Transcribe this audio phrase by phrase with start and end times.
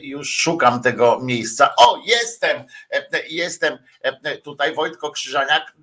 [0.00, 1.74] Już szukam tego miejsca.
[1.76, 3.78] O, jestem, e, jestem
[4.44, 5.74] tutaj Wojtko Krzyżaniak.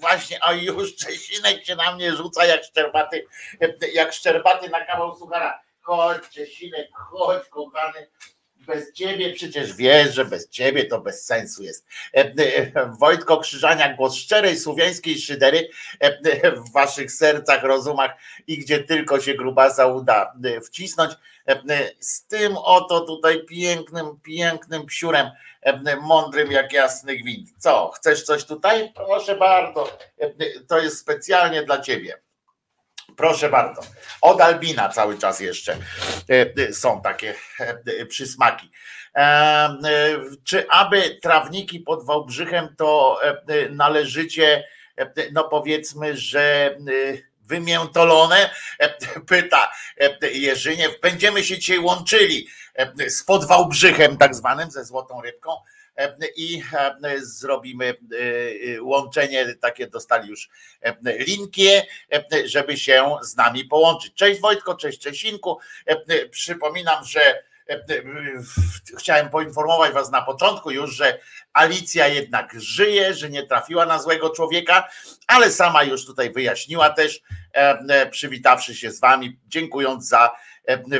[0.00, 3.26] Właśnie, a już Czesinek się na mnie rzuca jak szczerbaty,
[3.92, 5.60] jak szczerbaty na kawał suchara.
[5.80, 8.06] Chodź, Czesinek, chodź, kochany
[8.66, 11.86] bez ciebie przecież wiesz, że bez ciebie to bez sensu jest.
[12.16, 15.68] E, e, Wojtko Krzyżaniak, głos szczerej słowiańskiej szydery
[16.00, 18.10] e, w waszych sercach, rozumach
[18.46, 21.12] i gdzie tylko się grubasa uda wcisnąć.
[22.00, 25.30] Z tym oto tutaj pięknym, pięknym psiurem,
[26.00, 27.48] mądrym jak jasny gwint.
[27.58, 28.92] Co, chcesz coś tutaj?
[28.94, 29.98] Proszę bardzo,
[30.68, 32.23] to jest specjalnie dla ciebie.
[33.16, 33.82] Proszę bardzo.
[34.20, 35.76] Od Albina cały czas jeszcze
[36.72, 37.34] są takie
[38.08, 38.70] przysmaki.
[40.44, 43.20] Czy aby trawniki pod Wałbrzychem to
[43.70, 44.64] należycie,
[45.32, 46.76] no powiedzmy, że
[47.40, 48.50] wymiętolone?
[49.28, 49.70] Pyta
[50.32, 51.00] Jerzyniew.
[51.00, 52.48] Będziemy się dzisiaj łączyli
[53.08, 55.50] z pod Wałbrzychem tak zwanym, ze Złotą Rybką
[56.36, 56.62] i
[57.16, 57.94] zrobimy
[58.80, 60.48] łączenie, takie dostali już
[61.04, 61.86] linkie,
[62.44, 64.14] żeby się z nami połączyć.
[64.14, 65.58] Cześć Wojtko, cześć Czesinku.
[66.30, 67.42] Przypominam, że
[68.98, 71.18] chciałem poinformować Was na początku już, że
[71.52, 74.88] Alicja jednak żyje, że nie trafiła na złego człowieka,
[75.26, 77.22] ale sama już tutaj wyjaśniła też,
[78.10, 80.36] przywitawszy się z Wami, dziękując za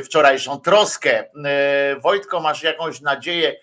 [0.05, 1.23] wczorajszą troskę.
[1.97, 3.55] Wojtko, masz jakąś nadzieję,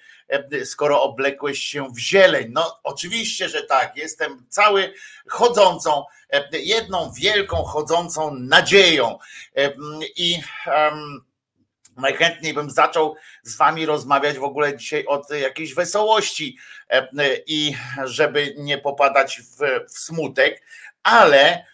[0.64, 2.46] skoro oblekłeś się w zieleń.
[2.50, 3.96] No oczywiście, że tak.
[3.96, 4.94] Jestem cały
[5.28, 6.04] chodzącą,
[6.52, 9.18] jedną wielką chodzącą nadzieją.
[10.16, 11.24] I um,
[11.96, 16.58] najchętniej bym zaczął z wami rozmawiać w ogóle dzisiaj od jakiejś wesołości
[17.46, 17.74] i
[18.04, 19.58] żeby nie popadać w,
[19.92, 20.62] w smutek,
[21.02, 21.64] ale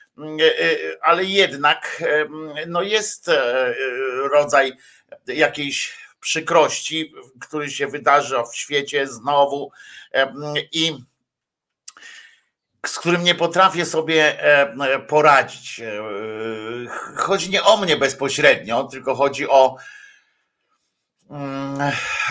[1.02, 2.02] ale jednak
[2.66, 3.30] no jest
[4.32, 4.72] rodzaj
[5.26, 9.72] jakiejś przykrości, który się wydarzy w świecie znowu
[10.72, 10.98] i
[12.86, 14.36] z którym nie potrafię sobie
[15.08, 15.80] poradzić.
[17.16, 19.76] Chodzi nie o mnie bezpośrednio, tylko chodzi o,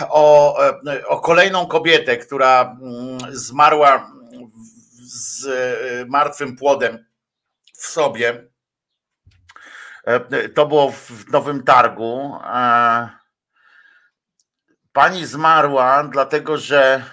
[0.08, 0.58] o,
[1.06, 2.76] o kolejną kobietę, która
[3.30, 4.12] zmarła
[5.00, 5.48] z
[6.08, 7.04] martwym płodem
[7.74, 8.48] w sobie.
[10.54, 12.38] To było w Nowym Targu.
[14.98, 17.04] Pani zmarła, dlatego że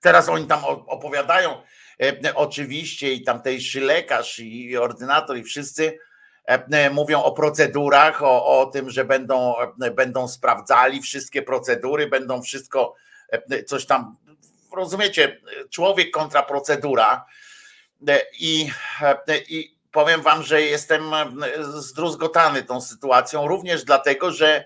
[0.00, 1.62] teraz oni tam opowiadają,
[2.34, 5.98] oczywiście, i tamtejszy lekarz, i ordynator, i wszyscy
[6.90, 9.54] mówią o procedurach, o, o tym, że będą,
[9.94, 12.94] będą sprawdzali wszystkie procedury, będą wszystko
[13.66, 14.16] coś tam.
[14.76, 17.24] Rozumiecie, człowiek kontra procedura.
[18.40, 18.70] I,
[19.48, 21.10] i powiem wam, że jestem
[21.72, 24.64] zdruzgotany tą sytuacją, również dlatego, że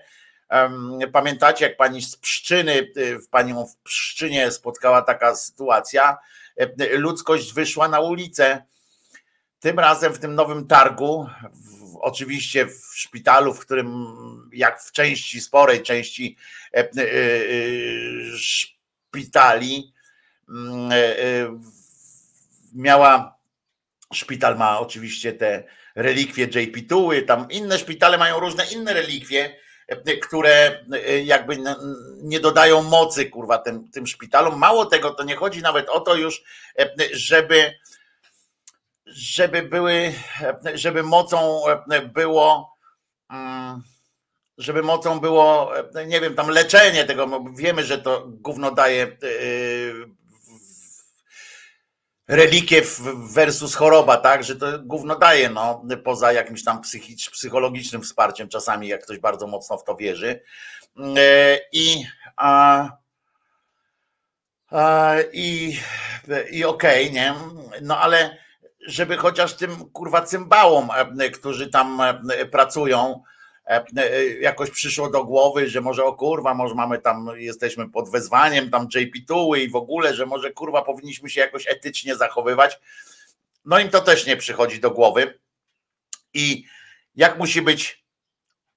[1.11, 2.91] pamiętacie, jak pani z Pszczyny,
[3.25, 6.17] w panią w Pszczynie spotkała taka sytuacja,
[6.91, 8.63] ludzkość wyszła na ulicę.
[9.59, 14.05] Tym razem w tym nowym targu, w, oczywiście w szpitalu, w którym
[14.53, 16.37] jak w części, sporej części
[16.73, 17.07] e, e, e,
[18.37, 19.93] szpitali
[20.49, 20.91] mm,
[22.73, 23.37] miała,
[24.13, 25.63] szpital ma oczywiście te
[25.95, 29.55] relikwie JP Tuły, tam inne szpitale mają różne inne relikwie,
[30.21, 30.85] które
[31.23, 31.57] jakby
[32.21, 34.59] nie dodają mocy kurwa tym, tym szpitalom.
[34.59, 36.43] Mało tego, to nie chodzi nawet o to już,
[37.13, 37.73] żeby
[39.07, 40.13] żeby były,
[40.73, 41.63] żeby mocą
[42.13, 42.75] było
[43.29, 43.83] mm,
[44.57, 45.71] żeby mocą było,
[46.07, 49.17] nie wiem, tam leczenie tego, wiemy, że to gówno daje
[52.27, 52.81] e, relikie
[53.33, 58.87] versus choroba, tak, że to gówno daje, no, poza jakimś tam psychicz, psychologicznym wsparciem czasami,
[58.87, 60.41] jak ktoś bardzo mocno w to wierzy.
[61.17, 62.05] E, I
[62.37, 62.89] a,
[64.69, 65.77] a, i,
[66.51, 67.33] i okej, okay, nie?
[67.81, 68.45] No ale
[68.87, 70.89] żeby chociaż tym kurwa cymbałom,
[71.19, 73.23] e, którzy tam e, pracują,
[74.41, 78.87] jakoś przyszło do głowy, że może o kurwa, może mamy tam, jesteśmy pod wezwaniem tam
[78.95, 82.79] JP Tuły i w ogóle, że może kurwa powinniśmy się jakoś etycznie zachowywać.
[83.65, 85.39] No im to też nie przychodzi do głowy.
[86.33, 86.65] I
[87.15, 88.05] jak musi być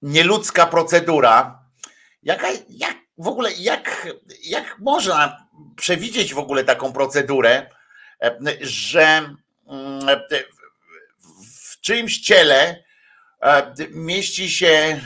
[0.02, 1.62] nieludzka procedura,
[2.23, 4.09] jaka, jak w ogóle, jak,
[4.45, 7.66] jak można przewidzieć w ogóle taką procedurę,
[8.61, 9.35] że
[11.71, 12.85] w czyimś ciele e,
[13.90, 15.00] mieści się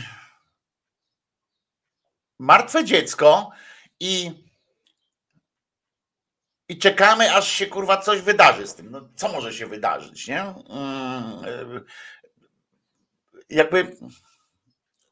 [2.39, 3.51] martwe dziecko
[4.01, 4.43] i
[6.69, 8.91] i czekamy, aż się kurwa coś wydarzy z tym.
[8.91, 10.41] No, co może się wydarzyć, nie?
[10.41, 11.81] Mm, e,
[13.51, 13.97] jakby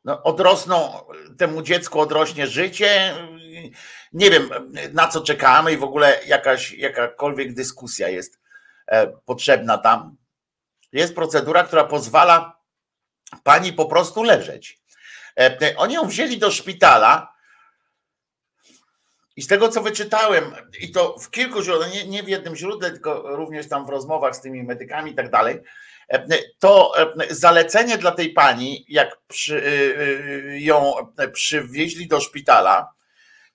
[0.05, 1.05] no, odrosną,
[1.39, 3.15] temu dziecku odrośnie życie.
[4.13, 4.51] Nie wiem,
[4.93, 8.41] na co czekamy i w ogóle jakaś, jakakolwiek dyskusja jest
[8.91, 10.17] E, potrzebna tam.
[10.93, 12.60] Jest procedura, która pozwala
[13.43, 14.79] pani po prostu leżeć.
[15.39, 17.33] E, oni ją wzięli do szpitala
[19.37, 22.91] i z tego, co wyczytałem, i to w kilku źródłach, nie, nie w jednym źródle,
[22.91, 25.61] tylko również tam w rozmowach z tymi medykami i tak dalej,
[26.09, 26.27] e,
[26.59, 26.93] to
[27.31, 29.63] zalecenie dla tej pani, jak przy,
[30.59, 30.95] ją
[31.33, 32.95] przywieźli do szpitala,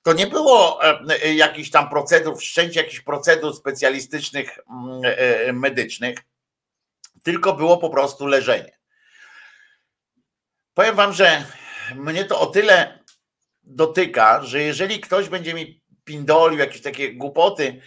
[0.05, 6.17] to nie było e, e, jakichś tam procedur, wszczęcie jakichś procedur specjalistycznych, mm, e, medycznych,
[7.23, 8.77] tylko było po prostu leżenie.
[10.75, 11.43] Powiem wam, że
[11.95, 12.99] mnie to o tyle
[13.63, 17.81] dotyka, że jeżeli ktoś będzie mi pindolił jakieś takie głupoty,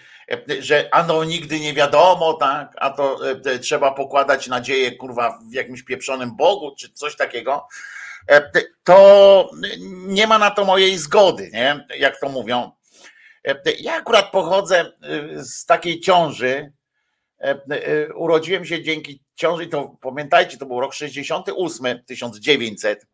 [0.60, 3.20] że ano nigdy nie wiadomo, tak, a to
[3.60, 7.68] trzeba pokładać nadzieję kurwa w jakimś pieprzonym Bogu, czy coś takiego,
[8.28, 8.50] E,
[8.84, 9.50] to
[10.06, 11.86] nie ma na to mojej zgody, nie?
[11.98, 12.72] jak to mówią.
[13.48, 16.72] E, ja akurat pochodzę e, z takiej ciąży.
[18.14, 23.06] Urodziłem się dzięki ciąży, to pamiętajcie, to był rok 68, 1900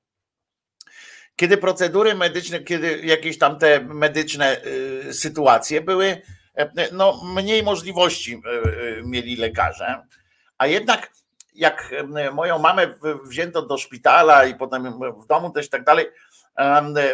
[1.37, 4.61] kiedy procedury medyczne, kiedy jakieś tam te medyczne
[5.13, 6.23] sytuacje były,
[6.93, 8.43] no mniej możliwości
[9.05, 10.03] mieli lekarze,
[10.59, 11.13] a jednak
[11.55, 11.95] jak
[12.33, 16.07] moją mamę wzięto do szpitala i potem w domu też tak dalej,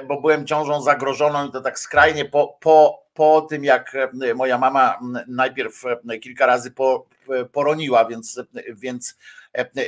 [0.08, 3.96] bo byłem ciążą zagrożoną i to tak skrajnie po, po, po tym, jak
[4.34, 5.82] moja mama najpierw
[6.22, 7.06] kilka razy po,
[7.52, 8.40] poroniła, więc,
[8.74, 9.18] więc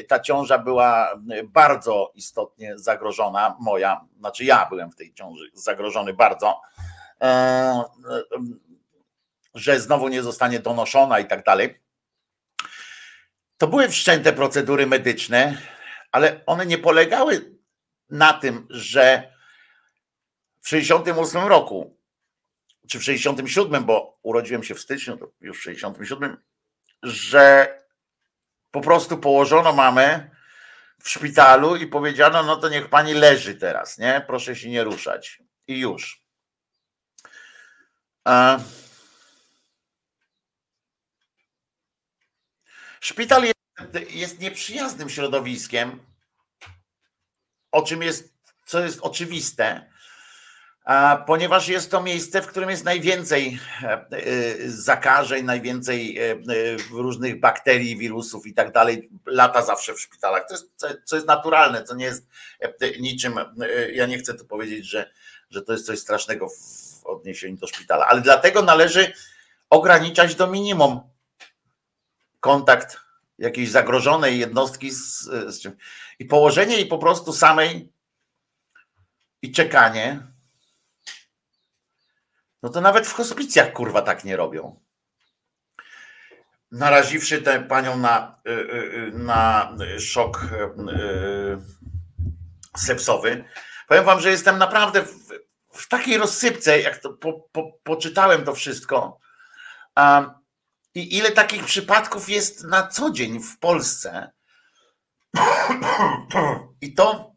[0.09, 6.61] ta ciąża była bardzo istotnie zagrożona, moja, znaczy ja byłem w tej ciąży zagrożony bardzo,
[9.55, 11.81] że znowu nie zostanie donoszona i tak dalej.
[13.59, 15.59] To były wszczęte procedury medyczne,
[16.13, 17.55] ale one nie polegały
[18.11, 19.33] na tym, że
[20.63, 21.97] w 68 roku,
[22.89, 26.37] czy w 67, bo urodziłem się w styczniu, to już w 67,
[27.03, 27.79] że
[28.71, 30.31] po prostu położono mamę
[31.03, 34.25] w szpitalu i powiedziano, no to niech pani leży teraz, nie?
[34.27, 35.43] Proszę się nie ruszać.
[35.67, 36.23] I już.
[38.25, 38.59] A
[43.01, 46.07] Szpital jest, jest nieprzyjaznym środowiskiem,
[47.73, 48.35] o czym jest,
[48.67, 49.92] co jest oczywiste,
[51.27, 54.05] ponieważ jest to miejsce, w którym jest najwięcej e, e,
[54.69, 56.37] zakażeń, najwięcej e,
[56.91, 60.49] różnych bakterii, wirusów i tak dalej, lata zawsze w szpitalach.
[60.49, 62.27] To jest, co jest naturalne, co nie jest
[63.01, 63.35] niczym,
[63.93, 65.11] ja nie chcę tu powiedzieć, że,
[65.51, 69.13] że to jest coś strasznego w odniesieniu do szpitala, ale dlatego należy
[69.71, 71.01] ograniczać do minimum
[72.41, 73.01] kontakt
[73.39, 75.77] jakiejś zagrożonej jednostki z, z czym.
[76.19, 77.93] I położenie jej po prostu samej
[79.43, 80.32] i czekanie,
[82.63, 84.81] no to nawet w hospicjach kurwa tak nie robią.
[86.71, 90.47] Naraziwszy tę panią na, y, y, y, na szok
[92.77, 93.45] sepsowy,
[93.89, 95.29] powiem wam, że jestem naprawdę w,
[95.73, 99.19] w takiej rozsypce, jak to po, po, poczytałem to wszystko.
[100.95, 104.31] I ile takich przypadków jest na co dzień w Polsce?
[106.81, 107.33] I to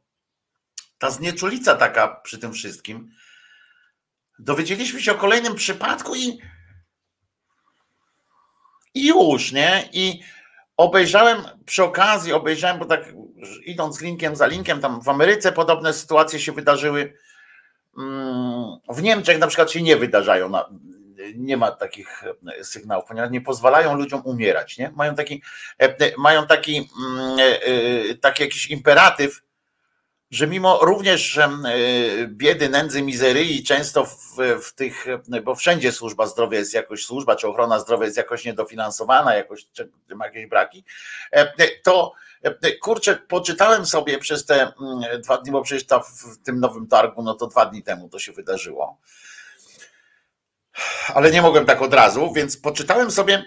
[0.98, 3.12] ta znieczulica taka przy tym wszystkim.
[4.40, 6.40] Dowiedzieliśmy się o kolejnym przypadku i,
[8.94, 9.90] i już, nie?
[9.94, 10.22] I
[10.78, 13.14] obejrzałem przy okazji, obejrzałem, bo tak
[13.66, 17.18] idąc linkiem za linkiem, tam w Ameryce podobne sytuacje się wydarzyły.
[17.98, 20.52] Mm, w Niemczech na przykład się nie wydarzają
[21.36, 22.24] nie ma takich
[22.60, 24.78] e, sygnałów, ponieważ nie pozwalają ludziom umierać.
[24.78, 24.92] Nie?
[24.96, 25.42] Mają taki,
[25.82, 27.38] e, e, mają taki, mm,
[28.22, 29.42] taki jakiś imperatyw,
[30.36, 31.40] że mimo również
[32.28, 35.06] biedy, nędzy, mizerii, często w, w, tych,
[35.44, 39.68] bo wszędzie służba zdrowia jest jakoś, służba czy ochrona zdrowia jest jakoś niedofinansowana, jakoś
[40.16, 40.86] ma jakieś braki,
[41.84, 42.14] to
[42.82, 47.24] kurczę, poczytałem sobie przez te mm, dwa dni, bo przecież to w tym nowym targu,
[47.24, 48.98] no to dwa dni temu to się wydarzyło.
[51.14, 53.46] Ale nie mogłem tak od razu, więc poczytałem sobie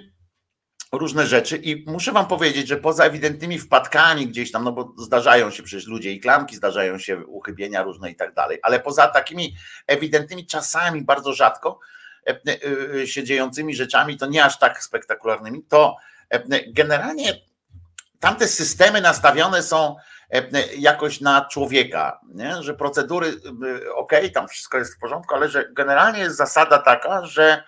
[0.93, 5.51] różne rzeczy i muszę wam powiedzieć, że poza ewidentnymi wpadkami gdzieś tam, no bo zdarzają
[5.51, 9.57] się przecież ludzie i klamki, zdarzają się uchybienia różne i tak dalej, ale poza takimi
[9.87, 11.81] ewidentnymi czasami bardzo rzadko
[12.27, 15.97] e, e, e, się dziejącymi rzeczami, to nie aż tak spektakularnymi, to
[16.69, 17.35] generalnie
[18.21, 19.97] tamte systemy nastawione są
[20.79, 22.63] jakoś na człowieka, nie?
[22.63, 23.33] że procedury,
[23.95, 27.65] ok, tam wszystko jest w porządku, ale że generalnie jest zasada taka, że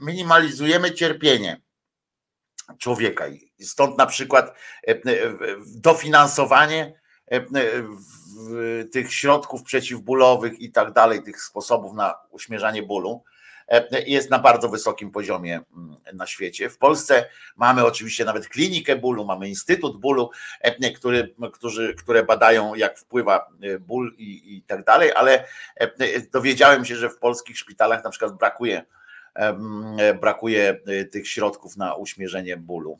[0.00, 1.65] minimalizujemy cierpienie
[2.78, 3.24] człowieka.
[3.60, 4.54] Stąd na przykład
[5.66, 6.92] dofinansowanie
[8.92, 13.22] tych środków przeciwbólowych i tak dalej, tych sposobów na uśmierzanie bólu
[13.68, 16.70] E, jest na bardzo wysokim poziomie mm, na świecie.
[16.70, 22.74] W Polsce mamy oczywiście nawet klinikę bólu, mamy Instytut Bólu, e, który, którzy, które badają,
[22.74, 25.44] jak wpływa e, ból i, i tak dalej, ale
[26.32, 28.84] dowiedziałem się, że w polskich szpitalach na przykład brakuje,
[30.20, 30.80] brakuje
[31.12, 32.98] tych środków na uśmierzenie bólu.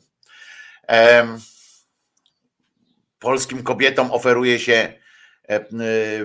[3.19, 4.93] Polskim kobietom oferuje się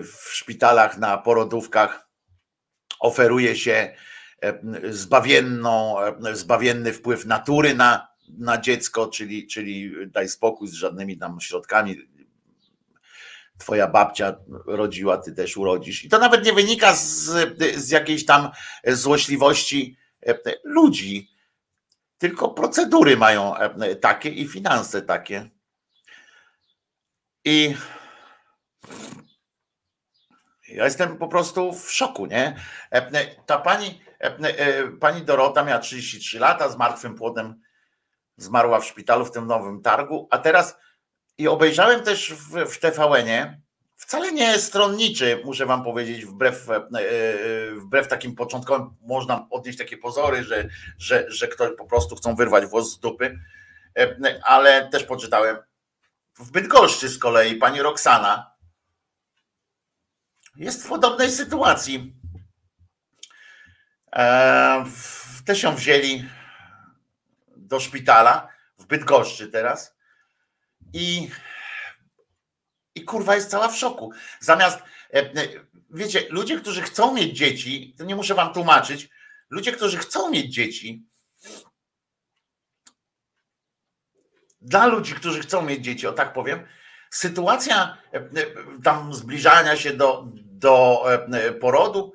[0.03, 2.09] w szpitalach na porodówkach
[3.01, 3.94] oferuje się
[4.42, 4.61] E,
[4.92, 11.40] zbawienną, e, zbawienny wpływ natury na, na dziecko, czyli, czyli daj spokój z żadnymi tam
[11.40, 11.96] środkami.
[13.59, 16.05] Twoja babcia rodziła, ty też urodzisz.
[16.05, 17.31] I to nawet nie wynika z,
[17.77, 18.51] z jakiejś tam
[18.87, 20.01] złośliwości e,
[20.64, 21.30] ludzi,
[22.18, 23.54] tylko procedury mają
[24.00, 25.50] takie i finanse takie.
[27.44, 27.76] I
[30.68, 32.56] ja jestem po prostu w szoku, nie?
[33.46, 37.61] Ta pani, E, e, pani Dorota miała 33 lata, z martwym płodem
[38.37, 40.76] zmarła w szpitalu w tym nowym targu, a teraz
[41.38, 43.62] i obejrzałem też w, w TVN-ie,
[44.02, 46.80] wcale nie jest stronniczy, muszę wam powiedzieć, wbrew, e,
[47.74, 52.66] wbrew takim początkowym, można odnieść takie pozory, że, że, że ktoś po prostu chcą wyrwać
[52.66, 53.38] włos z dupy,
[54.44, 55.56] ale też poczytałem
[56.38, 58.52] w Bydgoszczy z kolei pani Roxana
[60.56, 62.14] jest w podobnej sytuacji.
[64.16, 64.84] E,
[65.44, 66.28] też ją wzięli
[67.56, 69.96] do szpitala w Bydgoszczy teraz.
[70.92, 71.30] I,
[72.94, 74.12] i kurwa jest cała w szoku.
[74.40, 74.83] Zamiast,
[75.14, 75.31] e,
[75.90, 79.09] wiecie, ludzie, którzy chcą mieć dzieci, to nie muszę wam tłumaczyć,
[79.50, 81.07] ludzie, którzy chcą mieć dzieci,
[84.61, 86.66] dla ludzi, którzy chcą mieć dzieci, o tak powiem,
[87.11, 88.28] sytuacja e,
[88.85, 91.05] tam zbliżania się do, do
[91.61, 92.12] porodu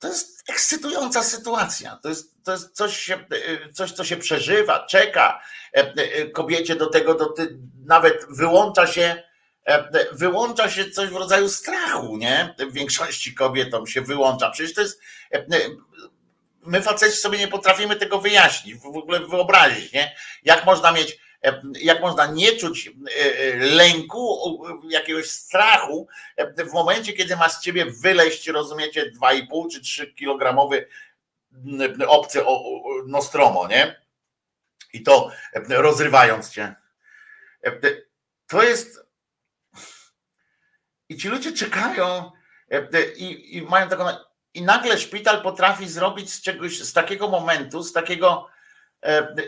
[0.00, 1.98] to jest ekscytująca sytuacja.
[2.02, 3.10] To jest, to jest coś,
[3.72, 5.42] coś, co się przeżywa, czeka
[6.34, 7.34] kobiecie do tego, do,
[7.86, 9.22] nawet wyłącza się,
[10.12, 12.54] wyłącza się coś w rodzaju strachu, nie?
[12.58, 14.50] W większości kobietom się wyłącza.
[14.50, 15.00] Przecież to jest.
[16.62, 20.16] My faceci sobie nie potrafimy tego wyjaśnić, w ogóle wyobrazić, nie?
[20.44, 22.92] Jak można mieć E, jak można nie czuć e,
[23.38, 26.08] e, lęku, jakiegoś strachu
[26.58, 30.88] w momencie, kiedy ma z ciebie wyleźć, rozumiecie, 2,5 czy 3 kilogramowy
[32.08, 32.44] obcy
[33.06, 34.00] Nostromo, nie?
[34.92, 35.30] I to
[35.68, 36.74] rozrywając cię.
[38.46, 39.09] To jest.
[41.10, 42.32] I ci ludzie czekają
[43.16, 44.04] i, i mają taką.
[44.54, 48.48] I nagle szpital potrafi zrobić z czegoś, z takiego momentu, z takiego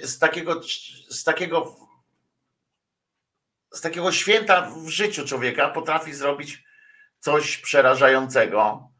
[0.02, 0.60] z takiego,
[1.08, 1.76] z takiego
[3.72, 6.64] z takiego święta w życiu człowieka potrafi zrobić
[7.18, 8.90] coś przerażającego.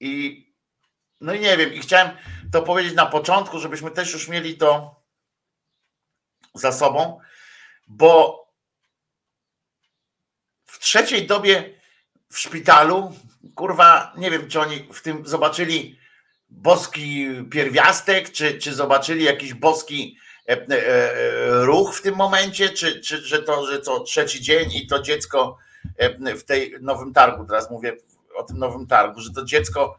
[0.00, 0.46] I
[1.20, 2.16] no i nie wiem, i chciałem
[2.52, 4.99] to powiedzieć na początku, żebyśmy też już mieli to
[6.54, 7.20] za sobą,
[7.88, 8.40] bo
[10.66, 11.80] w trzeciej dobie
[12.30, 13.12] w szpitalu,
[13.54, 15.98] kurwa, nie wiem, czy oni w tym zobaczyli
[16.48, 20.16] boski pierwiastek, czy, czy zobaczyli jakiś boski
[20.48, 24.72] e, e, e, ruch w tym momencie, czy, czy że to, że to trzeci dzień
[24.72, 25.58] i to dziecko
[26.38, 27.96] w tej nowym targu, teraz mówię
[28.34, 29.98] o tym nowym targu, że to dziecko,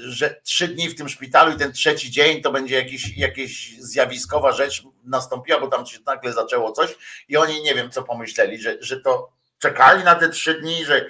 [0.00, 4.52] że trzy dni w tym szpitalu i ten trzeci dzień to będzie jakiś, jakieś zjawiskowa
[4.52, 6.96] rzecz nastąpiła, bo tam się nagle zaczęło coś
[7.28, 11.06] i oni nie wiem co pomyśleli, że, że to czekali na te trzy dni, że,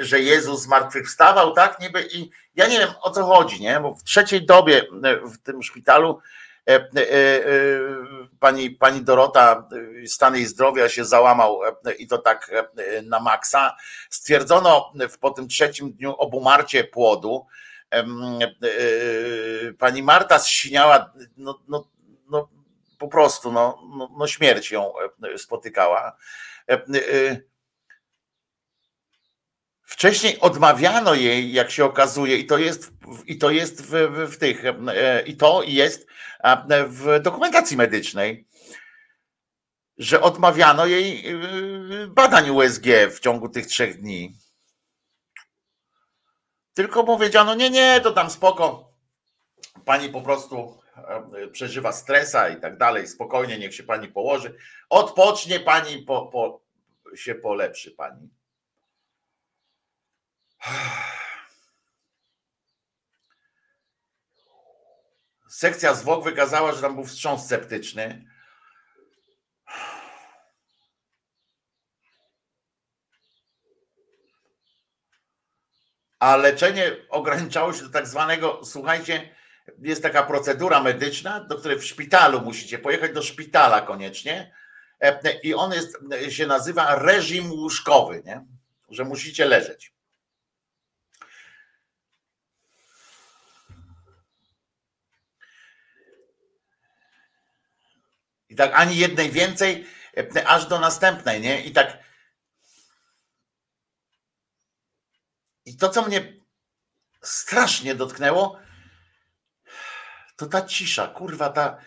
[0.00, 1.80] że Jezus zmartwychwstawał, tak?
[1.80, 3.80] Niby i ja nie wiem o co chodzi, nie?
[3.80, 4.82] Bo w trzeciej dobie
[5.24, 6.22] w tym szpitalu e, e, e,
[8.40, 9.68] pani, pani Dorota,
[10.06, 11.60] stan jej zdrowia się załamał
[11.98, 12.50] i to tak
[13.02, 13.76] na maksa.
[14.10, 17.46] Stwierdzono po tym trzecim dniu obumarcie płodu.
[19.78, 21.88] Pani Marta zsiniała, no, no,
[22.30, 22.48] no
[22.98, 24.92] po prostu, no, no, no śmierć ją
[25.36, 26.16] spotykała.
[29.88, 32.90] Wcześniej odmawiano jej, jak się okazuje, i to jest,
[33.26, 36.06] i to jest w, w, w tych, e, i to jest
[36.88, 38.46] w dokumentacji medycznej,
[39.98, 41.36] że odmawiano jej e,
[42.06, 44.34] badań USG w ciągu tych trzech dni.
[46.74, 48.92] Tylko powiedziano, nie, nie, to tam spoko.
[49.84, 54.54] Pani po prostu e, przeżywa stresa i tak dalej, spokojnie, niech się pani położy.
[54.90, 56.60] Odpocznie pani, po, po,
[57.16, 58.37] się polepszy pani.
[65.48, 68.24] Sekcja zwłok wykazała, że tam był wstrząs septyczny.
[76.18, 79.34] A leczenie ograniczało się do tak zwanego, słuchajcie,
[79.78, 84.54] jest taka procedura medyczna, do której w szpitalu musicie pojechać do szpitala koniecznie.
[85.42, 88.44] I on jest, się nazywa reżim łóżkowy, nie?
[88.90, 89.97] że musicie leżeć.
[98.58, 99.86] Tak ani jednej więcej,
[100.36, 101.64] e, aż do następnej, nie?
[101.64, 101.98] I tak.
[105.64, 106.32] I to, co mnie
[107.22, 108.60] strasznie dotknęło,
[110.36, 111.78] to ta cisza, kurwa, ta.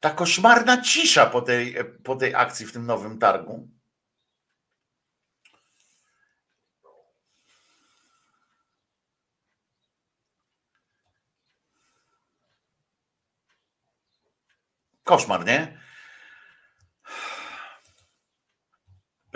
[0.00, 3.68] Ta koszmarna cisza po tej, po tej akcji w tym nowym targu.
[15.04, 15.80] Koszmar, nie?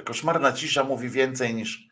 [0.04, 1.87] Koszmarna cisza mówi więcej niż.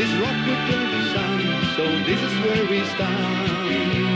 [0.00, 1.76] This rock would turn to sand.
[1.76, 4.09] So this is where we stand.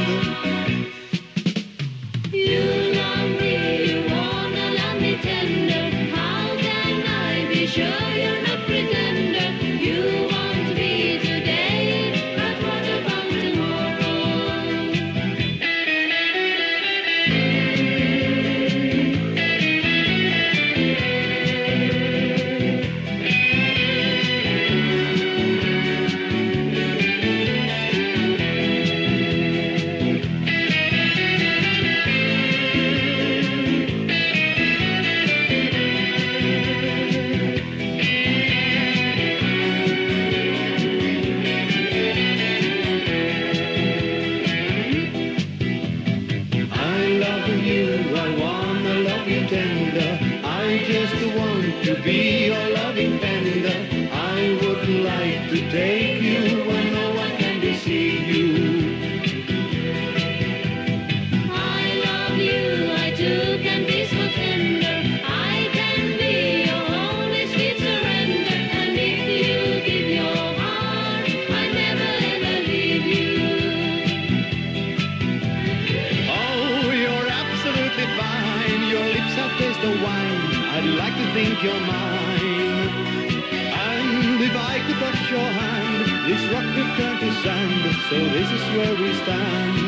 [88.14, 89.83] So this is where we stand.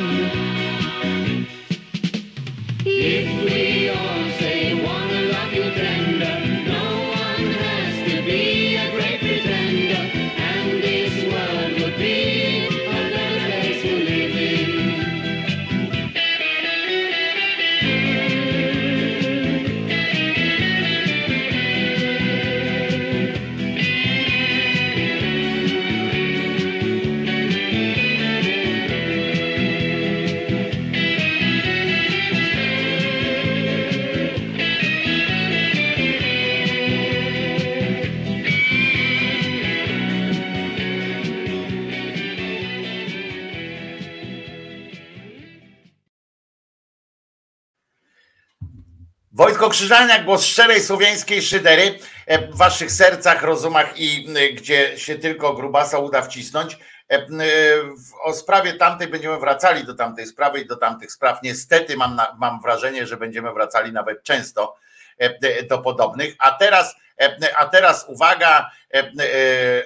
[49.80, 55.52] Krzyżaniak, głos szczerej słowiańskiej szydery e, w waszych sercach, rozumach i y, gdzie się tylko
[55.54, 56.78] grubasa uda wcisnąć.
[57.08, 61.38] E, w- O sprawie tamtej będziemy wracali do tamtej sprawy i do tamtych spraw.
[61.42, 64.76] Niestety mam, na, mam wrażenie, że będziemy wracali nawet często
[65.20, 66.34] e, e, do podobnych.
[66.38, 69.04] A teraz, e, a teraz uwaga, e, e,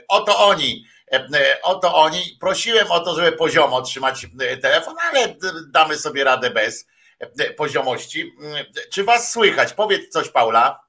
[0.08, 0.86] oto oni.
[1.12, 2.36] e, e, Oto oni.
[2.40, 5.34] Prosiłem o to, żeby poziomo trzymać e, telefon, ale
[5.68, 6.86] damy sobie radę bez e,
[7.56, 8.32] poziomości.
[8.40, 9.72] Mm, Czy was słychać?
[9.72, 10.80] Powiedz coś, Paula.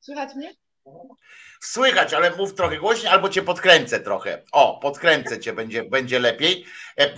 [0.00, 0.54] Słychać mnie?
[1.62, 4.42] Słychać, ale mów trochę głośniej, albo cię podkręcę trochę.
[4.52, 6.64] O, podkręcę cię, będzie, będzie lepiej.
[6.98, 7.16] E, e,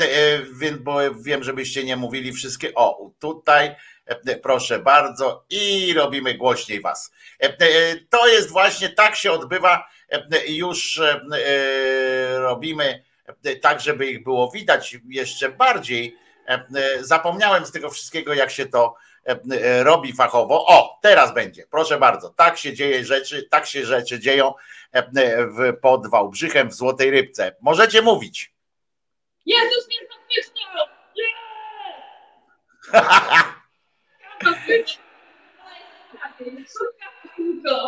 [0.61, 2.75] więc bo wiem, żebyście nie mówili wszystkie.
[2.75, 3.75] O, tutaj,
[4.07, 7.13] e, proszę bardzo, i robimy głośniej was.
[7.43, 9.89] E, e, to jest właśnie tak się odbywa.
[10.09, 13.05] e, Już e, e, robimy
[13.45, 16.17] e, tak, żeby ich było widać jeszcze bardziej.
[16.49, 20.67] E, e, Zapomniałem z tego wszystkiego, jak się to e, robi fachowo.
[20.67, 22.29] O, teraz będzie, proszę bardzo.
[22.31, 24.55] Tak się dzieje rzeczy, tak się rzeczy dzieją
[24.95, 27.57] w, pod Wałbrzychem w Złotej Rybce.
[27.61, 28.53] Możecie mówić.
[29.47, 30.87] Jezus mnie zmartwychwstał!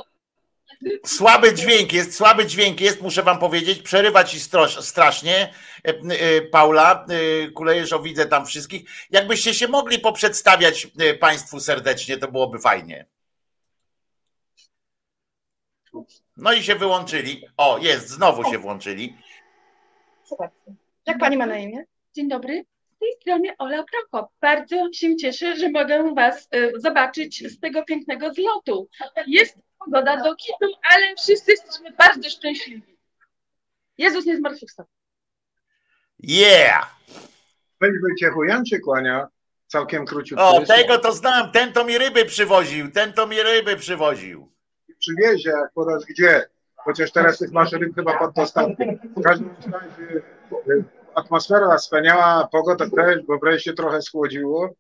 [1.07, 4.41] Słaby dźwięk jest, słaby dźwięk jest, muszę wam powiedzieć, przerywa ci
[4.81, 5.55] strasznie.
[5.85, 8.91] E, e, Paula, e, Kulejesz, widzę tam wszystkich.
[9.11, 10.89] Jakbyście się mogli poprzedstawiać
[11.21, 13.07] Państwu serdecznie, to byłoby fajnie.
[16.37, 17.47] No i się wyłączyli.
[17.57, 19.17] O, jest, znowu się włączyli.
[21.07, 21.85] Jak pani ma na imię?
[22.15, 22.65] Dzień dobry.
[22.97, 24.31] Z tej strony Ola Prokop.
[24.41, 28.89] Bardzo się cieszę, że mogę Was zobaczyć z tego pięknego zlotu.
[29.27, 32.97] Jest pogoda do kitu, ale wszyscy jesteśmy bardzo szczęśliwi.
[33.99, 34.87] Jezus nie zmartwychwstał.
[36.19, 36.97] Yeah!
[37.81, 39.29] Weź Wojciechu, Jan się kłania.
[39.67, 40.49] całkiem króciutko.
[40.49, 44.53] O, tego to znam, ten to mi ryby przywoził, ten to mi ryby przywoził.
[44.99, 46.49] przywiezie, jak podasz gdzie.
[46.77, 48.75] Chociaż teraz tych masz ryb chyba pod dostawą.
[49.17, 50.23] W każdym razie
[50.69, 54.75] y, atmosfera wspaniała, pogoda też, bo wreszcie trochę schłodziło.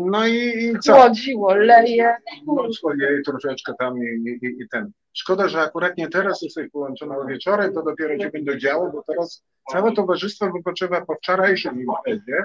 [0.00, 0.94] No i, i co?
[0.94, 2.14] Chłodziło, leje.
[2.46, 4.90] No, jej troszeczkę tam i, i, i ten.
[5.12, 9.44] Szkoda, że akurat nie teraz jesteś połączona wieczorem, to dopiero się będzie działo, bo teraz
[9.72, 12.44] całe towarzystwo wypoczywa po wczorajszym imprezie.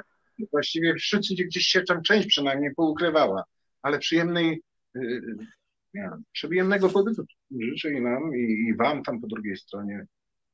[0.52, 3.44] Właściwie wszyscy gdzieś się tam część przynajmniej poukrywała,
[3.82, 4.62] ale przyjemnej,
[4.96, 5.22] yy,
[6.32, 7.24] przyjemnego pobytu
[7.60, 10.06] życzę i nam, i, i wam tam po drugiej stronie.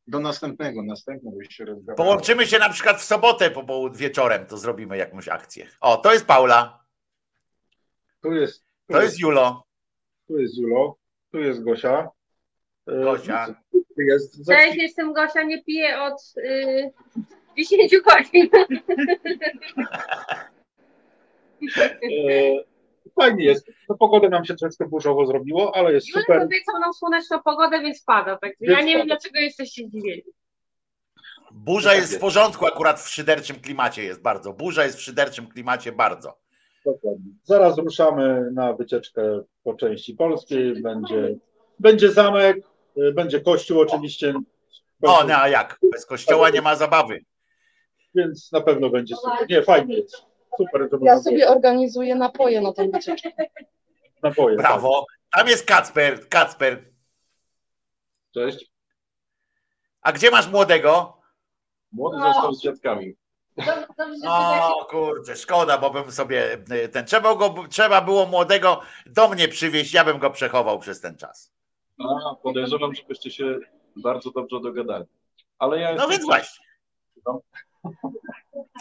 [0.08, 1.96] Do następnego, następnego się rozgadamy.
[1.98, 5.68] Połączymy się na przykład w sobotę po połud- wieczorem, to zrobimy jakąś akcję.
[5.82, 6.86] O, to jest Paula,
[8.22, 9.64] Tu jest, tu to jest Julo.
[10.28, 10.98] tu jest Julo,
[11.32, 12.10] tu jest Gosia.
[12.88, 13.56] Yy, Gosia.
[13.72, 16.92] tu Jest, Cześć, jestem Gosia, nie piję od y,
[17.58, 18.50] 10 godzin.
[23.16, 23.68] Fajnie jest.
[23.90, 26.42] No, pogodę nam się troszkę burzowo zrobiło, ale jest Julek super.
[26.42, 28.40] obiecał nam słoneczną pogodę, więc pada.
[28.42, 30.24] Ja Więc nie wiem, dlaczego jesteście zdziwieni.
[31.52, 34.54] Burza jest w porządku akurat w szyderczym klimacie jest bardzo.
[34.54, 36.38] Burza jest w szyderczym klimacie bardzo.
[36.86, 37.32] Dokładnie.
[37.44, 40.82] Zaraz ruszamy na wycieczkę po części polskiej.
[40.82, 41.36] Będzie,
[41.80, 42.58] będzie zamek,
[42.98, 44.34] y, będzie kościół oczywiście.
[45.02, 45.80] O, no a jak?
[45.92, 47.26] Bez kościoła nie ma zabawy.
[48.16, 49.50] Więc na pewno będzie super.
[49.50, 50.35] Nie, fajnie jest.
[50.58, 53.30] Super, że Ja sobie organizuję napoje na tę wycieczkę.
[54.24, 54.58] napoje.
[54.58, 55.06] Brawo.
[55.32, 56.30] Tam jest Kacper.
[56.30, 56.86] Kacper.
[58.34, 58.72] Cześć.
[60.02, 61.18] A gdzie masz młodego?
[61.92, 62.34] Młody No.
[62.34, 63.16] został z dziadkami.
[63.58, 63.84] Że.
[64.64, 67.06] O kurczę, szkoda, bo bym sobie y, ten.
[67.06, 71.52] Trzeba, go, trzeba było młodego do mnie przywieźć, ja bym go przechował przez ten czas.
[72.00, 73.60] A, podejrzewam, żebyście się
[73.96, 75.06] bardzo dobrze dogadali.
[75.60, 76.66] Ale ja No więc właśnie.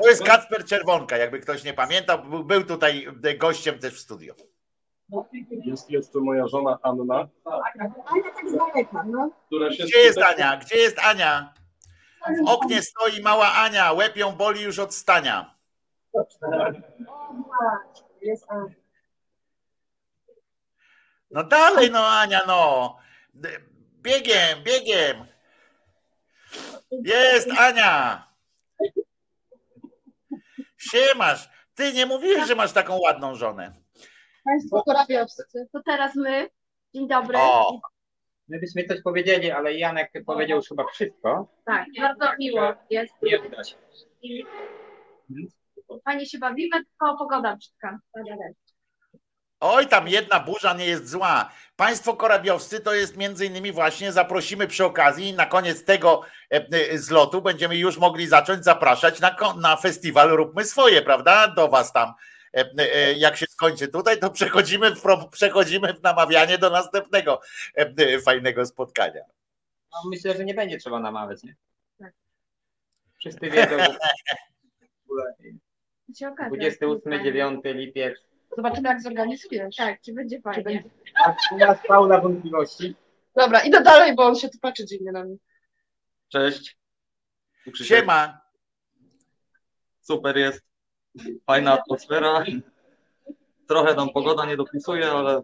[0.03, 2.45] To jest Kacper Czerwonka, jakby ktoś nie pamiętał.
[2.45, 3.07] Był, tutaj
[3.39, 4.35] gościem też w studiu.
[5.65, 7.29] Jest, jest to moja żona Anna,
[9.47, 10.57] która się Gdzie jest Ania?
[10.57, 11.55] Gdzie jest Ania?
[12.45, 15.55] W oknie stoi mała Ania, łeb ją boli już od stania.
[21.31, 22.97] No dalej, no Ania, no.
[24.03, 25.27] Biegiem, biegiem.
[26.91, 28.27] Jest Ania.
[30.91, 31.49] Siemasz.
[31.75, 33.73] Ty nie mówiłeś, że masz taką ładną żonę.
[34.45, 35.67] Państwo korabiowscy.
[35.73, 36.49] To teraz my.
[36.95, 37.39] Dzień dobry.
[37.39, 37.81] O,
[38.49, 41.49] My byśmy coś powiedzieli, ale Janek powiedział już chyba wszystko.
[41.65, 43.15] Tak, bardzo miło jest.
[43.23, 43.77] Nie widać.
[46.05, 47.99] Fajnie się bawimy, tylko pogoda brzydka.
[49.65, 51.51] Oj, tam jedna burza nie jest zła.
[51.77, 56.99] Państwo korabiowscy to jest między innymi właśnie, zaprosimy przy okazji na koniec tego e, e,
[56.99, 61.49] zlotu będziemy już mogli zacząć zapraszać na, na festiwal Róbmy Swoje, prawda?
[61.49, 62.13] Do was tam.
[62.55, 67.41] E, Jak się skończy tutaj, to przechodzimy w, przechodzimy w namawianie do następnego
[68.25, 69.21] fajnego spotkania.
[69.93, 71.57] No, myślę, że nie będzie trzeba namawiać, nie?
[71.99, 72.13] Tak.
[73.19, 75.35] Wszyscy wiedzą, że w ogóle
[76.19, 76.49] Się okaże.
[76.49, 78.34] 28, 9 lipiec.
[78.57, 79.77] Zobaczymy, jak zorganizujesz.
[79.77, 80.63] Tak, czy będzie fajnie.
[80.63, 80.91] będzie-
[81.25, 82.95] A u nas Paula wątpliwości.
[83.37, 85.37] Dobra, idę dalej, bo on się tu patrzy dziwnie na mnie.
[86.29, 86.77] Cześć.
[87.65, 87.99] Tu Krzysiek.
[88.01, 88.41] Siema.
[90.01, 90.63] Super jest.
[91.47, 92.45] Fajna atmosfera.
[93.69, 95.43] Trochę nam pogoda nie dopisuje, ale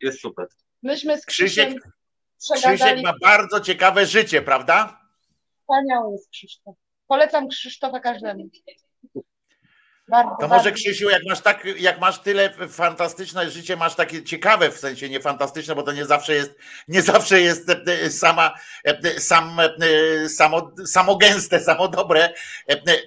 [0.00, 0.46] jest super.
[0.82, 1.92] Myśmy z Krzysiek, Krzysiek
[2.38, 3.02] przegadali.
[3.02, 5.00] ma bardzo ciekawe życie, prawda?
[5.60, 6.74] Wspaniały jest Krzysztof.
[7.06, 8.48] Polecam Krzysztofa każdemu.
[10.08, 10.56] Bardzo, To bardzo.
[10.56, 15.08] może Krzysiu, jak masz tak, jak masz tyle fantastyczne życie, masz takie ciekawe, w sensie
[15.08, 16.54] nie fantastyczne, bo to nie zawsze jest,
[16.88, 18.54] nie zawsze jest e, e, sama,
[18.84, 19.58] e, sam,
[20.28, 22.32] samo, samo gęste, samo dobre,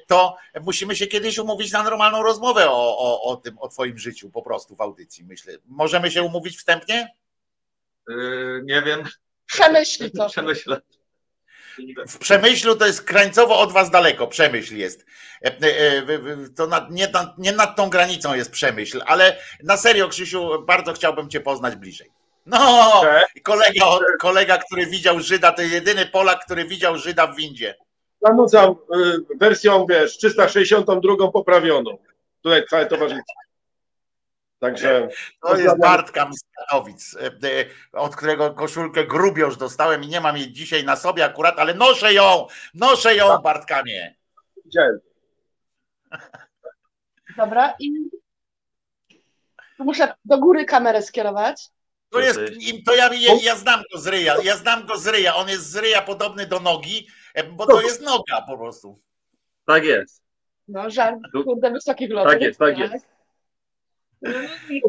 [0.07, 4.29] to musimy się kiedyś umówić na normalną rozmowę o, o, o tym, o twoim życiu
[4.29, 5.53] po prostu w audycji, myślę.
[5.65, 7.15] Możemy się umówić wstępnie?
[8.09, 9.03] Yy, nie wiem,
[9.45, 10.29] Przemyśl to.
[10.29, 10.81] przemyślę.
[12.07, 15.05] W Przemyślu to jest krańcowo od was daleko, Przemyśl jest.
[15.45, 16.03] E, e, e,
[16.55, 20.93] To nad, nie, nad, nie nad tą granicą jest Przemyśl, ale na serio, Krzysiu, bardzo
[20.93, 22.11] chciałbym cię poznać bliżej.
[22.45, 23.01] No,
[23.43, 23.85] kolega,
[24.19, 27.75] kolega, który widział Żyda, to jedyny Polak, który widział Żyda w windzie.
[28.21, 31.97] Zanudzam y, wersją, wiesz, 362 poprawioną.
[32.41, 33.33] Tutaj całe towarzystwo.
[34.59, 35.07] Także
[35.41, 40.37] To jest Bartka z Katowic, e, e, od którego koszulkę grubioż dostałem i nie mam
[40.37, 44.15] jej dzisiaj na sobie akurat, ale noszę ją, noszę ją, Bartkanie.
[44.65, 44.99] widziałem.
[47.37, 47.91] Dobra, i
[49.79, 51.69] muszę do góry kamerę skierować.
[52.09, 55.07] To jest, im- to ja, ja, ja znam go z ryja, ja znam go z
[55.07, 58.99] ryja, on jest z ryja podobny do nogi, e, bo to jest noga po prostu.
[59.65, 60.21] Tak jest.
[60.67, 62.31] No, żar, kurde, wysokich lotów.
[62.31, 63.05] Tak jest, tak jest.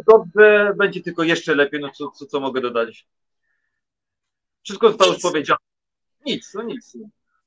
[0.06, 3.06] Dobrze, będzie tylko jeszcze lepiej, no co, co, co mogę dodać?
[4.62, 5.58] Wszystko zostało już powiedziane.
[6.26, 6.96] Nic, no nic.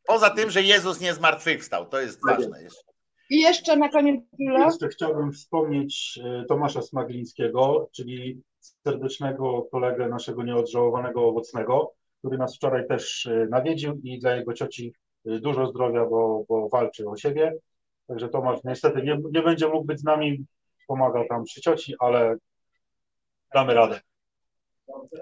[0.06, 2.94] Poza tym, że Jezus nie zmartwychwstał, to jest Tak ważne jeszcze.
[3.30, 4.22] I jeszcze na koniec.
[4.40, 12.88] Jeszcze chciałbym wspomnieć e, Tomasza Smaglińskiego, czyli serdecznego kolegę naszego nieodżałowanego Owocnego, który nas wczoraj
[12.88, 14.94] też e, nawiedził i dla jego cioci
[15.26, 17.54] e, dużo zdrowia, bo, bo walczy o siebie.
[18.08, 20.46] Także Tomasz niestety nie, nie będzie mógł być z nami,
[20.88, 22.36] pomaga tam przy cioci, ale
[23.54, 24.02] damy radę.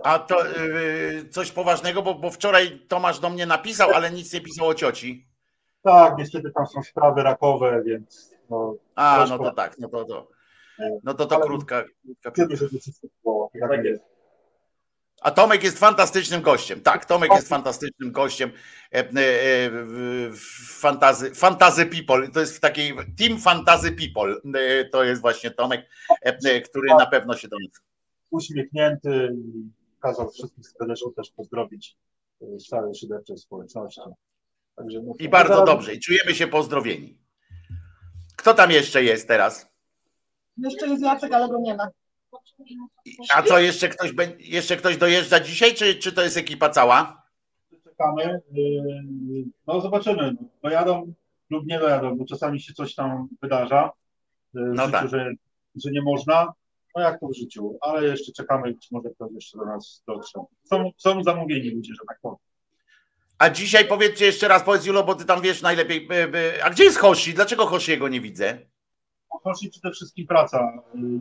[0.04, 4.42] A to yy, coś poważnego, bo, bo wczoraj Tomasz do mnie napisał, ale nic nie
[4.42, 5.28] pisał o cioci.
[5.84, 10.28] Tak, niestety tam są sprawy rakowe, więc no, A, no to tak, no to to.
[11.04, 11.84] No to to Ale- krótka.
[12.24, 13.52] krótka żeby wszystko było.
[13.70, 14.11] Tak jest.
[15.22, 16.82] A Tomek jest fantastycznym gościem.
[16.82, 18.52] Tak, Tomek jest fantastycznym gościem.
[18.94, 19.10] E, e,
[20.80, 22.32] Fantazy, fantazy People.
[22.32, 24.36] To jest w takiej Team Fantazy People.
[24.62, 25.90] E, To jest właśnie Tomek,
[26.70, 27.82] który na pewno się do nas.
[28.32, 29.70] Uśmiechnięty i
[30.02, 31.98] kazał wszystkich serdecznie też pozdrowić
[32.58, 34.02] z całej szyderczej społeczności.
[34.76, 35.94] Także, no, I bardzo zaraz- dobrze.
[35.94, 37.18] I czujemy się pozdrowieni.
[38.36, 39.68] Kto tam jeszcze jest teraz?
[40.58, 41.88] Jeszcze jest Jacek, ale go nie ma.
[43.36, 47.22] A co, jeszcze ktoś, jeszcze ktoś dojeżdża dzisiaj, czy, czy to jest ekipa cała?
[47.84, 48.42] czekamy.
[48.52, 50.36] Yy, No zobaczymy.
[50.64, 51.14] Dojadą
[51.50, 53.92] lub nie dojadą, bo czasami się coś tam wydarza
[54.54, 55.10] w No życiu, tak.
[55.10, 55.32] że,
[55.86, 56.54] że nie można.
[56.96, 60.40] No jak to w życiu, ale jeszcze czekamy, czy może ktoś jeszcze do nas dotrze.
[60.64, 62.38] Są, są zamówieni ludzie, że tak powiem.
[63.38, 66.08] A dzisiaj powiedzcie jeszcze raz, powiedz Julo, bo ty tam wiesz najlepiej.
[66.58, 67.34] e, A gdzie jest Hoshi?
[67.34, 68.58] Dlaczego Hoshiego nie widzę?
[69.44, 70.74] Poszli przede wszystkim praca.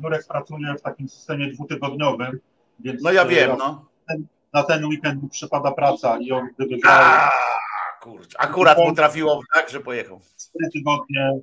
[0.03, 2.41] Jurek pracuje w takim systemie dwutygodniowym,
[2.81, 3.87] więc No ja wiem, na, no.
[4.09, 7.31] ten, na ten weekend mu przypada praca i on gdyby grał A,
[8.03, 10.21] kurczę, akurat mu trafiło tak, że pojechał.
[10.39, 11.41] cztery tygodnie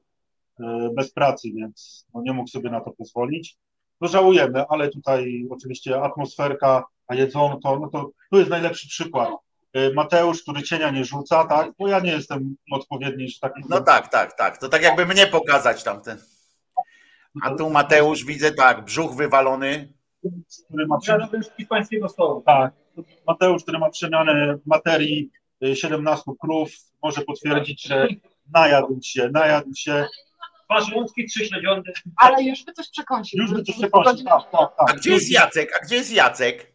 [0.60, 3.56] e, bez pracy, więc no nie mógł sobie na to pozwolić.
[4.02, 9.30] No żałujemy, ale tutaj oczywiście atmosferka, a jedzonko, no to tu jest najlepszy przykład.
[9.74, 11.72] E, Mateusz, który cienia nie rzuca, tak?
[11.80, 14.58] Bo ja nie jestem odpowiedni, że tak No tak, tak, tak.
[14.58, 16.18] To tak jakby mnie pokazać tamten.
[17.44, 19.94] A tu Mateusz widzę tak, brzuch wywalony.
[20.66, 21.28] który ma przemianę
[21.70, 22.44] pańskiego stołu.
[22.46, 22.74] Tak.
[23.28, 25.32] Mateusz, który ma przemianę materii
[25.64, 26.70] e, 17 krów,
[27.04, 28.08] może potwierdzić, że
[28.54, 30.06] najadł się, najadł się.
[30.66, 31.84] Dwa żołądki, trzy śledziony.
[32.18, 33.42] Ale już by coś przekąsił.
[33.42, 34.90] Już by coś przekąsił, tak, tak, tak.
[34.90, 35.80] A gdzie jest Jacek?
[35.82, 36.74] A gdzie jest Jacek?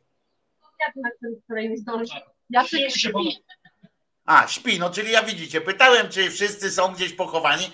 [1.50, 2.14] nie zdąży.
[2.50, 3.44] Jacek śpi.
[4.26, 7.70] A, śpi, no czyli ja widzicie, pytałem, czy wszyscy są gdzieś pochowani,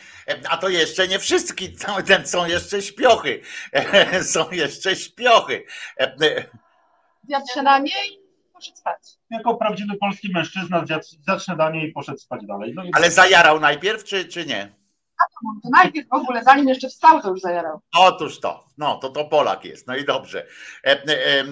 [0.49, 1.69] a to jeszcze nie wszystkie,
[2.25, 3.41] są jeszcze śpiochy,
[4.33, 5.65] są jeszcze śpiochy.
[6.01, 6.17] E,
[7.29, 8.19] Zjadł śniadanie i
[8.53, 8.99] poszedł spać.
[9.31, 12.73] Jako prawdziwy polski mężczyzna zjadł, zjadł śniadanie i poszedł spać dalej.
[12.75, 14.78] No i Ale zajarał najpierw, czy, czy nie?
[15.63, 17.81] To najpierw w ogóle, zanim jeszcze wstał, to już zajarał.
[17.99, 20.47] Otóż to, no to to Polak jest, no i dobrze.
[20.85, 21.45] E, e,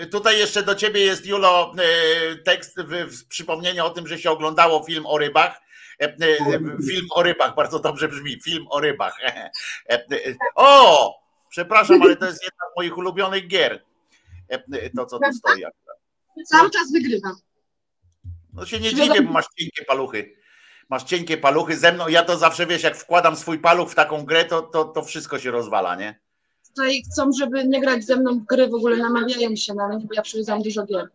[0.00, 4.30] e, tutaj jeszcze do ciebie jest, Julo, e, tekst, w, przypomnienie o tym, że się
[4.30, 5.60] oglądało film o rybach.
[6.00, 6.58] E, e,
[6.88, 9.18] film o rybach, bardzo dobrze brzmi, film o rybach.
[10.54, 11.14] O,
[11.48, 13.84] przepraszam, ale to jest jedna z moich ulubionych gier.
[14.96, 15.64] To, co tu stoi.
[16.46, 17.34] Cały czas wygrywam.
[18.52, 20.37] No się nie dziwię, bo masz cienkie paluchy.
[20.88, 22.08] Masz cienkie paluchy ze mną.
[22.08, 25.38] Ja to zawsze wiesz, jak wkładam swój paluch w taką grę, to, to, to wszystko
[25.38, 26.20] się rozwala, nie?
[26.68, 30.06] Tutaj chcą, żeby nie grać ze mną w gry, w ogóle namawiają się na mnie,
[30.06, 31.08] bo ja przywiozłam dużo gier.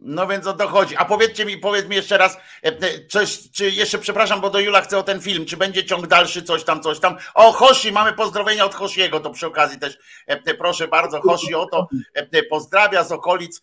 [0.00, 0.96] No więc o to chodzi.
[0.96, 4.60] A powiedzcie mi, powiedz mi jeszcze raz, e, e, coś, czy jeszcze przepraszam, bo do
[4.60, 7.16] Jula chcę o ten film, czy będzie ciąg dalszy, coś tam, coś tam.
[7.34, 11.66] O, Hoshi, mamy pozdrowienia od Hosiego, to przy okazji też e, proszę bardzo, Hoshi o
[11.66, 11.88] to
[12.50, 13.62] pozdrawia z okolic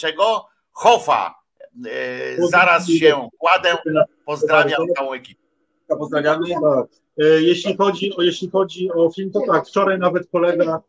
[0.00, 0.48] czego?
[0.72, 1.43] Hofa.
[1.86, 3.76] E, zaraz się kładę,
[4.24, 5.42] pozdrawiam całą ekipę.
[5.88, 6.46] Pozdrawiamy.
[6.48, 6.86] Tak.
[7.18, 10.82] E, Jeśli chodzi, o, jeśli chodzi o film, to tak, wczoraj nawet kolega,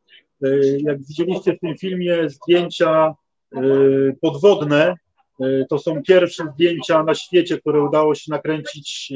[0.44, 0.48] e,
[0.80, 3.14] jak widzieliście w tym filmie zdjęcia
[4.22, 4.96] podwodne,
[5.70, 9.14] to są pierwsze zdjęcia na świecie, które udało się nakręcić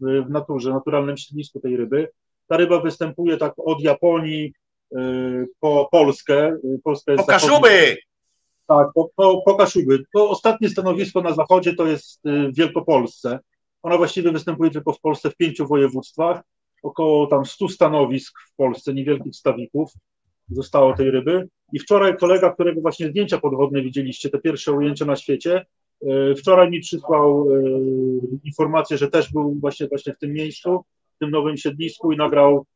[0.00, 2.08] w, w naturze, naturalnym środowisku tej ryby.
[2.48, 4.52] Ta ryba występuje tak od Japonii
[5.60, 6.56] po Polskę.
[6.84, 7.96] Polska jest Po Kaszuby!
[8.66, 9.66] Tak, po, po, po.
[10.14, 13.38] To ostatnie stanowisko na zachodzie to jest y, w Wielkopolsce.
[13.82, 16.42] Ona właściwie występuje tylko w Polsce w pięciu województwach.
[16.82, 19.92] Około tam 100 stanowisk w Polsce, niewielkich stawików
[20.50, 21.48] zostało tej ryby.
[21.72, 25.66] I wczoraj kolega, którego właśnie zdjęcia podwodne widzieliście, te pierwsze ujęcia na świecie,
[26.02, 30.84] y, wczoraj mi przysłał y, informację, że też był właśnie, właśnie w tym miejscu,
[31.16, 32.66] w tym nowym siedlisku i nagrał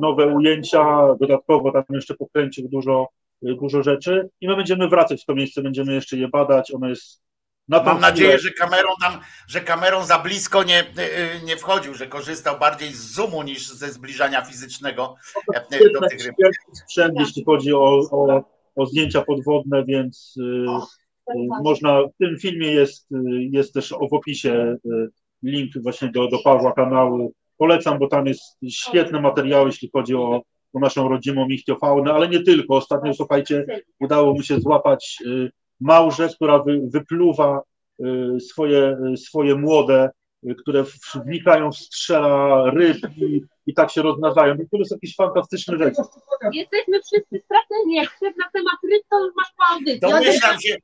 [0.00, 1.14] nowe ujęcia.
[1.20, 3.08] Dodatkowo tam jeszcze pokręcił dużo,
[3.42, 6.74] dużo rzeczy i my będziemy wracać w to miejsce, będziemy jeszcze je badać.
[6.74, 7.22] Ono jest
[7.68, 11.94] Na Mam chwilę- nadzieję, że kamerą tam, że kamerą za blisko nie, y, nie wchodził,
[11.94, 16.34] że korzystał bardziej z zoomu niż ze zbliżania fizycznego y, do Świetny, tych ryb.
[16.72, 18.44] sprzęt, jeśli chodzi o, o,
[18.76, 23.16] o zdjęcia podwodne, więc y, y, można, w tym filmie jest, y,
[23.50, 25.08] jest też w opisie y,
[25.42, 27.32] link właśnie do, do Pawła kanału.
[27.58, 30.42] Polecam, bo tam jest świetny materiał, jeśli chodzi o,
[30.76, 32.76] o naszą rodzimą ichtiofaunę, ale nie tylko.
[32.76, 33.66] Ostatnio, słuchajcie,
[34.00, 35.50] udało mi się złapać y,
[35.80, 37.62] małżę, która wy, wypluwa
[38.00, 40.10] y, swoje, y, swoje młode,
[40.58, 40.84] które
[41.24, 44.54] wnikają w strzela ryb i, i tak się rozmnażają.
[44.54, 46.02] I to jest jakieś fantastyczne rzeczy.
[46.52, 47.94] Jesteśmy wszyscy straceni.
[47.94, 50.00] Jak chcesz na temat ryb, to już masz po audycji.
[50.00, 50.76] Domyślam się,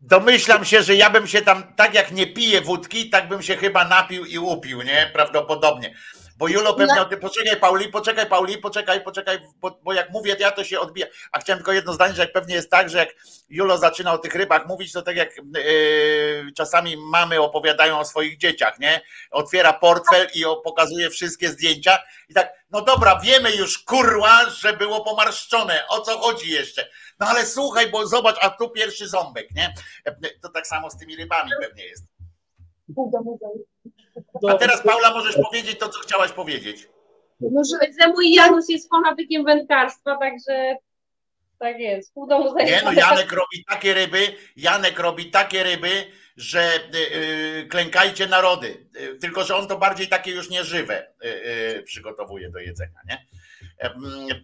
[0.00, 3.56] domyślam się, że ja bym się tam, tak jak nie piję wódki, tak bym się
[3.56, 5.10] chyba napił i upił, nie?
[5.12, 5.94] Prawdopodobnie.
[6.40, 10.36] Bo Julo pewnie o tym, poczekaj Pauli, poczekaj Pauli, poczekaj, poczekaj, bo, bo jak mówię,
[10.36, 11.06] to ja to się odbija.
[11.32, 13.08] A chciałem tylko jedno zdanie, że jak pewnie jest tak, że jak
[13.48, 18.38] Julo zaczyna o tych rybach mówić, to tak jak yy, czasami mamy opowiadają o swoich
[18.38, 19.00] dzieciach, nie?
[19.30, 25.04] Otwiera portfel i pokazuje wszystkie zdjęcia i tak, no dobra, wiemy już kurła, że było
[25.04, 26.88] pomarszczone, o co chodzi jeszcze?
[27.18, 29.74] No ale słuchaj, bo zobacz, a tu pierwszy ząbek, nie?
[30.42, 32.04] To tak samo z tymi rybami pewnie jest.
[34.48, 36.88] A teraz Paula możesz powiedzieć to, co chciałaś powiedzieć.
[37.40, 40.76] No, że mój Janusz jest fanatykiem wędkarstwa, także
[41.58, 42.14] tak jest.
[42.14, 44.18] Pół domu Nie, no Janek robi takie ryby,
[44.56, 46.06] Janek robi takie ryby,
[46.36, 48.86] że y, y, klękajcie narody.
[49.00, 51.28] Y, tylko, że on to bardziej takie już nieżywe y,
[51.78, 53.26] y, przygotowuje do jedzenia, nie?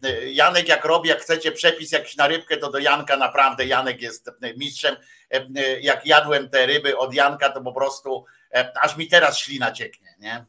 [0.04, 4.02] Y, Janek jak robi, jak chcecie przepis jakiś na rybkę, to do Janka naprawdę Janek
[4.02, 4.96] jest mistrzem.
[5.30, 8.24] Em, Jak jadłem te ryby od Janka, to po prostu
[8.82, 10.44] aż mi teraz ślina cieknie, nie?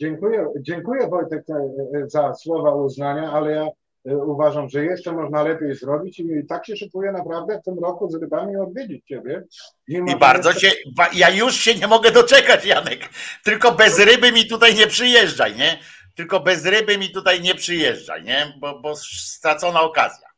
[0.00, 3.66] Dziękuję, dziękuję Wojtek e, e, za słowa uznania, ale ja
[4.06, 8.10] e, uważam, że jeszcze można lepiej zrobić i tak się szykuję naprawdę w tym roku
[8.10, 9.42] z rybami odwiedzić Ciebie.
[9.88, 10.68] Mimo, I bardzo jeszcze-
[11.12, 13.08] ja już się nie mogę doczekać, Janek.
[13.44, 15.78] Tylko bez ryby mi tutaj nie przyjeżdżaj, nie?
[16.14, 18.52] Tylko bez ryby mi tutaj nie przyjeżdżaj, nie?
[18.58, 20.33] Bo, bo stracona okazja.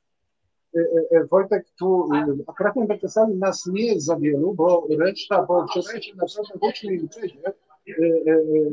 [0.77, 2.09] E, e, e, Wojtek, tu
[2.47, 7.53] akurat na nas nie jest za wielu, bo reszta po wczorajszej naprawdę głośnej imprezie e,
[7.93, 8.71] e, e,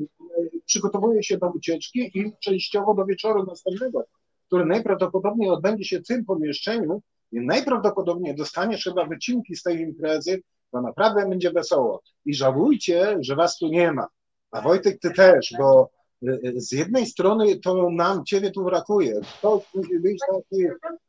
[0.66, 4.04] przygotowuje się do wycieczki i częściowo do wieczoru następnego,
[4.47, 7.01] który najprawdopodobniej odbędzie się w tym pomieszczeniu
[7.32, 10.41] i najprawdopodobniej dostaniesz chyba wycinki z tej imprezy,
[10.72, 12.01] bo naprawdę będzie wesoło.
[12.26, 14.08] I żałujcie, że was tu nie ma.
[14.51, 15.89] A Wojtek, ty też, bo
[16.56, 19.20] z jednej strony to nam ciebie tu brakuje.
[19.42, 20.64] To musi być taki,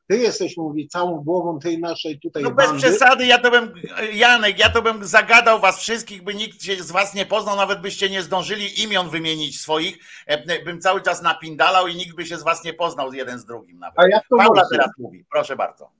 [0.08, 2.82] ty jesteś, mówi, całą głową tej naszej tutaj No bez bandy.
[2.82, 3.72] przesady, ja to bym,
[4.14, 7.80] Janek, ja to bym zagadał was wszystkich, by nikt się z was nie poznał, nawet
[7.80, 12.36] byście nie zdążyli imion wymienić swoich, E, bym cały czas napindalał i nikt by się
[12.36, 13.98] z was nie poznał jeden z drugim nawet.
[13.98, 15.90] A jak to Paula teraz mówi, proszę bardzo.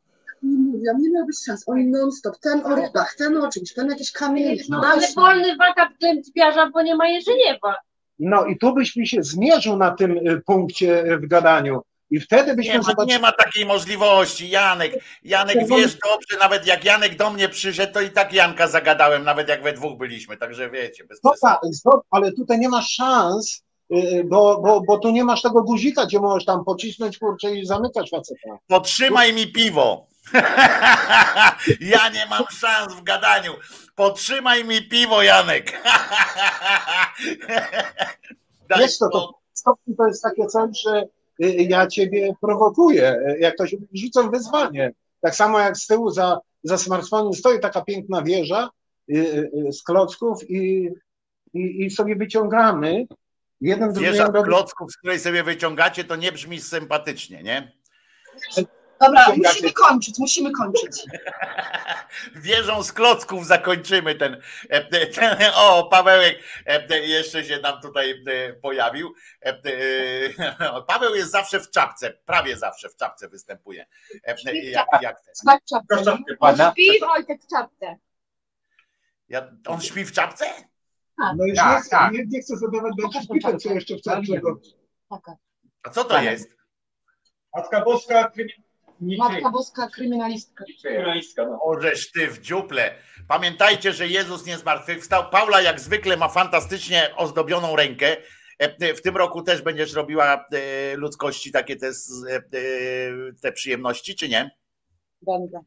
[0.42, 1.64] Nie mówią, nie miałbyś szans.
[1.68, 4.62] Oni non-stop, ten o rybach, ten o czymś, ten jakieś kamienie.
[4.68, 7.74] No, ale wolny wakat dębiarza, bo nie ma Jerzyniewa.
[8.18, 11.82] No i tu byś mi się zmierzył na tym y, punkcie y, w gadaniu.
[12.10, 13.12] I wtedy byśmy Nie ma, zobaczyli.
[13.12, 14.92] nie ma takiej możliwości, Janek.
[15.22, 19.48] Janek, wiesz dobrze, nawet jak Janek do mnie przyszedł, to i tak Janka zagadałem, nawet
[19.48, 21.36] jak we dwóch byliśmy, także wiecie, bez Stop,
[21.72, 23.62] stop, ale tutaj nie masz szans,
[23.92, 27.66] y, bo, bo, bo tu nie masz tego guzika, gdzie możesz tam pocisnąć kurczę i
[27.66, 28.58] zamykać faceta.
[28.66, 30.06] Potrzymaj mi piwo.
[31.80, 33.52] ja nie mam szans w gadaniu.
[33.94, 35.72] Potrzymaj mi piwo, Janek.
[38.78, 41.04] Wiesz co, to stopni to jest takie coś, że
[41.44, 44.92] y, ja ciebie prowokuję, y, jak to się rzucam wyzwanie.
[45.20, 48.70] Tak samo jak z tyłu za, za smartfonem stoi taka piękna wieża
[49.10, 50.90] y, z klocków i,
[51.54, 53.06] i, i sobie wyciągamy.
[53.60, 57.72] Jeden Wieża klocków, z której sobie wyciągacie, to nie brzmi sympatycznie, nie?
[59.04, 61.02] Dobra, musimy kończyć, musimy kończyć.
[62.34, 68.52] Wieżą z klocków zakończymy ten, e, ten o Pawełek e, jeszcze się nam tutaj e,
[68.52, 69.14] pojawił.
[69.42, 73.86] E, e, Paweł jest zawsze w czapce, prawie zawsze w czapce występuje.
[74.24, 75.34] E, Jak, jak ten.
[75.34, 75.86] W czapce.
[76.72, 77.96] Śpi Wojtek w czapce.
[79.28, 80.44] Ja, on śpi w czapce?
[81.36, 82.12] No już Tak, nie, chcę, tak.
[82.12, 84.60] nie, nie chcę zadawać dalszych pytań, co jeszcze chcę czego.
[85.82, 86.54] A co to jest?
[87.56, 88.32] Matka Boska,
[89.00, 90.64] Matka Boska, kryminalistka.
[91.60, 92.94] Ożeż ty w dziuple.
[93.28, 95.30] Pamiętajcie, że Jezus nie zmartwychwstał.
[95.30, 98.16] Paula jak zwykle ma fantastycznie ozdobioną rękę.
[98.58, 102.40] E, W tym roku też będziesz robiła e, ludzkości takie te, e, e,
[103.42, 104.50] te przyjemności, czy nie?
[105.22, 105.60] Będę.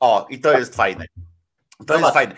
[0.00, 1.04] O, i to jest fajne.
[1.86, 2.14] To jest Zobacz.
[2.14, 2.34] fajne.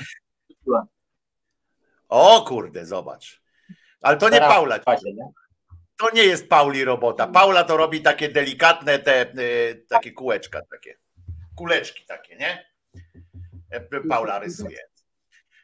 [2.08, 3.42] O kurde, zobacz.
[4.00, 4.78] Ale to nie Teraz Paula.
[5.98, 7.26] To nie jest Pauli robota.
[7.26, 9.34] Paula to robi takie delikatne te e,
[9.88, 10.98] takie kółeczka takie.
[11.56, 12.66] Kuleczki takie, nie?
[13.70, 14.87] E, Paula rysuje.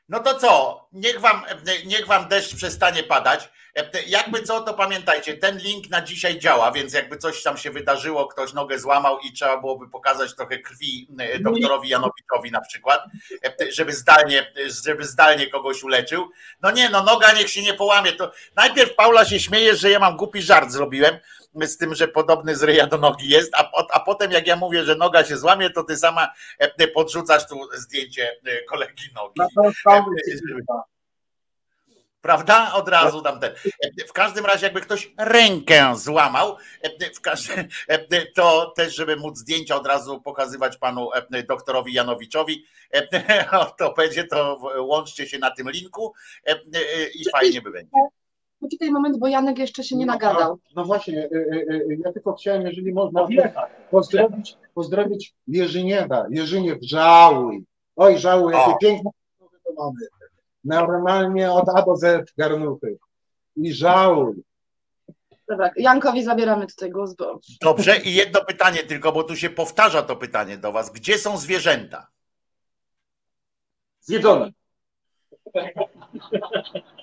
[0.08, 0.80] No to co?
[0.92, 1.42] Niech wam,
[1.86, 3.48] niech wam deszcz przestanie padać.
[4.06, 8.26] Jakby co, to pamiętajcie, ten link na dzisiaj działa, więc jakby coś tam się wydarzyło,
[8.26, 13.04] ktoś nogę złamał i trzeba byłoby pokazać trochę krwi e, doktorowi Janowiczowi na przykład,
[13.44, 14.52] e, żeby zdalnie,
[14.84, 16.30] żeby zdalnie kogoś uleczył.
[16.62, 18.12] No nie, no noga niech się nie połamie.
[18.12, 21.18] To najpierw Paula się śmieje, że ja mam głupi żart zrobiłem
[21.62, 24.84] z tym, że podobny z ryja do nogi jest, a, a potem jak ja mówię,
[24.84, 26.28] że noga się złamie, to ty sama
[26.58, 29.40] e, podrzucasz tu zdjęcie e, kolegi nogi.
[32.20, 32.72] Prawda?
[32.74, 33.54] Od razu tam ten.
[34.08, 36.56] W każdym razie, jakby ktoś rękę złamał,
[38.34, 41.10] to też, żeby móc zdjęcia od razu pokazywać panu
[41.48, 42.64] doktorowi Janowiczowi,
[43.78, 46.14] to będzie, to łączcie się na tym linku
[47.14, 47.96] i fajnie by będzie.
[48.64, 50.50] Poczekaj moment, bo Janek jeszcze się nie nagadał.
[50.50, 53.26] No, no właśnie, y, y, y, ja tylko chciałem, jeżeli można,
[53.90, 56.26] pozdrowić, pozdrowić Jerzyniewa.
[56.30, 57.64] Jerzyniew, żałuj.
[57.96, 59.10] Oj, żałuj, jakie piękne
[59.40, 60.06] garnuchy to mamy.
[60.64, 62.98] Normalnie od A do Z garnuchy.
[63.56, 64.42] I żałuj.
[65.48, 70.02] Dobra, Jankowi zabieramy tutaj głos, bo Dobrze, i jedno pytanie tylko, bo tu się powtarza
[70.02, 70.92] to pytanie do was.
[70.92, 72.06] Gdzie są zwierzęta?
[74.00, 74.50] Zjedzone.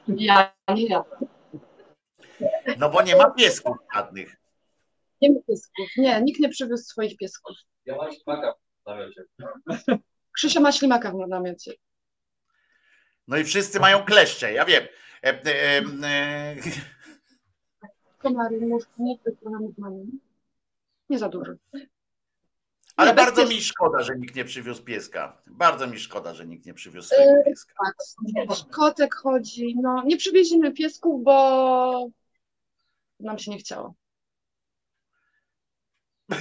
[0.07, 1.03] ja nie ja.
[2.77, 4.35] No bo nie ma piesków żadnych.
[5.21, 5.87] Nie ma piesków.
[5.97, 7.55] Nie, nikt nie przywiózł swoich piesków.
[7.85, 9.23] Ja mam ślimaka w namiocie.
[10.35, 11.73] Krzysia ma ślimaka w namiocie.
[13.27, 14.83] No i wszyscy mają kleszcze, ja wiem.
[15.23, 16.55] E, e, e,
[18.17, 19.17] Komary, muszki, nie.
[21.09, 21.51] Nie za dużo.
[22.95, 25.41] Ale Nie, bardzo mi szkoda, że nikt nie przywiózł pieska.
[25.47, 27.73] Bardzo mi szkoda, że nikt nie przywiózł swojego Yy, pieska.
[28.47, 29.75] tak, kotek chodzi.
[29.81, 32.09] No, nie przywieźliśmy piesków, bo
[33.21, 33.93] nam się nie chciało.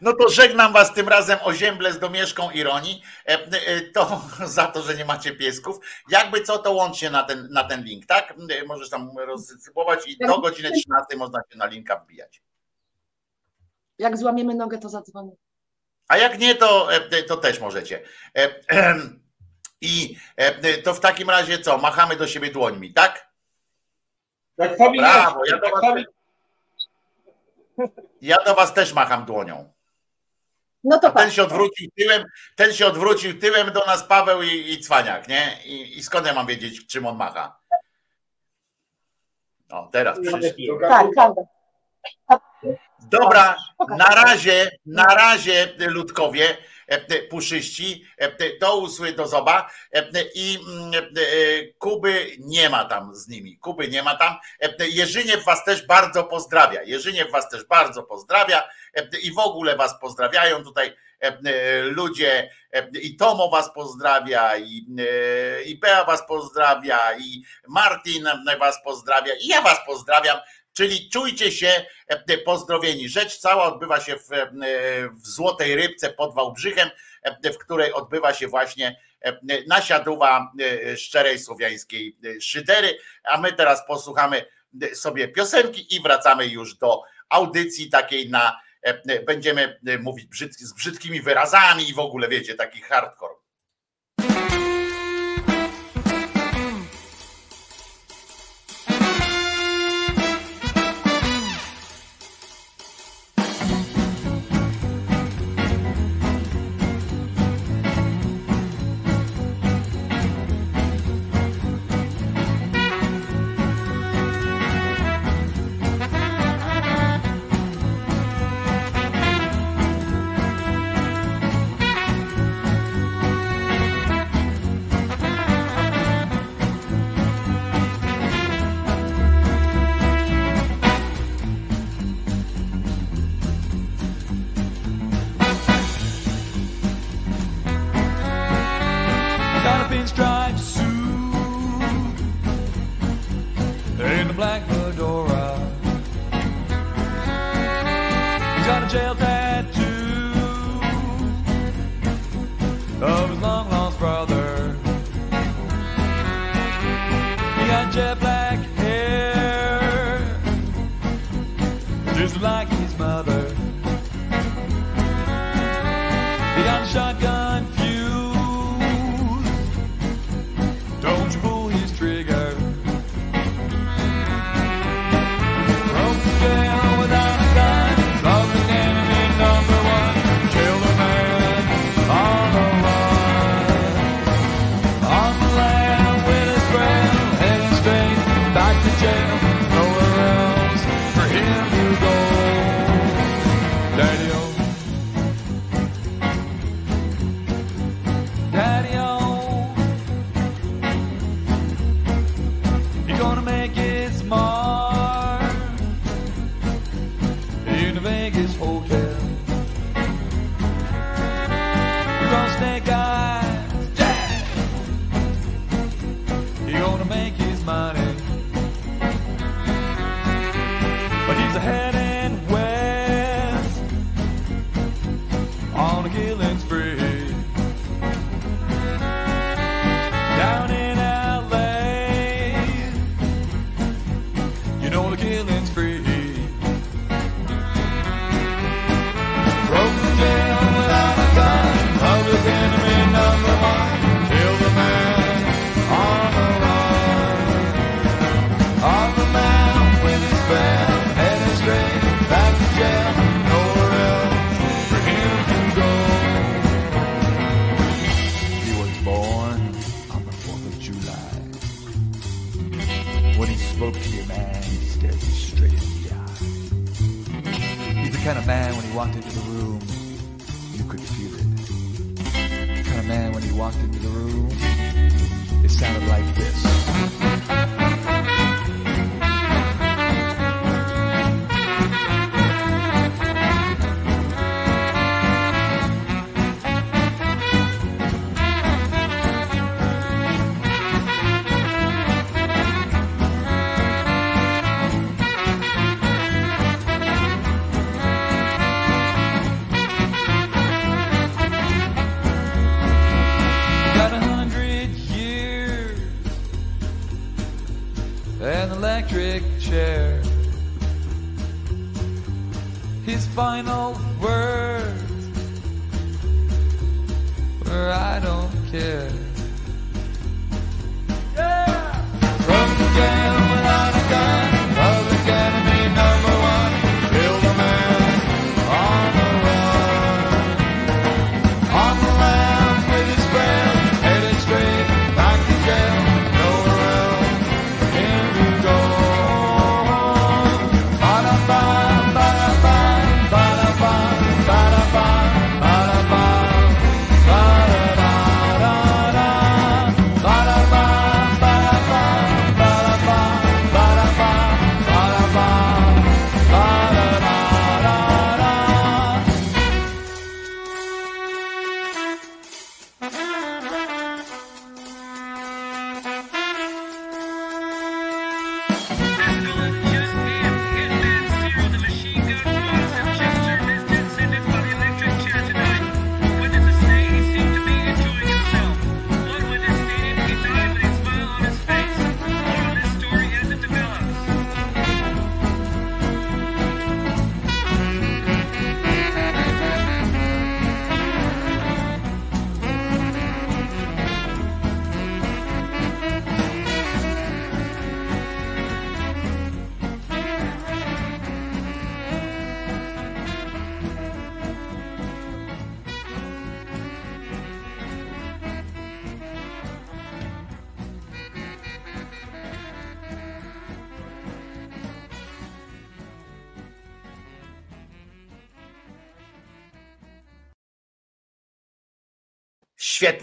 [0.00, 3.02] No to żegnam was tym razem o ziemble z domieszką ironii.
[3.26, 5.78] E, e, To za to, że nie macie piesków.
[6.08, 8.34] Jakby co, to łączcie na ten, na ten link, tak?
[8.50, 12.42] E, Możesz tam rozsypywać i do godziny 13 można się na linka wbijać.
[13.98, 15.32] Jak złamiemy nogę, to zadzwonię.
[16.08, 16.88] A jak nie, to,
[17.28, 18.02] to też możecie.
[19.80, 20.16] I
[20.84, 21.78] to w takim razie co?
[21.78, 23.31] Machamy do siebie dłońmi, tak?
[24.68, 25.12] Familia.
[25.12, 26.04] Brawo, ja do jak was,
[28.22, 29.72] ja do was też macham dłonią.
[30.84, 32.24] No to A ten się odwrócił tyłem,
[32.56, 35.58] ten się odwrócił tyłem do nas Paweł i, i Cwaniak, nie?
[35.64, 37.56] I, I skąd ja mam wiedzieć, czym on macha?
[39.70, 40.68] O, teraz przyszli.
[40.80, 41.42] Tak, prawda.
[43.00, 43.56] Dobra,
[43.88, 46.56] na razie, na razie ludkowie,
[47.30, 51.08] puszyści, e, do usły, do zoba e, i mm, e,
[51.78, 56.24] Kuby nie ma tam z nimi, Kuby nie ma tam, E, Jerzyniew was też bardzo
[56.24, 58.62] pozdrawia, Jerzyniew was też bardzo pozdrawia
[58.94, 64.56] e, i w ogóle was pozdrawiają tutaj e, e, ludzie e, i Tomo was pozdrawia
[64.56, 68.28] i, e, i Bea was pozdrawia i Martin
[68.60, 70.38] was pozdrawia i ja was pozdrawiam,
[70.72, 73.08] Czyli czujcie się e, pozdrowieni.
[73.08, 74.48] Rzecz cała odbywa się w, e,
[75.08, 76.90] w Złotej Rybce pod Wałbrzychem,
[77.22, 82.98] e, w której odbywa się właśnie e, nasiaduwa e, szczerej słowiańskiej e, szydery.
[83.24, 84.44] A my teraz posłuchamy
[84.82, 90.54] e, sobie piosenki i wracamy już do audycji takiej na e, będziemy e, mówić brzyd,
[90.54, 93.41] z brzydkimi wyrazami i w ogóle wiecie, taki hardcore.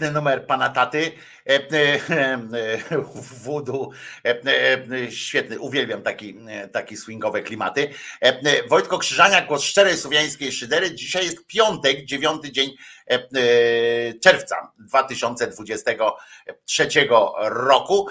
[0.00, 1.12] Świetny numer pana taty.
[1.46, 2.00] E, e,
[4.24, 4.40] e,
[5.06, 6.36] e, Świetny, uwielbiam taki,
[6.72, 7.90] taki swingowe klimaty.
[8.68, 10.94] Wojtko Krzyżania, głos szczerej słowiańskiej szydery.
[10.94, 12.76] Dzisiaj jest piątek, dziewiąty dzień
[14.22, 16.88] czerwca 2023
[17.38, 18.08] roku.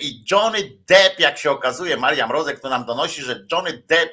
[0.00, 0.58] I Johnny
[0.88, 4.12] Depp, jak się okazuje, Maria Mrozek to nam donosi, że Johnny Depp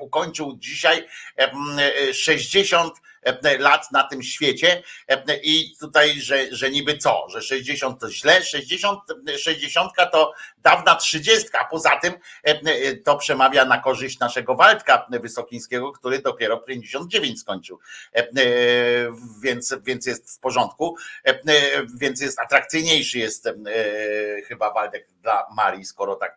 [0.00, 1.06] ukończył dzisiaj
[1.36, 2.98] e, m, e, 60 e,
[3.58, 4.82] lat na tym świecie
[5.42, 9.00] i tutaj, że, że niby co, że 60 to źle, 60,
[9.38, 12.14] 60 to dawna 30, a poza tym
[13.04, 17.78] to przemawia na korzyść naszego Waldka Wysokińskiego, który dopiero 59 skończył,
[19.42, 20.96] więc, więc jest w porządku,
[21.94, 23.52] więc jest atrakcyjniejszy jest e,
[24.42, 26.36] chyba Waldek dla Marii, skoro tak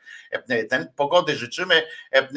[0.69, 2.27] ten pogody życzymy e,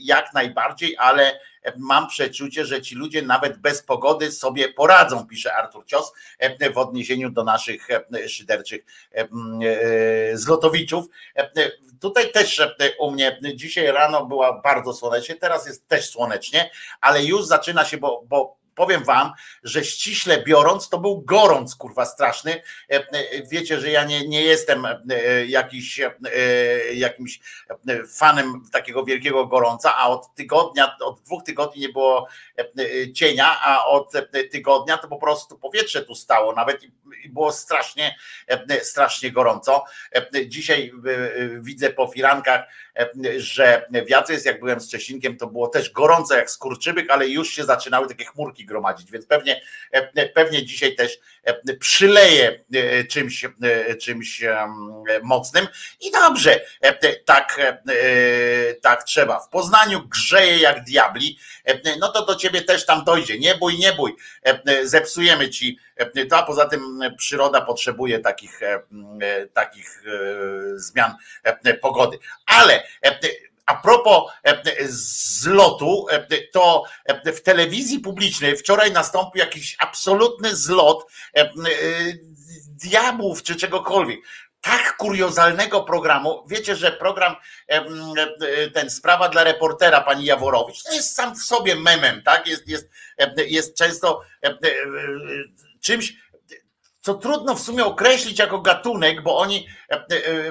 [0.00, 1.40] jak najbardziej, ale
[1.76, 6.78] mam przeczucie, że ci ludzie nawet bez pogody sobie poradzą, pisze Artur Cios e, w
[6.78, 11.06] odniesieniu do naszych e, szyderczych e, e, zlotowiczów.
[11.36, 16.10] E, e, Tutaj też e, u mnie dzisiaj rano była bardzo słonecznie, teraz jest też
[16.10, 21.76] słonecznie, ale już zaczyna się, bo, bo powiem wam, że ściśle biorąc, to był gorąc,
[21.76, 22.62] kurwa, straszny.
[22.90, 23.06] E, e,
[23.50, 25.00] Wiecie, że ja nie, nie jestem e,
[25.46, 26.00] jakiś,
[26.94, 27.40] jakimś
[28.08, 32.28] fanem takiego wielkiego gorąca, a od tygodnia, od dwóch tygodni nie było
[33.14, 34.12] cienia, a od
[34.50, 36.82] tygodnia to po prostu powietrze tu stało nawet
[37.24, 38.16] i było strasznie,
[38.82, 39.84] strasznie gorąco.
[40.46, 40.92] Dzisiaj
[41.60, 42.64] widzę po firankach
[43.36, 47.28] że w Jadrze jest, jak byłem z Czesinkiem, to było też gorąco jak skurczybyk, ale
[47.28, 49.60] już się zaczynały takie chmurki gromadzić, więc pewnie,
[50.34, 51.18] pewnie dzisiaj też
[51.80, 52.64] przyleje
[53.10, 53.44] czymś,
[54.00, 54.44] czymś
[55.22, 55.68] mocnym.
[56.00, 56.60] I dobrze,
[57.24, 57.60] tak,
[58.82, 59.40] tak trzeba.
[59.40, 61.38] W Poznaniu grzeje jak diabli,
[62.00, 64.16] no to do ciebie też tam dojdzie, nie bój, nie bój,
[64.82, 65.78] zepsujemy ci
[66.30, 68.60] a poza tym przyroda potrzebuje takich,
[69.52, 70.02] takich
[70.74, 71.14] zmian
[71.80, 72.18] pogody.
[72.46, 72.82] Ale
[73.66, 74.32] a propos
[74.88, 76.06] zlotu,
[76.52, 76.84] to
[77.24, 81.06] w telewizji publicznej wczoraj nastąpił jakiś absolutny zlot
[82.84, 84.20] diabłów czy czegokolwiek.
[84.60, 86.44] Tak kuriozalnego programu.
[86.48, 87.36] Wiecie, że program
[88.74, 92.46] ten Sprawa dla reportera pani Jaworowicz to jest sam w sobie memem, tak?
[92.46, 92.88] Jest, jest,
[93.36, 94.22] jest często
[95.86, 96.12] czymś,
[97.00, 99.68] co trudno w sumie określić jako gatunek, bo oni,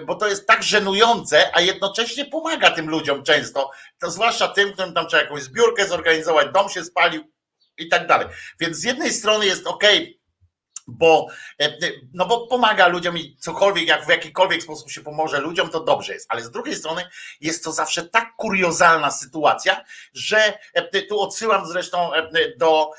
[0.06, 4.94] bo to jest tak żenujące, a jednocześnie pomaga tym ludziom często, to zwłaszcza tym, którym
[4.94, 7.32] tam trzeba jakąś zbiórkę zorganizować, dom się spalił
[7.78, 8.28] i tak dalej.
[8.60, 9.84] Więc z jednej strony jest ok,
[10.88, 11.28] bo,
[12.14, 16.14] no bo pomaga ludziom i cokolwiek, jak w jakikolwiek sposób się pomoże ludziom, to dobrze
[16.14, 16.28] jest.
[16.30, 17.10] Ale z drugiej strony
[17.42, 19.84] jest to zawsze tak kuriozalna sytuacja,
[20.14, 20.60] że
[21.10, 22.12] tu odsyłam zresztą
[22.58, 22.92] do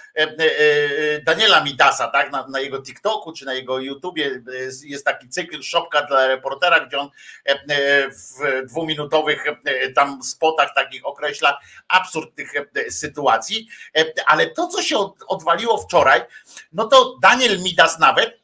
[1.25, 4.43] Daniela Midasa, tak, na, na jego TikToku czy na jego YouTubie
[4.85, 7.11] jest taki cykl Szopka dla reportera, gdzie on
[8.11, 9.45] w dwuminutowych
[9.95, 11.59] tam spotach takich określa
[11.89, 12.53] absurd tych
[12.91, 13.69] sytuacji.
[14.27, 16.21] Ale to, co się odwaliło wczoraj,
[16.73, 18.41] no to Daniel Midas Midas nawet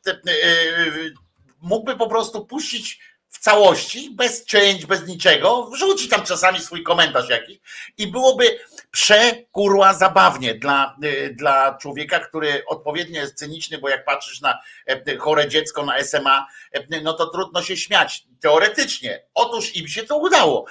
[1.60, 7.28] mógłby po prostu puścić w całości, bez cięć, bez niczego, wrzucić tam czasami swój komentarz
[7.28, 7.58] jakiś
[7.98, 8.58] i byłoby
[8.90, 10.96] przekurła zabawnie dla,
[11.32, 14.58] dla człowieka, który odpowiednio jest cyniczny, bo jak patrzysz na
[15.18, 16.46] chore dziecko na SMA,
[17.02, 19.24] no to trudno się śmiać teoretycznie.
[19.34, 20.66] Otóż im się to udało,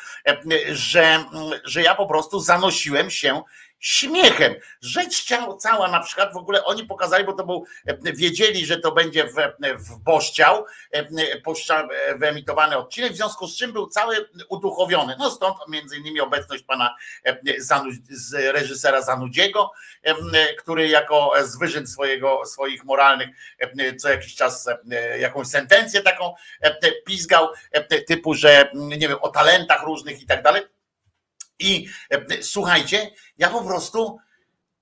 [0.72, 1.24] że,
[1.64, 3.42] że ja po prostu zanosiłem się
[3.82, 4.56] śmiechem.
[4.82, 5.26] Rzecz
[5.60, 7.66] cała na przykład w ogóle oni pokazali, bo to był,
[8.02, 9.36] wiedzieli, że to będzie w,
[9.78, 10.66] w Boszciał
[12.16, 15.16] wyemitowany odcinek, w związku z czym był cały uduchowiony.
[15.20, 16.96] No stąd między innymi obecność pana
[18.10, 19.72] z reżysera Zanudziego,
[20.60, 23.30] który jako z wyżyn swojego, swoich moralnych
[24.00, 24.70] co jakiś czas
[25.20, 26.34] jakąś sentencję taką
[27.06, 27.50] pizgał,
[28.08, 30.81] typu, że nie wiem, o talentach różnych i tak dalej.
[31.62, 31.90] I
[32.42, 34.18] słuchajcie, ja po prostu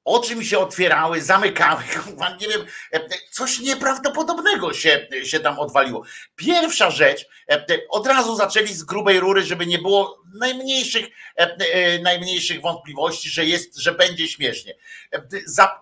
[0.06, 1.84] oczy mi się otwierały, zamykały,
[2.42, 2.66] nie wiem,
[3.32, 6.04] coś nieprawdopodobnego się, się tam odwaliło.
[6.36, 7.26] Pierwsza rzecz,
[7.90, 11.06] od razu zaczęli z grubej rury, żeby nie było najmniejszych,
[12.02, 14.76] najmniejszych wątpliwości, że jest, że będzie śmiesznie.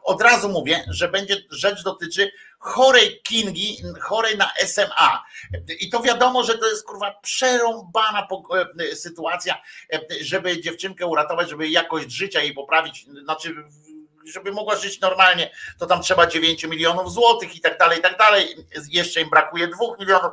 [0.04, 5.24] Od razu mówię, że będzie rzecz dotyczy chorej Kingi, chorej na SMA.
[5.80, 8.28] I to wiadomo, że to jest kurwa przerąbana
[8.96, 9.62] sytuacja,
[10.22, 13.56] żeby dziewczynkę uratować, żeby jakość życia jej poprawić, znaczy
[14.34, 18.18] żeby mogła żyć normalnie, to tam trzeba 9 milionów złotych i tak dalej, i tak
[18.18, 18.56] dalej.
[18.90, 20.32] Jeszcze im brakuje 2 milionów,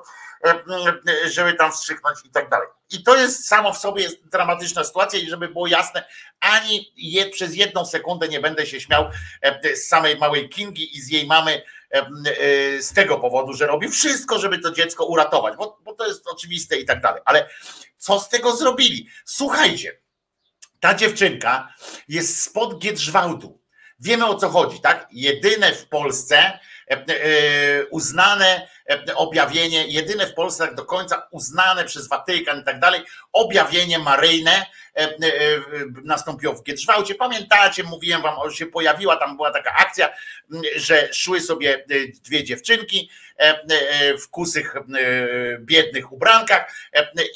[1.25, 2.68] żeby tam wstrzyknąć i tak dalej.
[2.91, 6.05] I to jest samo w sobie jest dramatyczna sytuacja i żeby było jasne,
[6.41, 9.11] ani je, przez jedną sekundę nie będę się śmiał
[9.75, 11.62] z samej małej Kingi i z jej mamy
[12.80, 16.76] z tego powodu, że robi wszystko, żeby to dziecko uratować, bo, bo to jest oczywiste
[16.76, 17.22] i tak dalej.
[17.24, 17.49] Ale
[17.97, 19.09] co z tego zrobili?
[19.24, 20.01] Słuchajcie,
[20.80, 21.74] ta dziewczynka
[22.09, 23.61] jest spod Giedrzwałdu.
[23.99, 25.09] Wiemy o co chodzi, tak?
[25.11, 26.59] Jedyne w Polsce
[27.91, 28.68] uznane
[29.14, 33.01] objawienie, jedyne w Polsce tak do końca uznane przez Watykan i tak dalej,
[33.32, 34.66] objawienie maryjne
[36.05, 37.14] nastąpiło w Giedrzwałcie.
[37.14, 40.11] Pamiętacie, mówiłem wam, że się pojawiła, tam była taka akcja,
[40.76, 41.85] że szły sobie
[42.24, 43.11] dwie dziewczynki
[44.22, 44.74] w kusych
[45.59, 46.74] biednych ubrankach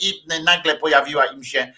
[0.00, 1.72] i nagle pojawiła im się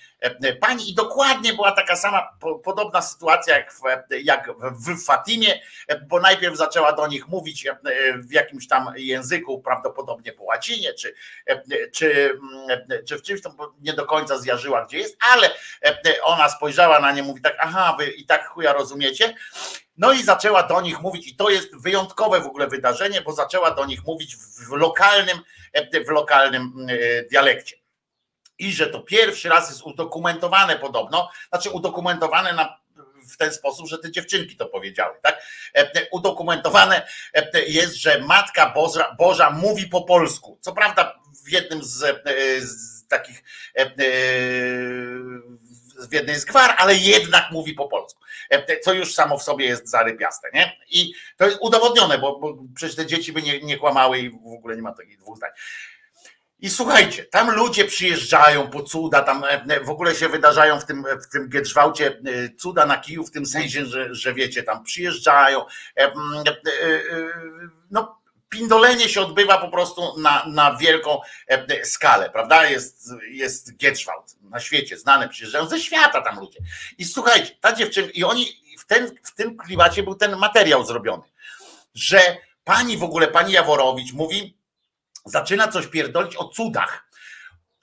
[0.60, 0.90] pani.
[0.90, 2.28] I dokładnie była taka sama
[2.64, 3.80] podobna sytuacja jak w,
[4.22, 5.60] jak w Fatimie,
[6.06, 7.66] bo najpierw zaczęła do nich mówić
[8.14, 11.14] w jakimś tam języku, prawdopodobnie po łacinie, czy,
[11.92, 12.38] czy,
[13.06, 15.50] czy w czymś tam nie do końca zjarzyła, gdzie jest, ale
[16.22, 19.34] ona spojrzała na nie, mówi tak, aha, wy i tak chuja rozumiecie,
[20.00, 23.70] no i zaczęła do nich mówić, i to jest wyjątkowe w ogóle wydarzenie, bo zaczęła
[23.70, 25.38] do nich mówić w lokalnym,
[26.06, 26.86] w lokalnym
[27.30, 27.80] dialekcie
[28.58, 32.78] i że to pierwszy raz jest udokumentowane podobno, znaczy udokumentowane na,
[33.32, 35.42] w ten sposób, że te dziewczynki to powiedziały, tak?
[36.10, 37.08] Udokumentowane
[37.66, 40.58] jest, że Matka Boża, Boża mówi po polsku.
[40.60, 41.98] Co prawda w jednym z,
[42.62, 43.44] z takich
[46.08, 48.20] w jednej z gwar, ale jednak mówi po polsku,
[48.82, 50.76] co już samo w sobie jest zarypiaste, nie?
[50.90, 54.52] I to jest udowodnione, bo, bo przecież te dzieci by nie, nie kłamały i w
[54.58, 55.50] ogóle nie ma takich dwóch zdań.
[56.62, 61.04] I słuchajcie, tam ludzie przyjeżdżają po cuda, tam e, w ogóle się wydarzają w tym,
[61.22, 65.64] w tym Giedrzwałcie e, cuda na kiju, w tym sensie, że, że wiecie, tam przyjeżdżają.
[65.96, 66.12] e, e, e,
[68.50, 72.66] pindolenie się odbywa po prostu na, na wielką e, skalę, prawda?
[72.66, 76.58] Jest, jest Giedrzwałt na świecie, znane, przyjeżdżają ze świata tam ludzie.
[76.98, 78.46] I słuchajcie, ta dziewczyna, i oni
[78.78, 81.22] w, ten, w tym klimacie był ten materiał zrobiony,
[81.94, 84.56] że pani w ogóle, pani Jaworowicz mówi,
[85.24, 87.09] zaczyna coś pierdolić o cudach.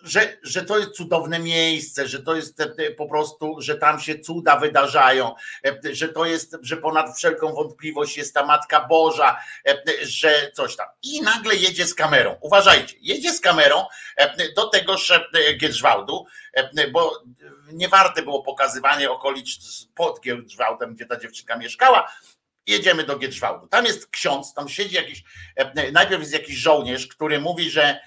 [0.04, 4.00] Że, że to jest cudowne miejsce, że to jest e, e, po prostu, że tam
[4.00, 5.36] się cuda wydarzają,
[5.66, 9.38] e, że to jest, że ponad wszelką wątpliwość jest ta Matka Boża,
[10.02, 10.88] że coś tam.
[11.04, 12.36] I nagle jedzie z kamerą.
[12.42, 13.86] Uważajcie, jedzie z kamerą
[14.56, 15.14] do tegoż
[15.58, 16.26] Giedrzwałdu,
[16.92, 17.24] bo
[17.74, 19.48] nie warte było pokazywanie okolic
[19.96, 22.12] pod Giedrzwałdem, gdzie ta dziewczynka mieszkała,
[22.68, 23.68] jedziemy do Giedrzwałdu.
[23.68, 25.24] Tam jest ksiądz, tam siedzi jakiś,
[25.94, 28.00] najpierw jest jakiś żołnierz, który mówi, że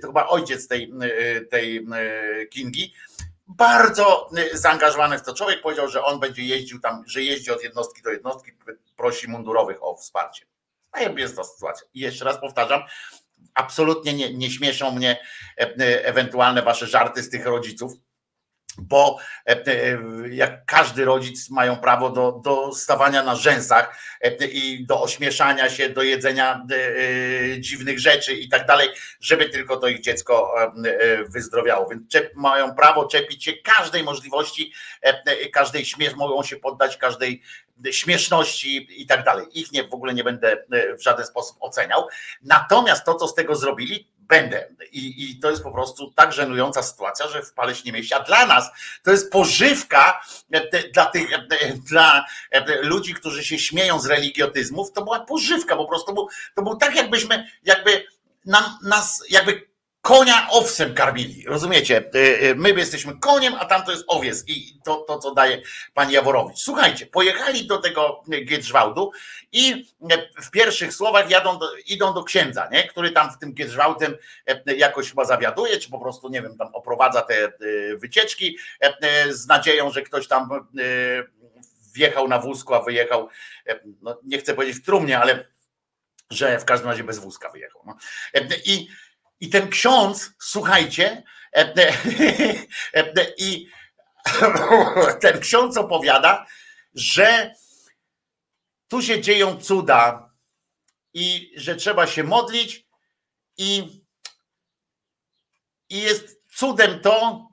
[0.00, 2.94] to chyba ojciec tej, e, tej e, Kingi,
[3.46, 7.62] bardzo e, zaangażowany w to człowiek, powiedział, że on będzie jeździł tam, że jeździ od
[7.62, 8.52] jednostki do jednostki,
[8.96, 10.46] prosi mundurowych o wsparcie.
[10.92, 11.86] A jest ta sytuacja.
[11.94, 12.82] I jeszcze raz powtarzam,
[13.54, 15.20] absolutnie nie, nie śmieszą mnie
[15.58, 17.92] e, e, ewentualne wasze żarty z tych rodziców,
[18.78, 19.98] bo e, e,
[20.30, 25.88] jak każdy rodzic mają prawo do, do stawania na rzęsach e, i do ośmieszania się,
[25.88, 26.66] do jedzenia
[27.58, 28.88] dziwnych rzeczy i tak dalej,
[29.20, 30.54] żeby tylko to ich dziecko
[31.28, 31.88] wyzdrowiało.
[31.88, 32.02] Więc
[32.34, 34.72] mają prawo czepić się każdej możliwości,
[35.52, 37.42] każdej śmiesz, mogą się poddać każdej
[37.90, 39.46] śmieszności i tak dalej.
[39.52, 40.64] Ich nie, w ogóle nie będę
[40.98, 42.08] w żaden sposób oceniał.
[42.42, 44.68] Natomiast to, co z tego zrobili, będę.
[44.92, 48.14] I, I to jest po prostu tak żenująca sytuacja, że w pale się nie mieści.
[48.14, 48.70] A dla nas
[49.02, 50.20] to jest pożywka
[50.52, 51.46] e, dla tych, e,
[51.90, 56.62] dla e, ludzi, którzy się śmieją z religiotyzmów, to była pożywka, po prostu był, to
[56.62, 58.04] był tak, jakbyśmy, jakby
[58.44, 59.69] nam, nas, jakby
[60.02, 62.10] konia owsem karmili, rozumiecie?
[62.14, 65.62] Y, y, My jesteśmy koniem, a tam to jest owiec i to, to co daje
[65.94, 66.58] pan Jaworowicz.
[66.58, 69.12] Słuchajcie, pojechali do tego Giedrzwałdu
[69.52, 69.86] i
[70.42, 72.88] w pierwszych słowach jadą do, idą do księdza, nie?
[72.88, 76.74] który tam w tym Giedrzwałtem e, jakoś chyba zawiaduje, czy po prostu, nie wiem, tam
[76.74, 77.50] oprowadza te e,
[77.96, 80.48] wycieczki e, z nadzieją, że ktoś tam
[81.94, 83.28] wjechał na wózku, a wyjechał,
[84.02, 85.46] no nie chcę powiedzieć w trumnie, ale
[86.30, 87.82] że w każdym razie bez wózka wyjechał.
[87.86, 87.96] No.
[88.64, 88.88] I
[89.40, 91.22] i ten ksiądz, słuchajcie,
[91.52, 91.92] e, e,
[92.94, 93.68] e, i
[95.22, 96.46] ten ksiądz opowiada,
[96.94, 97.54] że
[98.88, 100.30] tu się dzieją cuda
[101.14, 102.86] i że trzeba się modlić
[103.56, 104.02] i,
[105.88, 107.48] i jest cudem to,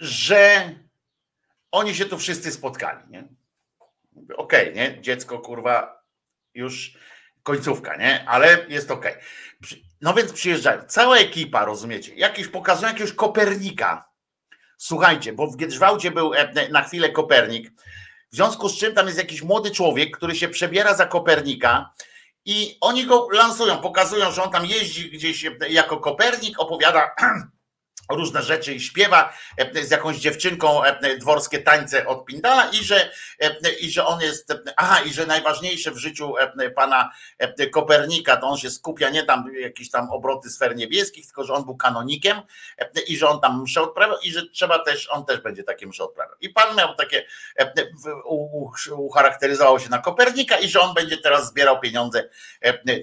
[0.00, 0.72] że
[1.70, 3.08] oni się tu wszyscy spotkali.
[3.08, 3.28] Nie?
[4.36, 5.00] Okej, nie?
[5.00, 6.04] Dziecko kurwa
[6.54, 6.98] już
[7.44, 8.24] końcówka, nie?
[8.28, 9.14] Ale jest okej.
[9.62, 10.82] Przy- No więc przyjeżdżają.
[10.88, 12.14] Cała ekipa, rozumiecie?
[12.14, 14.08] Jakiś pokazują jakiegoś Kopernika.
[14.78, 17.70] Słuchajcie, bo w Giedrzwałcie był e, na chwilę Kopernik.
[18.32, 21.90] W związku z czym tam jest jakiś młody człowiek, który się przebiera za Kopernika
[22.44, 27.10] i oni go lansują, pokazują, że on tam jeździ gdzieś e, jako Kopernik, opowiada
[28.10, 33.10] różne rzeczy i śpiewa e, z jakąś dziewczynką e, dworskie tańce od Pindala i że,
[33.40, 36.34] e, i że on jest, aha, i że najważniejsze w życiu
[36.76, 37.10] pana
[37.72, 41.64] Kopernika, to on się skupia nie tam jakieś tam obroty sfer niebieskich, tylko że on
[41.64, 42.42] był kanonikiem
[43.08, 46.04] i że on tam mszę odprawiał i że trzeba też, on też będzie takie msze
[46.04, 46.36] odprawiał.
[46.40, 47.26] I pan miał takie,
[48.96, 52.28] ucharakteryzował się na Kopernika i że on będzie teraz zbierał pieniądze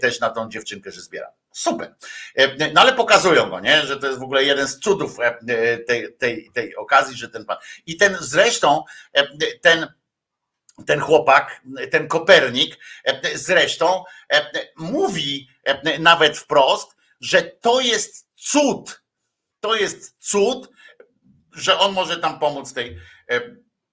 [0.02, 1.41] też na tą dziewczynkę, że zbiera.
[1.54, 1.96] Super.
[2.36, 3.82] E, No ale pokazują go, nie?
[3.86, 7.30] że to jest w ogóle jeden z cudów e, e, tej, tej, tej okazji, że
[7.30, 7.58] ten pan.
[7.86, 8.84] I ten zresztą,
[9.62, 9.88] ten,
[10.86, 11.62] ten chłopak,
[11.92, 12.78] ten Kopernik,
[13.34, 14.04] zresztą
[14.76, 15.50] mówi
[16.00, 19.02] nawet wprost, że to jest cud.
[19.60, 20.70] To jest cud,
[21.56, 22.98] że on może tam pomóc tej,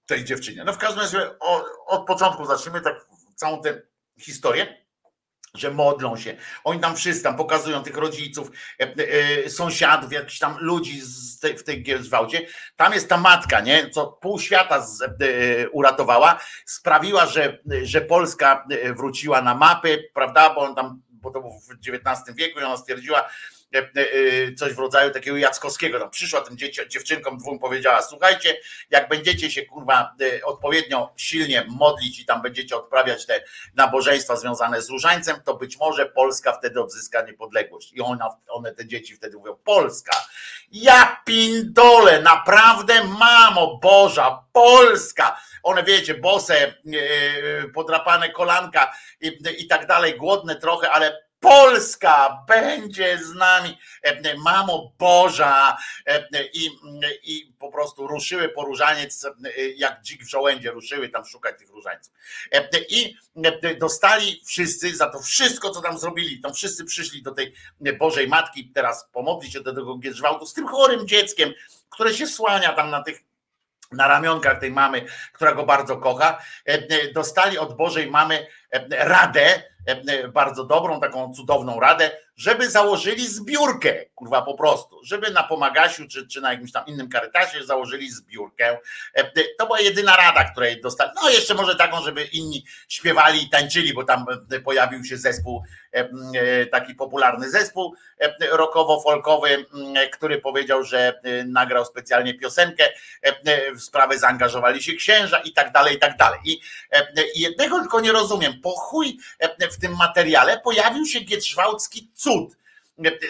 [0.07, 0.65] tej dziewczynie.
[0.65, 3.07] No w każdym razie o- od początku zacznijmy tak
[3.37, 3.83] całą tę
[4.21, 4.85] historię
[5.55, 6.37] że modlą się.
[6.65, 8.51] Oni tam wszyscy tam pokazują tych rodziców,
[8.81, 8.95] e,
[9.45, 11.03] e, sąsiadów, jakichś tam ludzi
[11.59, 12.47] w tej Giełdzwałdzie.
[12.77, 13.91] Tam jest ta matka, nie?
[13.91, 15.09] co pół świata z, e,
[15.71, 18.67] uratowała, sprawiła, że, że Polska
[18.97, 20.55] wróciła na mapy, prawda?
[20.55, 23.29] Bo on tam, bo to było w XIX wieku i ona stwierdziła,
[24.59, 26.01] coś w rodzaju takiego Jackowskiego.
[26.01, 26.57] Tam przyszła tym
[26.89, 28.57] dziewczynkom dwóm powiedziała: Słuchajcie,
[28.91, 34.83] jak będziecie się kurwa e, odpowiednio silnie modlić i tam będziecie odprawiać te nabożeństwa związane
[34.83, 37.93] z różańcem, to być może Polska wtedy odzyska niepodległość.
[37.93, 40.13] I ona, one, te dzieci wtedy mówią: Polska.
[40.73, 45.41] Ja pindole, naprawdę, mamo Boża, Polska.
[45.63, 46.75] One wiecie, bose, e,
[47.75, 54.93] podrapane kolanka i, i tak dalej, głodne trochę, ale Polska będzie z nami, e, mamo
[54.99, 55.77] Boża.
[56.07, 56.71] E, i,
[57.23, 59.31] i po prostu ruszyły po różaniec, e,
[59.77, 62.13] jak dzik w żołędzie ruszyły tam szukać tych różańców.
[62.53, 67.31] E, I e, dostali wszyscy za to wszystko, co tam zrobili, tam wszyscy przyszli do
[67.31, 67.55] tej
[67.99, 68.73] Bożej Matki.
[68.75, 71.53] Teraz pomodlić się do tego Gierzwałtu z tym chorym dzieckiem,
[71.91, 73.28] które się słania tam na tych
[73.93, 76.39] na ramionkach tej mamy, która go bardzo kocha,
[76.69, 79.63] e, e, dostali od Bożej mamy e, radę,
[80.33, 86.29] bardzo dobrą, taką cudowną radę, żeby założyli zbiórkę, kurwa po prostu, żeby na Pomagasiu czy,
[86.29, 88.79] czy na jakimś tam innym karytasie założyli zbiórkę.
[89.59, 91.11] To była jedyna rada, której dostali.
[91.23, 94.27] No jeszcze może taką, żeby inni śpiewali i tańczyli, bo tam
[94.65, 95.63] pojawił się zespół,
[96.71, 97.95] taki popularny zespół
[98.51, 99.67] rockowo-folkowy,
[100.13, 102.89] który powiedział, że nagrał specjalnie piosenkę,
[103.75, 106.41] w sprawę zaangażowali się księża i tak dalej, i tak dalej.
[106.45, 106.61] I
[107.35, 109.19] jednego tylko nie rozumiem, po chuj
[109.73, 112.28] w tym materiale pojawił się Gietrzwałcki cud.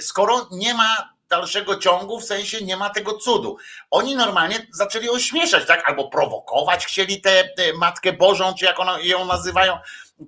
[0.01, 3.57] Skoro nie ma dalszego ciągu, w sensie nie ma tego cudu.
[3.91, 5.89] Oni normalnie zaczęli ośmieszać, tak?
[5.89, 7.45] Albo prowokować chcieli tę
[7.77, 9.79] Matkę Bożą, czy jak ona, ją nazywają.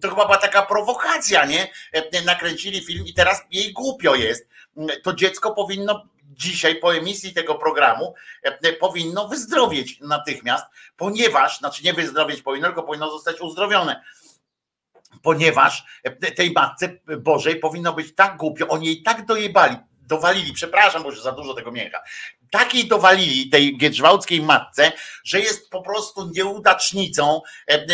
[0.01, 1.73] To chyba była taka prowokacja, nie?
[2.25, 4.49] Nakręcili film i teraz jej głupio jest.
[5.03, 8.15] To dziecko powinno dzisiaj po emisji tego programu
[8.81, 10.65] powinno wyzdrowieć natychmiast,
[10.97, 14.03] ponieważ, znaczy nie wyzdrowieć powinno, tylko powinno zostać uzdrowione
[15.23, 15.85] ponieważ
[16.37, 19.77] tej matce Bożej powinno być tak głupio, oni jej tak dojebali,
[20.11, 22.03] dowalili, przepraszam, bo już za dużo tego mięcha,
[22.51, 24.93] takiej dowalili tej giedrzwałckiej matce,
[25.25, 27.41] że jest po prostu nieudacznicą,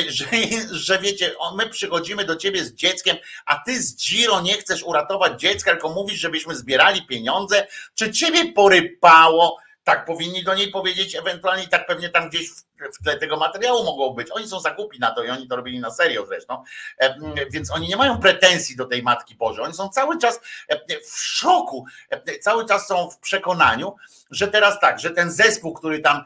[0.09, 0.27] że,
[0.71, 3.17] że wiecie, my przychodzimy do ciebie z dzieckiem,
[3.47, 8.53] a ty z Giro nie chcesz uratować dziecka, tylko mówisz, żebyśmy zbierali pieniądze, czy ciebie
[8.53, 13.85] porypało, tak powinni do niej powiedzieć, ewentualnie tak pewnie tam gdzieś w, tle tego materiału
[13.85, 14.29] mogło być.
[14.31, 16.63] Oni są zakupi na to i oni to robili na serio zresztą,
[16.99, 17.17] e,
[17.51, 19.65] więc oni nie mają pretensji do tej Matki Bożej.
[19.65, 23.97] Oni są cały czas e, w szoku, e, cały czas są w przekonaniu,
[24.31, 26.25] że teraz tak, że ten zespół, który tam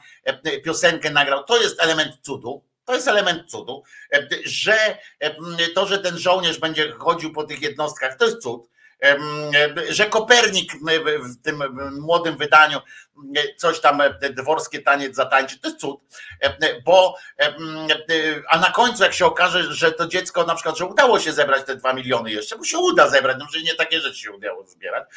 [0.64, 3.82] piosenkę nagrał, to jest element cudu, to jest element cudu,
[4.44, 4.98] że
[5.74, 8.70] to, że ten żołnierz będzie chodził po tych jednostkach, to jest cud
[9.88, 10.72] że Kopernik
[11.22, 11.62] w tym
[12.00, 12.80] młodym wydaniu
[13.56, 16.00] coś tam dworskie taniec zatańczy, to jest cud,
[16.84, 17.16] bo
[18.48, 21.66] a na końcu jak się okaże, że to dziecko na przykład, że udało się zebrać
[21.66, 24.66] te dwa miliony jeszcze, bo się uda zebrać, no że nie takie rzeczy się udało
[24.66, 25.08] zbierać,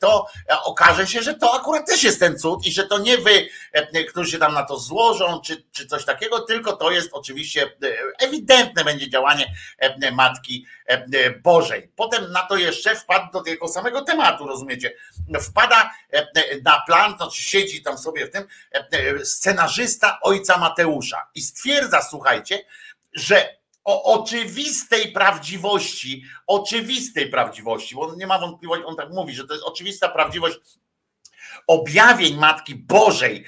[0.00, 0.26] to
[0.64, 3.48] okaże się, że to akurat też jest ten cud i że to nie wy,
[4.08, 7.70] którzy się tam na to złożą, czy, czy coś takiego, tylko to jest oczywiście
[8.18, 9.54] ewidentne będzie działanie
[10.12, 10.66] Matki
[11.42, 11.92] Bożej.
[11.96, 14.92] Potem na to jeszcze wpadł do tego samego tematu, rozumiecie?
[15.40, 15.90] Wpada
[16.64, 18.44] na plan, siedzi tam sobie w tym
[19.24, 21.28] scenarzysta ojca Mateusza.
[21.34, 22.64] I stwierdza, słuchajcie,
[23.12, 29.46] że o oczywistej prawdziwości, oczywistej prawdziwości, bo on nie ma wątpliwości, on tak mówi, że
[29.46, 30.58] to jest oczywista prawdziwość
[31.66, 33.44] objawień Matki Bożej,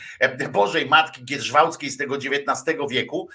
[0.51, 3.28] Bożej Matki Gierzwałckiej z tego XIX wieku,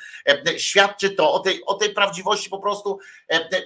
[0.58, 3.00] świadczy to o tej, o tej prawdziwości po prostu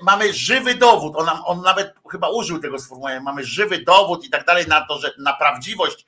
[0.03, 4.45] mamy żywy dowód, on, on nawet chyba użył tego sformułowania, mamy żywy dowód i tak
[4.45, 6.06] dalej na to, że na prawdziwość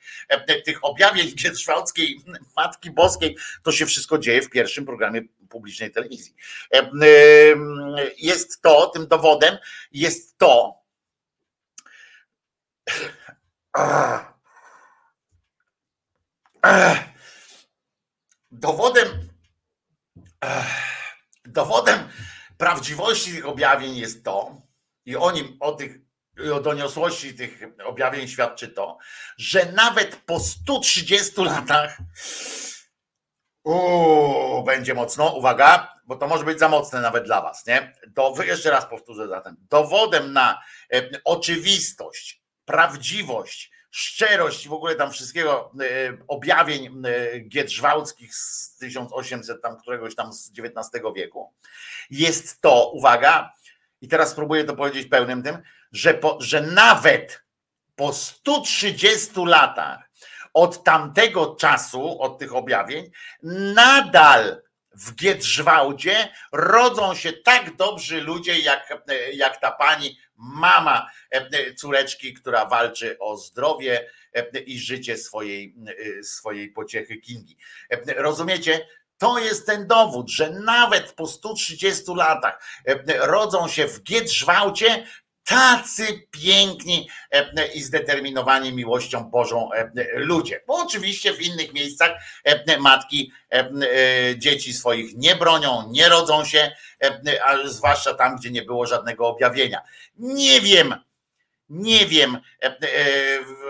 [0.64, 2.20] tych objawień Gierzwałckiej
[2.56, 6.34] Matki Boskiej, to się wszystko dzieje w pierwszym programie publicznej telewizji.
[8.18, 9.58] Jest to, tym dowodem
[9.92, 10.80] jest to,
[18.50, 19.28] Dowodem,
[21.44, 22.08] dowodem
[22.56, 24.62] prawdziwości tych objawień jest to,
[25.06, 25.96] i o nim, o tych,
[26.54, 28.98] o doniosłości tych objawień świadczy to,
[29.38, 31.98] że nawet po 130 latach
[33.64, 37.94] Uuu, będzie mocno, uwaga, bo to może być za mocne nawet dla was, nie?
[38.14, 39.56] To jeszcze raz powtórzę zatem.
[39.70, 40.62] Dowodem na
[41.24, 45.86] oczywistość, prawdziwość, szczerość w ogóle tam wszystkiego e,
[46.28, 51.52] objawień e, giedrzwałckich z 1800 tam któregoś tam z XIX wieku.
[52.10, 53.52] Jest to, uwaga,
[54.00, 55.58] i teraz spróbuję to powiedzieć pełnym tym,
[55.92, 57.44] że, po, że nawet
[57.96, 60.10] po 130 latach
[60.54, 63.10] od tamtego czasu, od tych objawień,
[63.74, 64.62] nadal
[64.94, 71.10] w Giedrzwałdzie rodzą się tak dobrzy ludzie, jak, jak ta pani, mama
[71.76, 74.10] córeczki, która walczy o zdrowie
[74.66, 75.74] i życie swojej,
[76.22, 77.56] swojej pociechy Kingi.
[78.16, 78.86] Rozumiecie?
[79.18, 82.64] To jest ten dowód, że nawet po 130 latach
[83.18, 85.06] rodzą się w Giedrzwałcie
[85.44, 87.08] tacy piękni
[87.74, 89.70] i zdeterminowani miłością Bożą
[90.14, 90.60] ludzie.
[90.66, 92.10] Bo oczywiście w innych miejscach
[92.78, 93.32] matki
[94.36, 96.72] dzieci swoich nie bronią, nie rodzą się,
[97.44, 99.82] a zwłaszcza tam, gdzie nie było żadnego objawienia.
[100.16, 100.94] Nie wiem,
[101.70, 102.76] Nie wiem, e, e,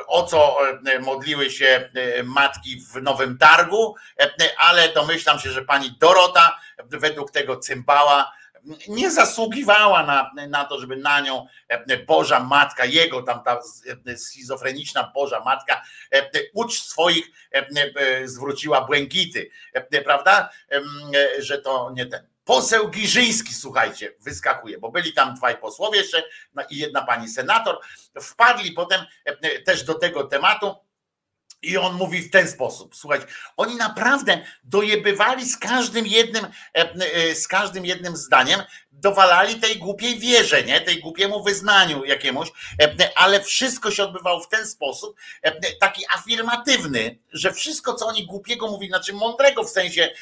[0.07, 0.57] o co
[0.87, 6.59] e, modliły się e, matki w Nowym Targu, e, ale domyślam się, że pani Dorota
[6.85, 8.33] według tego cymbała
[8.89, 13.61] nie zasługiwała na, na to, żeby na nią e, Boża Matka, jego tam ta
[14.07, 15.83] e, schizofreniczna Boża Matka,
[16.13, 17.31] e, ucz swoich
[18.25, 19.51] zwróciła błękity,
[20.05, 20.51] prawda?
[21.39, 22.27] Że to nie ten.
[22.45, 26.23] Poseł Giżyński, słuchajcie, wyskakuje, bo byli tam dwaj posłowie jeszcze
[26.55, 27.81] no i jedna pani senator,
[28.23, 29.01] wpadli potem
[29.65, 30.75] też do tego tematu.
[31.63, 32.97] I on mówi w ten sposób.
[32.97, 33.27] Słuchajcie,
[33.57, 38.61] oni naprawdę dojebywali z każdym jednym, e, e, z każdym jednym zdaniem,
[38.93, 40.81] dowalali tej głupiej wierze, nie?
[40.81, 42.49] tej głupiemu wyznaniu jakiemuś,
[42.83, 45.17] e, ale wszystko się odbywało w ten sposób,
[45.81, 50.13] taki afirmatywny, że wszystko, co oni głupiego mówili, znaczy mądrego w sensie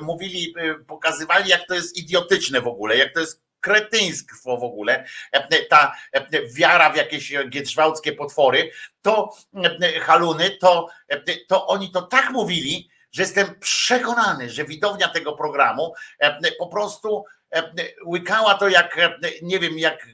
[0.00, 0.54] mówili,
[0.86, 5.96] pokazywali, jak to jest idiotyczne w ogóle, jak to jest kretyństwo w ogóle, e, ta
[6.12, 8.70] e, wiara w jakieś gietrzwałckie potwory,
[9.02, 9.36] to
[9.82, 15.32] e, haluny, to, e, to oni to tak mówili, że jestem przekonany, że widownia tego
[15.32, 17.72] programu e, po prostu e,
[18.06, 20.06] łykała to jak, e, nie wiem, jak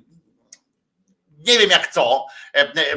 [1.46, 2.96] nie wiem jak co, e, e,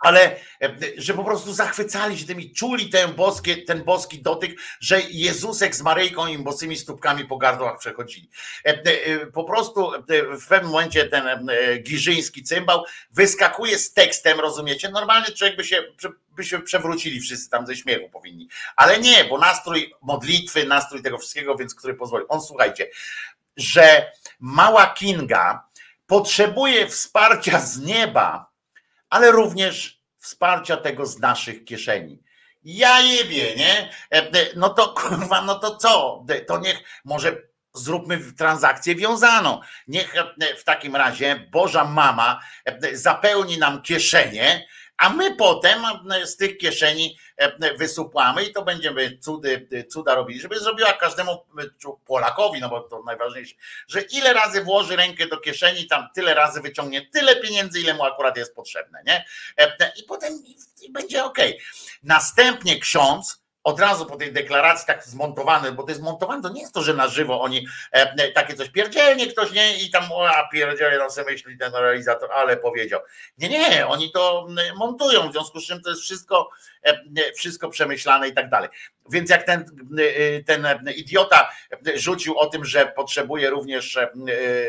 [0.00, 4.60] ale e, że po prostu zachwycali się tym i czuli ten, boskie, ten boski dotyk,
[4.80, 8.30] że Jezusek z Maryjką im bosymi stópkami po gardłach przechodzili.
[8.64, 9.92] E, e, Po prostu
[10.40, 11.50] w pewnym momencie ten
[11.82, 14.88] giżyński cymbał wyskakuje z tekstem, rozumiecie?
[14.88, 15.82] Normalnie człowiek by się,
[16.30, 18.48] by się przewrócili wszyscy tam ze śmiechu powinni.
[18.76, 22.24] Ale nie, bo nastrój modlitwy, nastrój tego wszystkiego, więc który pozwoli.
[22.28, 22.90] On słuchajcie,
[23.56, 25.64] że mała Kinga
[26.06, 28.49] potrzebuje wsparcia z nieba,
[29.10, 32.22] ale również wsparcia tego z naszych kieszeni.
[32.62, 33.90] Ja jebie, nie?
[34.12, 36.24] E, e, No to kurwa, no to co?
[36.28, 37.36] E, To niech może
[37.74, 39.60] zróbmy transakcję wiązaną.
[39.88, 40.14] Niech
[40.58, 42.40] w takim razie Boża Mama
[42.92, 44.66] zapełni nam kieszenie,
[45.00, 50.40] a my potem e, z tych kieszeni e, wysupłamy i to będziemy cudy, cuda robili,
[50.40, 51.64] żeby zrobiła każdemu e,
[52.06, 53.54] Polakowi, no bo to najważniejsze,
[53.88, 58.04] że ile razy włoży rękę do kieszeni, tam tyle razy wyciągnie tyle pieniędzy, ile mu
[58.04, 59.24] akurat jest potrzebne, nie?
[59.58, 60.32] E, I potem
[60.90, 61.38] będzie ok.
[62.02, 66.60] Następnie ksiądz od razu po tej deklaracji tak zmontowany, bo to jest montowane, to nie
[66.60, 70.04] jest to, że na żywo oni e, e, takie coś pierdzielnie ktoś nie i tam
[70.36, 73.00] a pierdzielnie no sobie myśli ten realizator, ale powiedział.
[73.38, 74.46] Nie, nie, oni to
[74.76, 76.50] montują, w związku z czym to jest wszystko,
[76.82, 78.68] e, wszystko przemyślane i tak dalej.
[79.10, 79.64] Więc jak ten,
[79.98, 80.66] e, ten
[80.96, 81.50] idiota
[81.94, 84.10] rzucił o tym, że potrzebuje również e,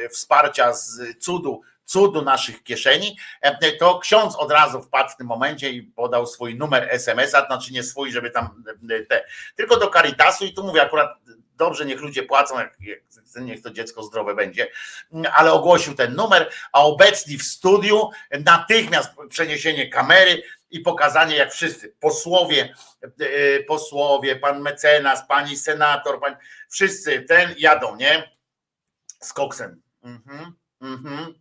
[0.09, 1.61] wsparcia z cudu,
[1.91, 6.55] cudu naszych kieszeni, e, to ksiądz od razu wpadł w tym momencie i podał swój
[6.55, 10.81] numer SMS-a, znaczy nie swój, żeby tam e, te, tylko do Caritasu i tu mówię
[10.81, 11.09] akurat
[11.55, 12.55] dobrze, niech ludzie płacą,
[13.41, 14.67] niech to dziecko zdrowe będzie,
[15.33, 18.09] ale ogłosił ten numer, a obecni w studiu
[18.45, 26.35] natychmiast przeniesienie kamery i pokazanie, jak wszyscy posłowie, e, posłowie, pan mecenas, pani senator, pan,
[26.69, 28.31] wszyscy ten jadą, nie?
[29.19, 29.81] Z koksem.
[30.03, 31.33] Mhm, mhm.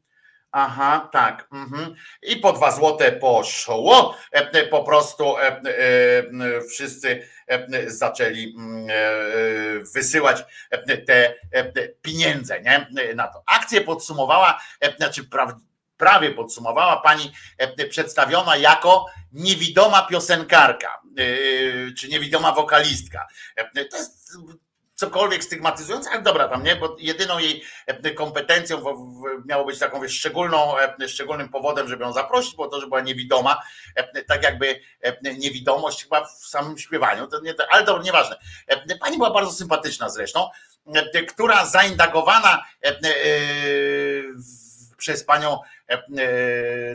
[0.53, 1.49] Aha, tak.
[1.53, 1.95] Mhm.
[2.23, 4.17] I po dwa złote poszło.
[4.35, 6.25] E, e, Po prostu e, e, e,
[6.71, 8.57] wszyscy e, zaczęli
[8.91, 12.87] e, wysyłać e, te e, pieniądze nie?
[13.15, 13.43] na to.
[13.47, 15.59] Akcję podsumowała, e, znaczy pra-
[15.97, 23.27] prawie podsumowała pani e, przedstawiona jako niewidoma piosenkarka, e, czy niewidoma wokalistka.
[23.57, 24.33] E, To jest
[25.01, 26.77] cokolwiek stygmatyzujące, ale dobra tam, nie?
[26.77, 28.85] Bo jedyną jej e, kompetencją
[29.47, 33.01] miało być taką wiesz, szczególną, e, szczególnym powodem, żeby ją zaprosić, było to, że była
[33.01, 33.63] niewidoma,
[33.97, 34.81] e, tak jakby
[35.39, 38.37] niewidomość chyba w samym śpiewaniu, to nie, ale dobra, nieważne.
[39.01, 40.49] Pani była bardzo sympatyczna zresztą,
[41.29, 42.65] która zaindagowana
[44.97, 45.59] przez panią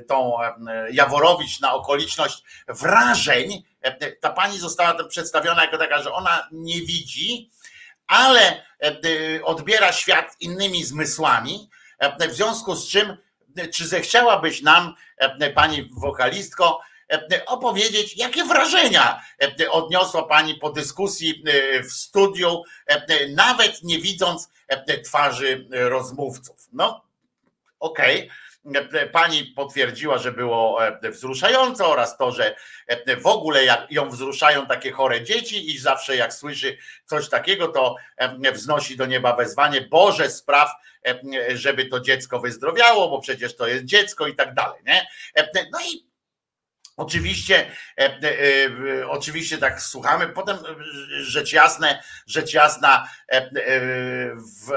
[0.07, 0.37] tą
[0.91, 3.63] Jaworowicz na okoliczność wrażeń,
[4.21, 7.49] ta pani została przedstawiona jako taka, że ona nie widzi,
[8.07, 11.69] ale e, e, odbiera świat innymi zmysłami,
[11.99, 13.17] e, w związku z czym,
[13.73, 14.95] czy zechciałabyś nam,
[15.55, 16.81] pani wokalistko,
[17.45, 19.21] opowiedzieć, jakie wrażenia
[19.69, 21.43] odniosła pani po dyskusji
[21.83, 22.63] w studiu,
[23.29, 24.49] nawet nie widząc
[25.05, 26.57] twarzy rozmówców.
[26.73, 27.05] No,
[27.79, 28.29] okej.
[29.11, 32.55] Pani potwierdziła, że było e, wzruszające oraz to, że
[32.87, 37.95] e, w ogóle ją wzruszają takie chore dzieci i zawsze jak słyszy coś takiego, to
[38.17, 40.71] e, wznosi do nieba wezwanie Boże spraw,
[41.07, 41.19] e,
[41.57, 44.81] żeby to dziecko wyzdrowiało, bo przecież to jest dziecko i tak dalej.
[44.85, 45.07] Nie?
[45.35, 46.15] E, No i
[46.97, 48.19] Oczywiście, e, e,
[49.01, 50.27] e, oczywiście tak słuchamy.
[50.27, 50.61] Potem e,
[51.23, 53.49] rzecz jasne, rzecz jasna e, e,
[54.35, 54.71] w,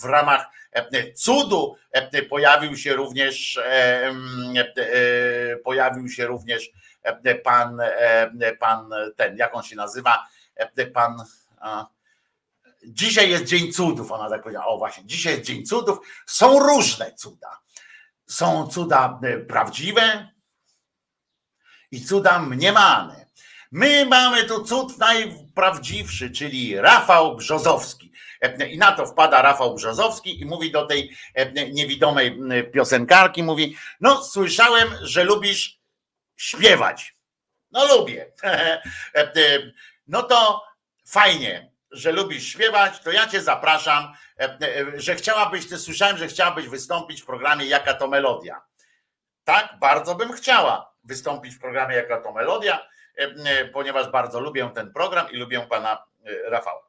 [0.00, 0.47] w ramach e,
[1.16, 6.70] cudu e, pojawił się również e, mm, e, pojawił się również
[7.02, 10.26] e, pan, e, pan ten, jak on się nazywa,
[10.56, 11.24] e, pan
[12.86, 14.66] Dzisiaj jest Dzień Cudów, ona tak powiedziała.
[14.66, 15.98] O właśnie, dzisiaj jest Dzień Cudów.
[16.26, 17.58] Są różne cuda.
[18.26, 20.28] Są cuda e, prawdziwe
[21.90, 23.26] i cuda mniemane.
[23.70, 28.07] My mamy tu cud najprawdziwszy, czyli Rafał Brzozowski.
[28.40, 32.38] E, I na to wpada Rafał Brzozowski i mówi do tej e, niewidomej
[32.72, 35.78] piosenkarki, mówi, no słyszałem, że lubisz
[36.36, 37.16] śpiewać.
[37.70, 38.32] No lubię.
[40.10, 40.62] No to
[41.06, 46.28] fajnie że lubisz śpiewać, to ja cię zapraszam, e, e, że chciałabyś, ty słyszałem, że
[46.28, 48.62] chciałabyś wystąpić w programie Jaka to Melodia.
[49.44, 54.92] Tak, bardzo bym chciała wystąpić w programie Jaka to Melodia, e, ponieważ bardzo lubię ten
[54.92, 56.04] program i lubię pana
[56.44, 56.87] Rafała.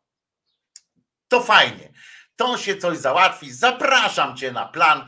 [1.30, 1.94] To fajnie.
[2.36, 3.54] To się coś załatwi.
[3.54, 5.08] Zapraszam cię na plan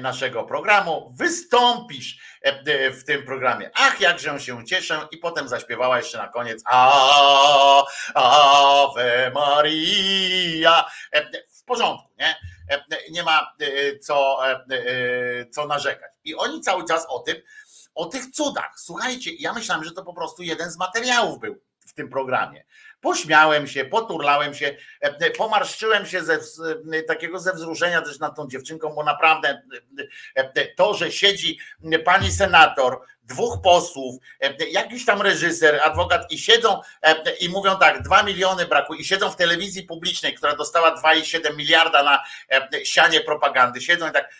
[0.00, 1.14] naszego programu.
[1.18, 2.18] Wystąpisz
[2.92, 3.70] w tym programie.
[3.74, 5.08] Ach, jakże się cieszę.
[5.10, 6.62] I potem zaśpiewała jeszcze na koniec.
[8.14, 10.84] Ave Maria.
[11.48, 12.36] W porządku, nie?
[13.10, 13.52] Nie ma
[14.00, 14.38] co,
[15.50, 16.10] co narzekać.
[16.24, 17.36] I oni cały czas o tym,
[17.94, 18.72] o tych cudach.
[18.76, 22.64] Słuchajcie, ja myślałem, że to po prostu jeden z materiałów był w tym programie.
[23.00, 24.76] Pośmiałem się, poturlałem się,
[25.38, 26.38] pomarszczyłem się ze
[27.08, 29.62] takiego ze wzruszenia też nad tą dziewczynką, bo naprawdę
[30.76, 31.58] to, że siedzi
[32.04, 34.16] pani senator, dwóch posłów,
[34.70, 36.80] jakiś tam reżyser, adwokat i siedzą
[37.40, 42.02] i mówią tak, dwa miliony brakuje i siedzą w telewizji publicznej, która dostała 2,7 miliarda
[42.02, 42.22] na
[42.84, 44.30] sianie propagandy, siedzą i tak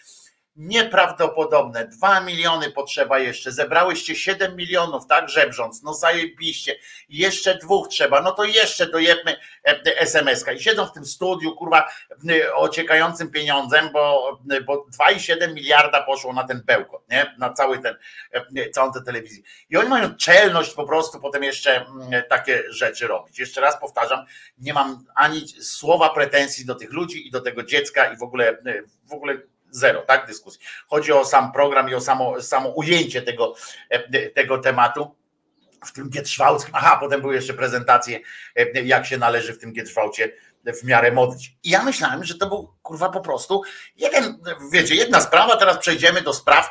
[0.56, 1.88] nieprawdopodobne.
[1.88, 3.52] Dwa miliony potrzeba jeszcze.
[3.52, 5.82] Zebrałyście 7 milionów, tak żebrząc.
[5.82, 6.76] No zajebiście.
[7.08, 8.20] Jeszcze dwóch trzeba.
[8.20, 9.36] No to jeszcze dojebmy
[9.84, 10.52] SMS-ka.
[10.52, 11.88] I siedzą w tym studiu, kurwa,
[12.54, 17.34] ociekającym pieniądzem, bo, bo 2,7 miliarda poszło na ten bełkot, nie?
[17.38, 17.96] Na cały ten,
[18.72, 19.42] całą tę telewizję.
[19.70, 21.86] I oni mają czelność po prostu potem jeszcze
[22.28, 23.38] takie rzeczy robić.
[23.38, 24.24] Jeszcze raz powtarzam,
[24.58, 28.58] nie mam ani słowa pretensji do tych ludzi i do tego dziecka i w ogóle,
[29.04, 29.38] w ogóle
[29.70, 30.60] zero, tak, dyskusji.
[30.88, 33.54] Chodzi o sam program i o samo, samo ujęcie tego,
[34.34, 35.16] tego tematu
[35.84, 36.74] w tym Gietrzwałckim.
[36.74, 38.20] Aha, potem były jeszcze prezentacje,
[38.84, 40.32] jak się należy w tym Gietrzwałcie
[40.64, 41.56] w miarę modlić.
[41.64, 43.62] I ja myślałem, że to był kurwa po prostu
[43.96, 46.70] jeden, wiecie, jedna sprawa, teraz przejdziemy do spraw,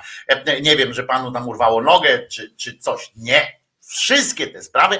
[0.61, 3.11] nie wiem, że panu tam urwało nogę, czy, czy coś.
[3.15, 4.99] Nie, Wszystkie te sprawy,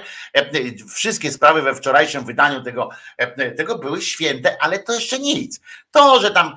[0.96, 2.90] wszystkie sprawy we wczorajszym wydaniu tego,
[3.58, 5.62] tego były święte, ale to jeszcze nic.
[5.96, 6.56] To, że tam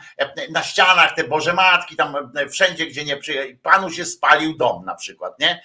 [0.50, 4.94] na ścianach te Boże Matki, tam wszędzie, gdzie nie przyjechał, panu się spalił dom na
[4.94, 5.62] przykład, nie?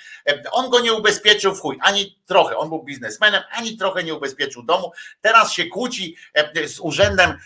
[0.51, 4.63] On go nie ubezpieczył w chuj, ani trochę, on był biznesmenem, ani trochę nie ubezpieczył
[4.63, 4.91] domu.
[5.21, 6.15] Teraz się kłóci
[6.65, 7.37] z urzędem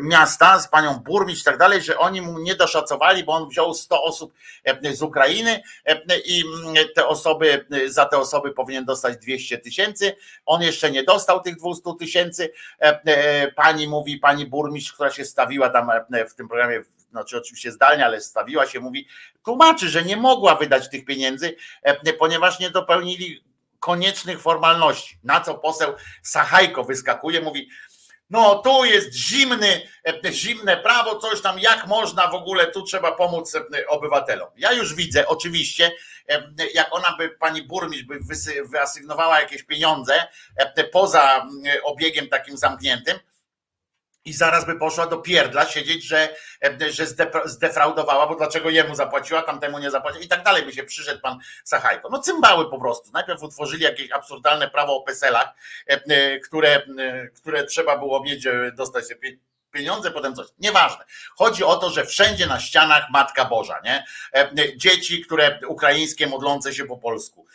[0.00, 3.74] miasta, z panią burmistrz i tak dalej, że oni mu nie doszacowali, bo on wziął
[3.74, 4.34] 100 osób
[4.92, 5.62] z Ukrainy
[6.24, 6.44] i
[6.94, 10.16] te osoby, za te osoby powinien dostać 200 tysięcy.
[10.46, 12.52] On jeszcze nie dostał tych 200 tysięcy.
[13.56, 15.90] Pani mówi, pani burmistrz, która się stawiła tam
[16.28, 19.08] w tym programie, znaczy oczywiście zdalnie, ale stawiła się, mówi,
[19.44, 21.56] tłumaczy, że nie mogła wydać tych pieniędzy,
[22.18, 23.44] ponieważ nie dopełnili
[23.80, 25.18] koniecznych formalności.
[25.24, 27.68] Na co poseł Sachajko wyskakuje, mówi,
[28.30, 29.82] no tu jest zimny,
[30.30, 33.56] zimne prawo, coś tam, jak można w ogóle, tu trzeba pomóc
[33.88, 34.48] obywatelom.
[34.56, 35.92] Ja już widzę, oczywiście,
[36.74, 38.18] jak ona by, pani burmistrz by
[38.64, 40.28] wyasygnowała jakieś pieniądze
[40.92, 41.46] poza
[41.82, 43.18] obiegiem takim zamkniętym,
[44.24, 46.28] i zaraz by poszła do pierdla siedzieć, że,
[46.90, 47.06] że
[47.44, 51.38] zdefraudowała, bo dlaczego jemu zapłaciła, tamtemu nie zapłaciła i tak dalej by się przyszedł pan
[51.64, 52.08] Sachajko.
[52.08, 53.10] No cymbały po prostu.
[53.12, 55.54] Najpierw utworzyli jakieś absurdalne prawo o peselach,
[56.44, 56.82] które,
[57.36, 59.04] które trzeba było mieć, dostać
[59.70, 60.46] pieniądze, potem coś.
[60.58, 61.04] Nieważne.
[61.36, 64.04] Chodzi o to, że wszędzie na ścianach Matka Boża, nie?
[64.76, 67.46] Dzieci, które ukraińskie modlące się po polsku.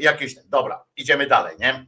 [0.00, 1.84] Jakieś, dobra, idziemy dalej, nie?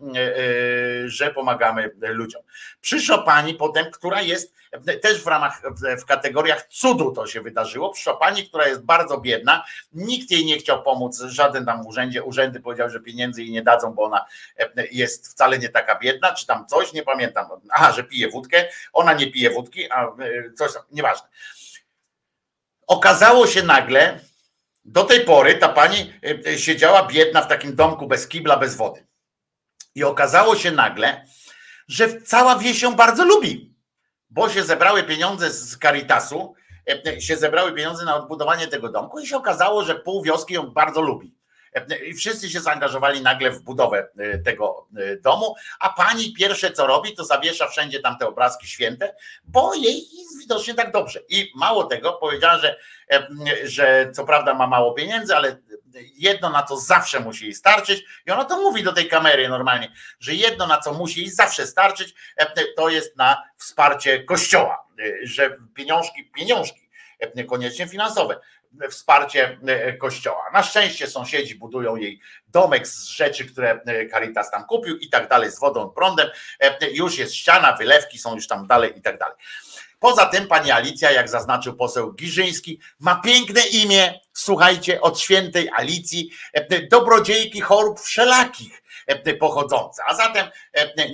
[1.07, 2.43] Że pomagamy ludziom.
[2.81, 4.55] Przyszła pani potem, która jest
[5.03, 5.63] też w ramach,
[6.01, 7.91] w kategoriach cudu to się wydarzyło.
[7.93, 12.23] Przyszła pani, która jest bardzo biedna, nikt jej nie chciał pomóc, żaden tam w urzędzie,
[12.23, 14.25] urzędy powiedział, że pieniędzy jej nie dadzą, bo ona
[14.91, 17.47] jest wcale nie taka biedna, czy tam coś, nie pamiętam.
[17.71, 19.51] Aha, że pije wódkę, ona nie pije
[19.91, 20.07] a
[20.59, 21.29] coś tam, nieważne.
[22.87, 24.21] Okazało się nagle,
[24.85, 26.13] do tej pory ta pani
[26.57, 29.07] siedziała biedna w takim domku bez kibla, bez wody.
[29.95, 31.27] I okazało się nagle,
[31.89, 33.73] że cała wieś ją bardzo lubi
[34.33, 36.55] bo się zebrały pieniądze z Caritasu,
[37.19, 41.01] się zebrały pieniądze na odbudowanie tego domku i się okazało, że pół wioski ją bardzo
[41.01, 41.35] lubi.
[42.07, 46.87] I wszyscy się zaangażowali nagle w budowę e, tego e, domu, a pani pierwsze co
[46.87, 51.21] robi, to zawiesza wszędzie tam te obrazki święte, bo jej jest widocznie tak dobrze.
[51.29, 52.77] I mało tego, powiedziała, że,
[53.11, 53.27] e,
[53.65, 55.57] że co prawda ma mało pieniędzy, ale
[56.15, 59.93] jedno na co zawsze musi jej starczyć, i ona to mówi do tej kamery normalnie,
[60.21, 62.15] że jedno na co musi jej zawsze starczyć,
[62.77, 64.87] to jest na wsparcie kościoła,
[65.23, 66.89] że pieniążki, pieniążki,
[67.49, 68.41] koniecznie finansowe,
[68.91, 70.43] wsparcie e, kościoła.
[70.53, 75.29] Na szczęście sąsiedzi budują jej domek z rzeczy, które e, Caritas tam kupił i tak
[75.29, 76.29] dalej, z wodą, prądem.
[76.61, 79.37] E, Już jest ściana, wylewki są już tam dalej i tak dalej.
[79.99, 86.31] Poza tym pani Alicja, jak zaznaczył poseł Giżyński, ma piękne imię, słuchajcie, od świętej Alicji,
[86.91, 88.83] dobrodziejki chorób wszelakich
[89.41, 90.03] pochodzące.
[90.07, 90.47] A zatem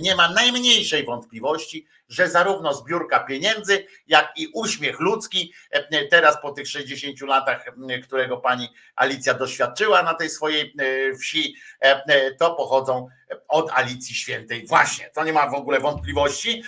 [0.01, 6.52] nie ma najmniejszej wątpliwości, że zarówno zbiórka pieniędzy, jak i uśmiech ludzki, e, teraz po
[6.52, 7.64] tych 60 latach,
[8.02, 13.09] którego pani Alicja doświadczyła na tej swojej e, wsi, e, to pochodzą
[13.48, 14.66] od Alicji Świętej.
[14.66, 16.62] Właśnie, to nie ma w ogóle wątpliwości.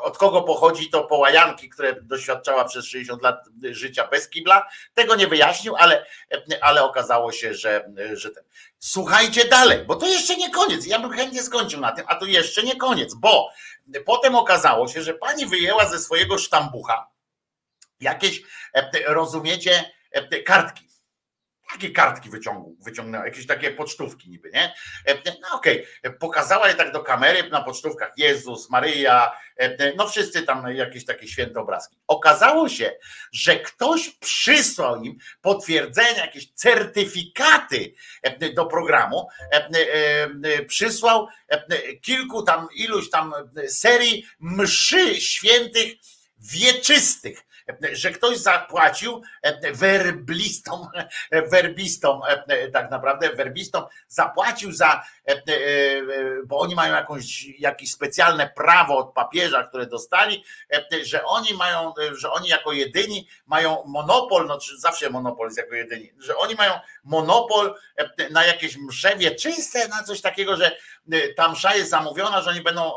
[0.00, 4.68] Od kogo pochodzi to połajanki, które doświadczała przez 60 lat życia bez kibla.
[4.94, 6.06] Tego nie wyjaśnił, ale,
[6.60, 8.44] ale okazało się, że, że ten.
[8.78, 10.86] Słuchajcie dalej, bo to jeszcze nie koniec.
[10.86, 13.50] Ja bym chętnie skończył na tym, a to jeszcze nie koniec, bo
[14.06, 17.10] potem okazało się, że pani wyjęła ze swojego sztambucha
[18.00, 18.42] jakieś,
[19.06, 19.92] rozumiecie,
[20.46, 20.85] kartki
[21.76, 24.74] Jakie kartki wyciągnął, wyciągnęła, jakieś takie pocztówki niby, nie?
[25.42, 26.18] No okej, okay.
[26.18, 29.32] pokazała je tak do kamery na pocztówkach Jezus, Maryja,
[29.96, 31.96] no wszyscy tam jakieś takie święte obrazki.
[32.06, 32.92] Okazało się,
[33.32, 37.94] że ktoś przysłał im potwierdzenia, jakieś certyfikaty
[38.54, 39.28] do programu,
[40.68, 41.28] przysłał
[42.02, 43.34] kilku tam, iluś tam
[43.68, 45.92] serii mszy świętych
[46.38, 47.45] wieczystych
[47.92, 49.22] że ktoś zapłacił
[49.72, 50.88] werblistom,
[51.52, 52.20] werbistom,
[52.72, 55.02] tak naprawdę werbistom, zapłacił za,
[56.44, 60.44] bo oni mają jakąś, jakieś specjalne prawo od papieża, które dostali,
[61.02, 66.12] że oni mają, że oni jako jedyni mają monopol, no zawsze monopol jest jako jedyni,
[66.18, 66.72] że oni mają
[67.04, 67.74] monopol
[68.30, 70.76] na jakieś msze wieczyste, na coś takiego, że
[71.36, 72.92] ta msza jest zamówiona, że oni będą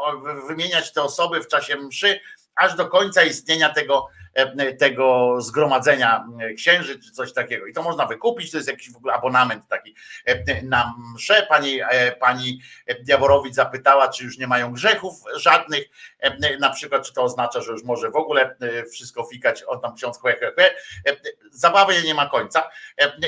[0.47, 2.19] wymieniać te osoby w czasie mszy,
[2.55, 4.18] aż do końca istnienia tego, E,
[4.79, 6.27] tego zgromadzenia
[6.57, 7.65] księży czy coś takiego.
[7.65, 9.95] I to można wykupić, to jest jakiś w ogóle abonament taki
[10.25, 11.45] e, na mszę.
[11.49, 12.61] Pani, e, pani
[13.07, 15.83] Jaworowicz zapytała, czy już nie mają grzechów żadnych,
[16.59, 18.55] na przykład, czy to oznacza, że już może w ogóle
[18.91, 20.75] wszystko fikać, on tam ksiądz chłe, chłe, chłe.
[21.51, 22.69] Zabawy nie ma końca.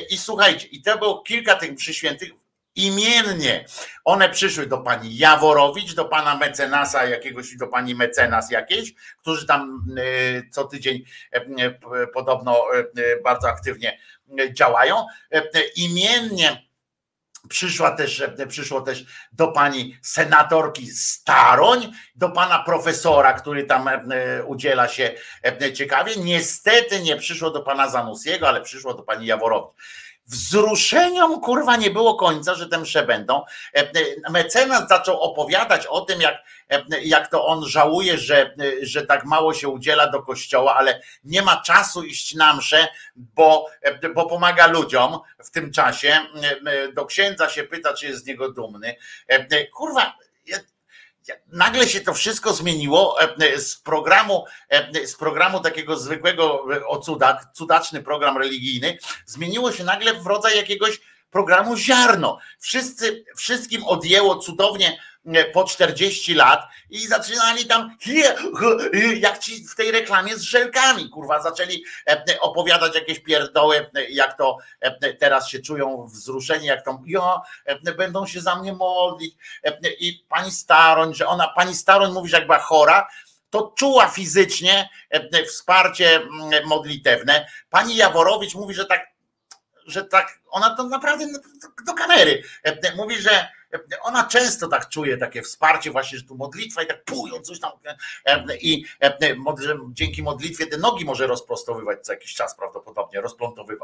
[0.09, 2.29] I słuchajcie, i to było kilka tych mszy świętych
[2.75, 3.65] imiennie.
[4.05, 9.85] One przyszły do pani Jaworowicz, do pana mecenasa jakiegoś do pani mecenas jakiejś, którzy tam
[9.97, 11.03] e, co tydzień
[11.33, 12.65] e, e, podobno
[13.23, 13.99] bardzo aktywnie
[14.53, 15.05] działają.
[15.75, 16.71] Imiennie
[17.49, 23.89] Przyszła też, przyszło też do pani senatorki Staroń, do pana profesora, który tam
[24.45, 25.15] udziela się
[25.73, 26.15] ciekawie.
[26.17, 29.73] Niestety nie przyszło do pana Zanussiego, ale przyszło do pani Jaworowicz
[30.31, 33.43] wzruszeniom kurwa nie było końca, że te msze będą.
[33.75, 36.35] E, e, mecenas zaczął opowiadać o tym, jak,
[36.69, 41.41] e, jak to on żałuje, że, że tak mało się udziela do kościoła, ale nie
[41.41, 43.65] ma czasu iść na msze, bo,
[44.15, 46.19] bo pomaga ludziom w tym czasie.
[46.93, 48.95] Do księdza się pyta, czy jest z niego dumny.
[49.73, 50.17] Kurwa,
[51.47, 56.99] nagle się to wszystko zmieniło e, e, z programu, e, z programu takiego zwykłego o
[56.99, 61.01] cudach, cudaczny program religijny, zmieniło się nagle w rodzaj jakiegoś
[61.31, 62.37] programu ziarno.
[62.59, 64.97] Wszyscy, wszystkim odjęło cudownie
[65.53, 67.97] po 40 lat i zaczynali tam
[69.15, 71.83] jak ci w tej reklamie z żelkami, kurwa, zaczęli
[72.39, 74.57] opowiadać jakieś pierdoły, jak to
[75.19, 77.41] teraz się czują wzruszeni, jak ja,
[77.97, 79.35] będą się za mnie modlić
[79.99, 83.07] i pani Staroń, że ona, pani Staroń mówi, że jak była chora,
[83.49, 84.89] to czuła fizycznie
[85.47, 86.21] wsparcie
[86.65, 87.47] modlitewne.
[87.69, 89.07] Pani Jaworowicz mówi, że tak,
[89.85, 91.25] że tak, ona to naprawdę
[91.85, 92.43] do kamery
[92.95, 93.47] mówi, że
[94.01, 97.71] ona często tak czuje takie wsparcie, właśnie, że tu modlitwa i tak pują coś tam
[98.61, 98.85] i
[99.93, 103.21] dzięki modlitwie te nogi może rozprostowywać co jakiś czas prawdopodobnie,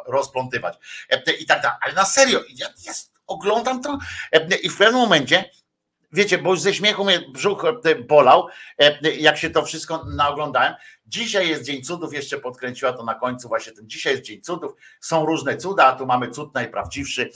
[0.07, 0.77] rozplątywać
[1.39, 1.77] i tak dalej.
[1.81, 2.67] Ale na serio, ja,
[3.27, 3.97] oglądam to
[4.63, 5.51] i w pewnym momencie
[6.11, 7.63] wiecie, bo ze śmiechu mnie brzuch
[8.07, 8.47] bolał,
[9.19, 10.73] jak się to wszystko naoglądałem.
[11.07, 13.89] Dzisiaj jest Dzień Cudów, jeszcze podkręciła to na końcu właśnie ten.
[13.89, 17.29] Dzisiaj jest Dzień Cudów, są różne cuda, a tu mamy cud najprawdziwszy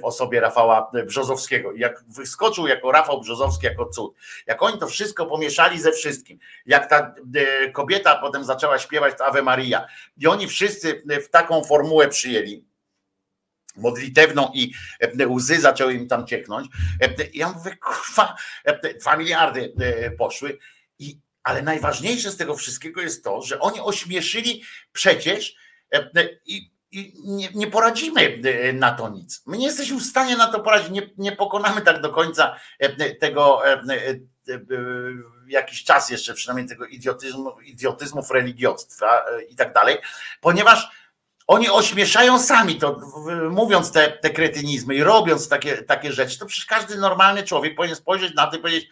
[0.00, 1.72] w osobie Rafała Brzozowskiego.
[1.72, 4.14] Jak wyskoczył jako Rafał Brzozowski jako cud,
[4.46, 9.42] jak oni to wszystko pomieszali ze wszystkim, jak ta e, kobieta potem zaczęła śpiewać Ave
[9.42, 12.64] Maria i oni wszyscy w taką formułę przyjęli,
[13.76, 14.72] modlitewną i
[15.20, 16.68] e, łzy zaczęły im tam cieknąć.
[17.02, 20.58] E, Ja mówię, kurwa, e, dwa miliardy e, poszły.
[20.98, 24.62] I, ale najważniejsze z tego wszystkiego jest to, że oni ośmieszyli
[24.92, 25.54] przecież
[25.94, 26.10] e,
[26.46, 29.42] i, i nie, nie poradzimy e, na to nic.
[29.46, 33.14] My nie jesteśmy w stanie na to poradzić, nie, nie pokonamy tak do końca e,
[33.14, 34.10] tego e, e,
[34.54, 34.60] e,
[35.46, 39.98] jakiś czas jeszcze przynajmniej tego idiotyzmu, idiotyzmów religiostwa e, i tak dalej,
[40.40, 41.00] ponieważ
[41.46, 43.00] oni ośmieszają sami to,
[43.50, 47.96] mówiąc te, te kretynizmy i robiąc takie, takie rzeczy, to przecież każdy normalny człowiek powinien
[47.96, 48.88] spojrzeć na to i powiedzieć,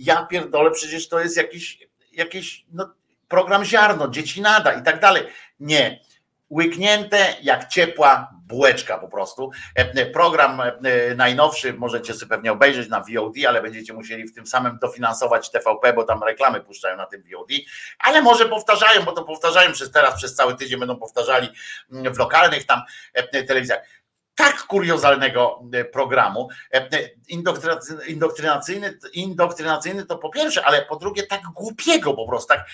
[0.00, 1.78] ja pierdolę, przecież to jest jakiś,
[2.12, 2.94] jakiś no,
[3.28, 5.22] program ziarno, dzieci nada i tak dalej.
[5.60, 6.00] Nie.
[6.50, 9.50] Łyknięte jak ciepła bułeczka po prostu.
[9.78, 10.74] E, e, Program e,
[11.16, 15.92] najnowszy możecie sobie pewnie obejrzeć na VOD, ale będziecie musieli w tym samym dofinansować TVP,
[15.92, 17.48] bo tam reklamy puszczają na tym VOD,
[17.98, 21.48] ale może powtarzają, bo to powtarzają przez teraz, przez cały tydzień będą powtarzali
[21.92, 22.82] mm, w lokalnych tam
[23.46, 23.80] telewizjach
[24.40, 26.48] tak kuriozalnego e, programu.
[26.72, 27.10] e, e,
[28.06, 32.48] indoktrynacyjny- Indoktrynacyjny, to po pierwsze, ale po drugie tak głupiego po prostu.
[32.48, 32.66] Tak,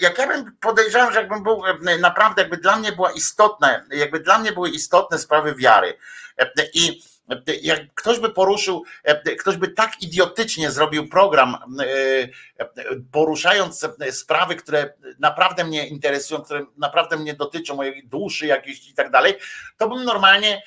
[0.00, 1.62] jak ja bym podejrzewam, że jakbym był
[2.00, 5.98] naprawdę, jakby dla mnie była istotne, jakby dla mnie były istotne sprawy wiary
[6.74, 7.02] i
[7.62, 11.84] jak ktoś by poruszył, e, ktoś by tak idiotycznie zrobił program, e,
[12.58, 12.68] e,
[13.12, 19.10] poruszając sprawy, które naprawdę mnie interesują, które naprawdę mnie dotyczą, mojej duszy jakiejś i tak
[19.10, 19.34] dalej,
[19.76, 20.62] to bym normalnie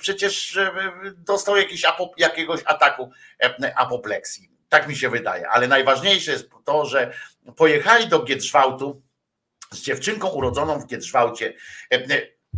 [0.00, 0.58] przecież
[1.16, 1.82] dostał jakiś
[2.16, 3.10] jakiegoś ataku
[3.76, 4.50] apopleksji.
[4.68, 5.48] Tak mi się wydaje.
[5.48, 7.12] Ale najważniejsze jest to, że
[7.56, 9.02] pojechali do Giedrzwałtu
[9.72, 11.54] z dziewczynką urodzoną w Giedrzwałcie,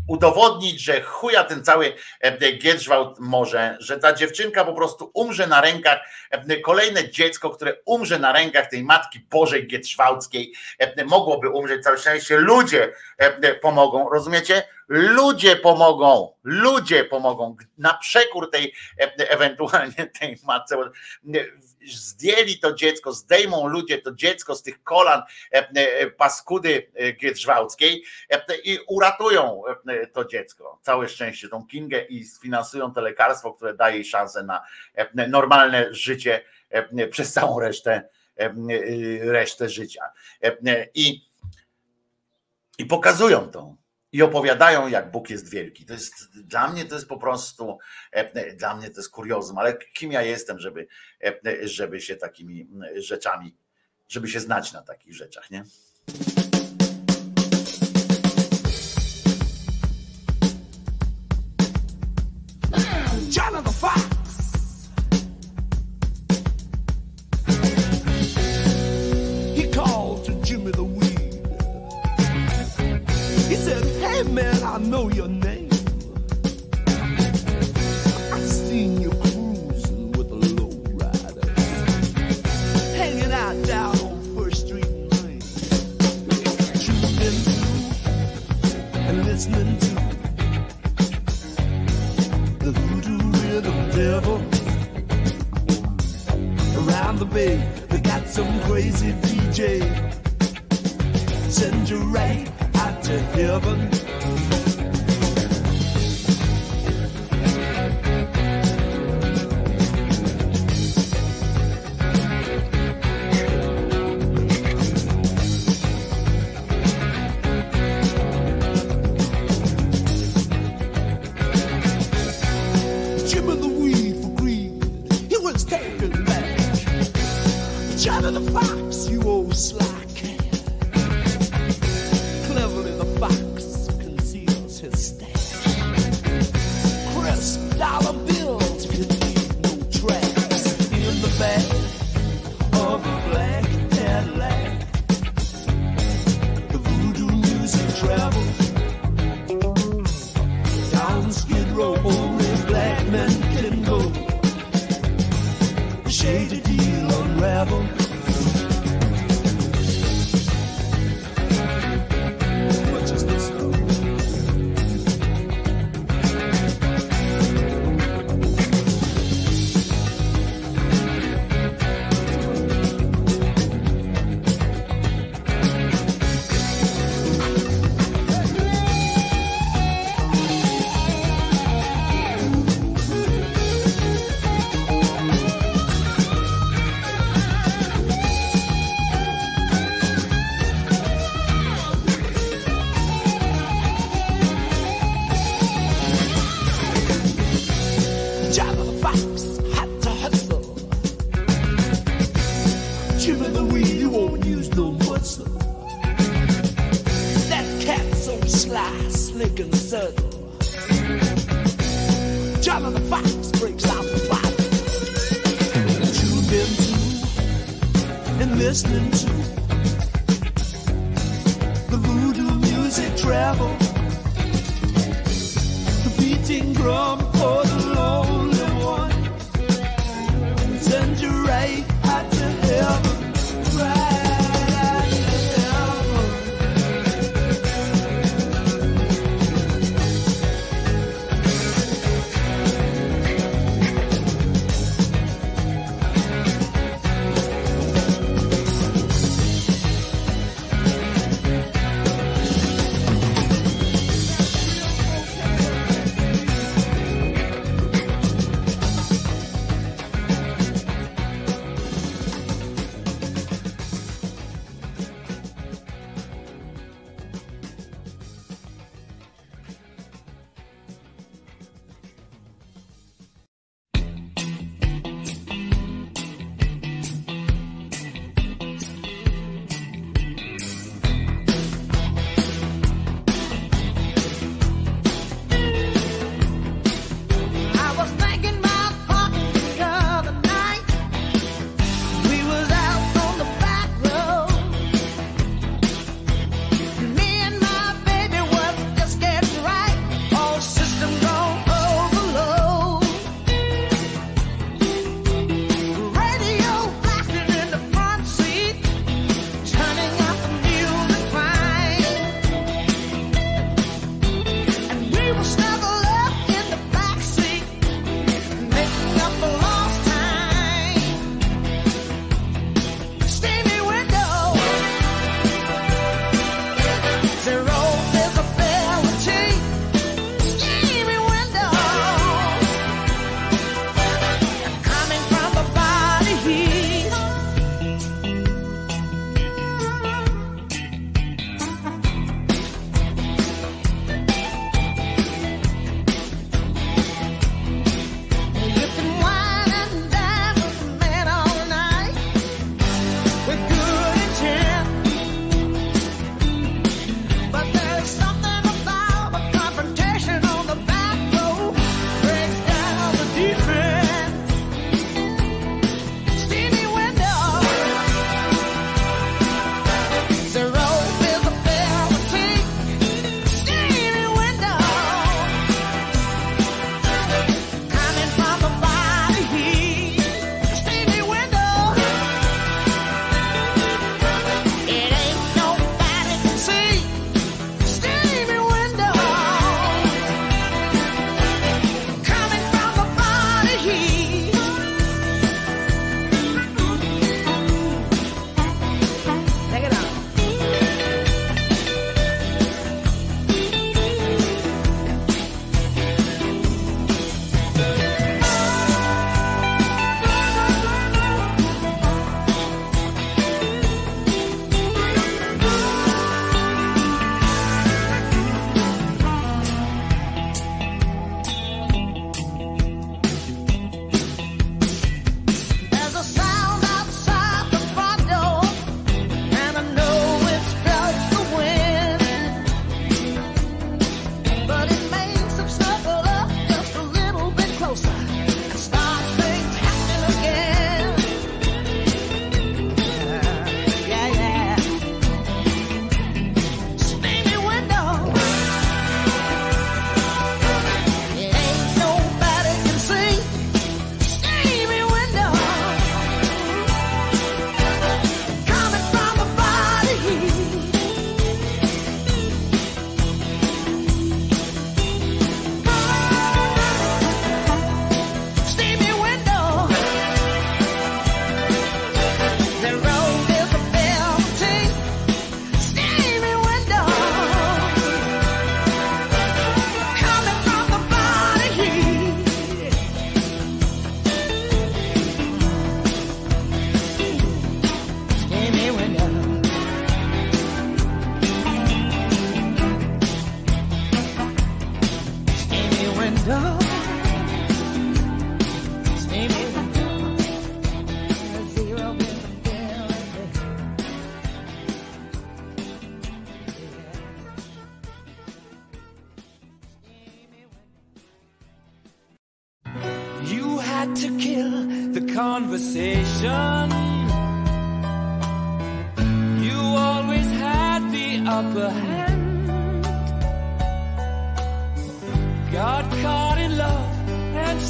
[0.09, 5.61] udowodnić, że chuja ten cały e, Giedrzwałt może, że ta dziewczynka po prostu umrze na
[5.61, 5.99] rękach,
[6.31, 11.99] e, kolejne dziecko, które umrze na rękach tej Matki Bożej Giedrzwałckiej, e, mogłoby umrzeć, całe
[11.99, 14.63] szczęście ludzie e, pomogą, rozumiecie?
[14.89, 20.89] Ludzie pomogą, ludzie pomogą, na przekór tej e, ewentualnie tej matce, e,
[21.95, 25.23] zdjęli to dziecko, zdejmą ludzie to dziecko z tych kolan
[25.53, 28.05] e, e, paskudy e, Giedrzwałckiej
[28.65, 29.63] i uratują
[30.13, 30.79] to dziecko.
[30.83, 34.63] Całe szczęście tą Kingę i sfinansują to lekarstwo, które daje jej szansę na
[35.29, 36.45] normalne życie
[37.11, 38.09] przez całą resztę
[39.21, 40.03] resztę życia.
[40.95, 41.31] I,
[42.79, 43.77] i pokazują to.
[44.13, 45.87] I opowiadają, jak Bóg jest wielki.
[45.87, 47.79] To jest dla mnie to jest po prostu
[48.13, 50.87] e, dla mnie to jest kuriozum, ale kim ja jestem, żeby,
[51.25, 53.57] e, żeby się takimi rzeczami,
[54.09, 55.65] żeby się znać na takich rzeczach, nie?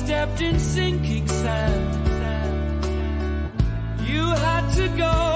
[0.06, 2.06] stepped in sinking sand.
[4.06, 5.35] You had to go.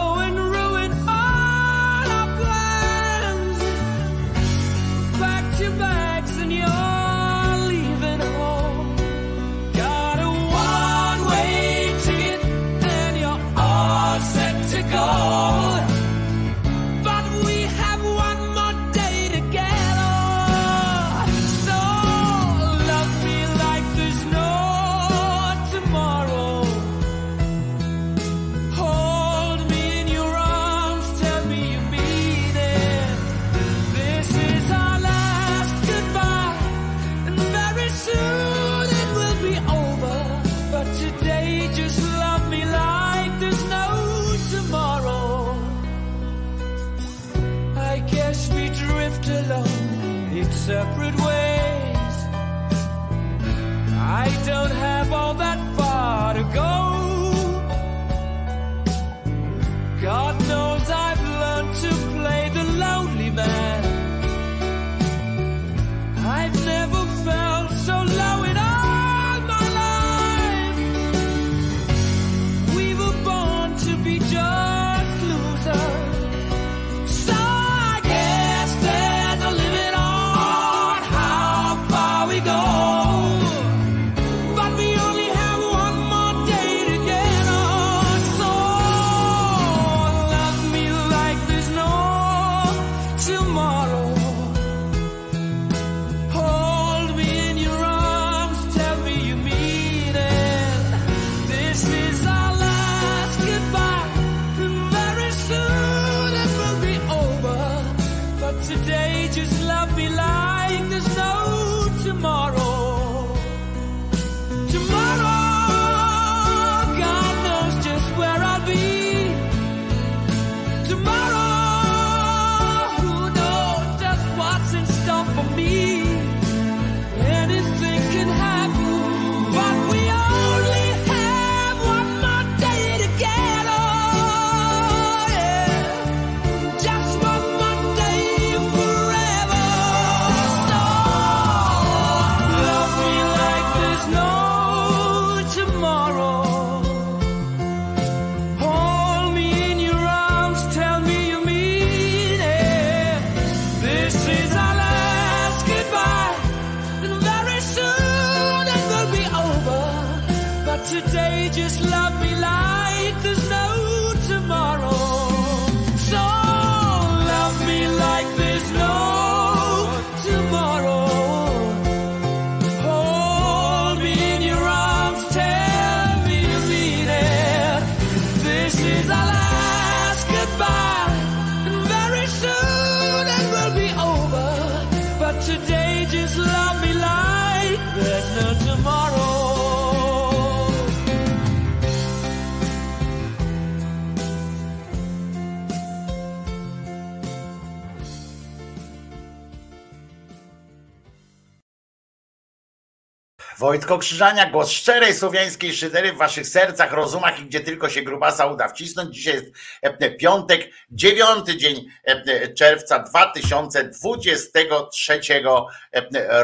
[203.70, 208.46] Wojtko Krzyżania, głos szczerej słowiańskiej szydery w waszych sercach, rozumach i gdzie tylko się grubasa
[208.46, 209.14] uda wcisnąć.
[209.14, 209.46] Dzisiaj jest
[209.82, 215.50] e, piątek, dziewiąty dzień e, czerwca 2023 e,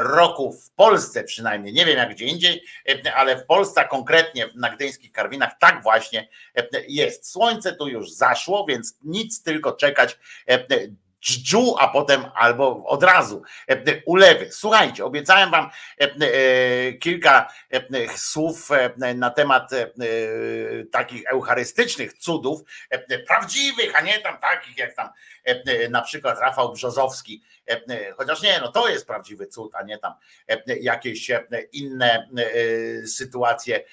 [0.01, 1.75] roku w Polsce przynajmniej.
[1.75, 2.63] Nie wiem jak gdzie indziej,
[3.15, 6.29] ale w Polsce konkretnie na gdyńskich Karwinach tak właśnie
[6.89, 7.31] jest.
[7.31, 10.19] Słońce tu już zaszło, więc nic tylko czekać
[11.23, 13.43] dżdżu, a potem albo od razu
[14.07, 14.53] ulewy.
[14.53, 17.53] Słuchajcie, obiecałem wam e, kilka
[18.17, 18.69] słów
[19.15, 19.87] na temat e,
[20.93, 22.61] takich eucharystycznych cudów,
[23.27, 25.09] prawdziwych, a nie tam takich jak tam
[25.91, 27.43] na przykład Rafał Brzozowski,
[28.17, 30.13] chociaż nie, no to jest prawdziwy cud, a nie tam
[30.81, 31.31] jakieś
[31.73, 33.85] inne e, sytuacje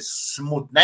[0.00, 0.82] smutne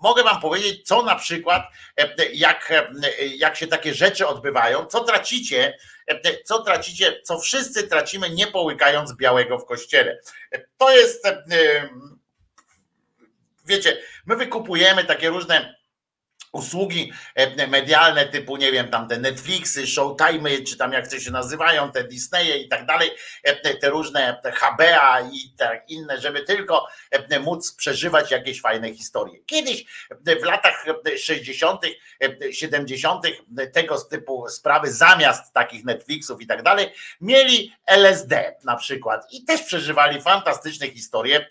[0.00, 1.62] mogę wam powiedzieć, co na przykład,
[1.96, 2.86] e, jak, e,
[3.26, 9.16] jak się takie rzeczy odbywają, co tracicie, e, co tracicie, co wszyscy tracimy, nie połykając
[9.16, 10.20] białego w kościele.
[10.78, 11.24] To jest,
[13.66, 15.79] wiecie, my wykupujemy takie różne
[16.52, 21.30] usługi e, medialne typu, nie wiem, tam te Netflixy, Showtime, czy tam jak to się
[21.30, 23.10] nazywają, te Disneye i tak dalej,
[23.42, 28.94] e, te różne te HBA i tak inne, żeby tylko e, móc przeżywać jakieś fajne
[28.94, 29.38] historie.
[29.46, 29.84] Kiedyś
[30.40, 30.84] w latach
[31.18, 31.80] 60.,
[32.50, 33.26] 70.
[33.72, 39.62] tego typu sprawy zamiast takich Netflixów i tak dalej, mieli LSD na przykład i też
[39.62, 41.50] przeżywali fantastyczne historie.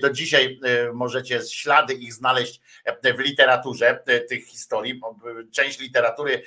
[0.00, 0.60] Do dzisiaj
[0.94, 2.60] możecie ślady ich znaleźć
[3.16, 5.16] w literaturze literaturze tych historii, bo
[5.52, 6.42] część literatury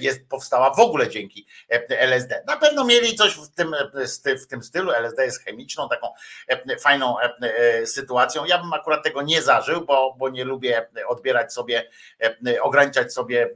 [0.00, 1.46] jest, powstała w ogóle dzięki
[1.88, 2.42] LSD.
[2.46, 3.74] Na pewno mieli coś w tym,
[4.42, 4.92] w tym stylu.
[4.92, 6.08] LSD jest chemiczną, taką
[6.80, 7.16] fajną
[7.84, 8.44] sytuacją.
[8.44, 11.90] Ja bym akurat tego nie zażył, bo, bo nie lubię odbierać sobie,
[12.60, 13.54] ograniczać sobie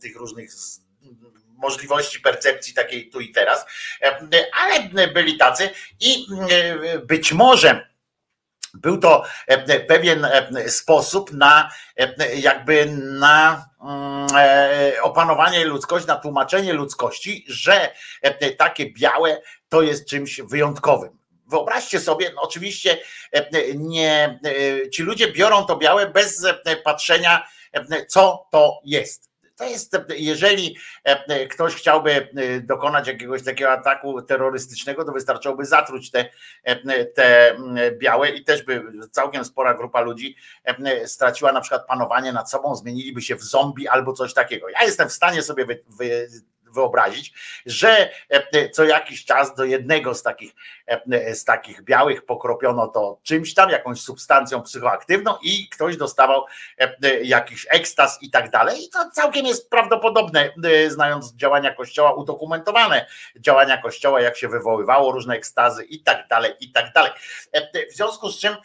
[0.00, 0.50] tych różnych
[1.56, 3.66] możliwości percepcji takiej tu i teraz,
[4.52, 6.26] ale byli tacy i
[7.04, 7.95] być może
[8.76, 14.26] był to e, pewien e, sposób na e, jakby na mm,
[15.02, 17.92] opanowanie ludzkości, na tłumaczenie ludzkości, że
[18.58, 21.18] takie białe to jest czymś wyjątkowym.
[21.46, 22.98] Wyobraźcie sobie, no oczywiście
[23.74, 24.40] nie,
[24.92, 26.46] ci ludzie biorą to białe bez
[26.84, 27.46] patrzenia,
[28.08, 29.30] co to jest.
[29.56, 36.10] To jest, jeżeli e, ktoś chciałby e, dokonać jakiegoś takiego ataku terrorystycznego, to wystarczyłoby zatruć
[36.10, 36.30] te,
[36.62, 37.56] e, te
[37.92, 40.36] białe i też by całkiem spora grupa ludzi
[41.06, 44.68] straciła na przykład panowanie nad sobą, zmieniliby się w zombie albo coś takiego.
[44.68, 46.28] Ja jestem w stanie sobie wy, wy,
[46.62, 47.34] wyobrazić,
[47.66, 48.10] że
[48.72, 50.54] co jakiś czas do jednego z takich,
[51.34, 56.44] z takich białych pokropiono to czymś tam, jakąś substancją psychoaktywną i ktoś dostawał
[56.78, 58.84] e, jakiś ekstaz i tak dalej.
[58.84, 60.50] I to całkiem jest prawdopodobne,
[60.88, 63.06] znając działania Kościoła, udokumentowane
[63.36, 67.12] działania Kościoła, jak się wywoływało różne ekstazy i tak dalej, i tak dalej.
[67.92, 68.56] W związku z czym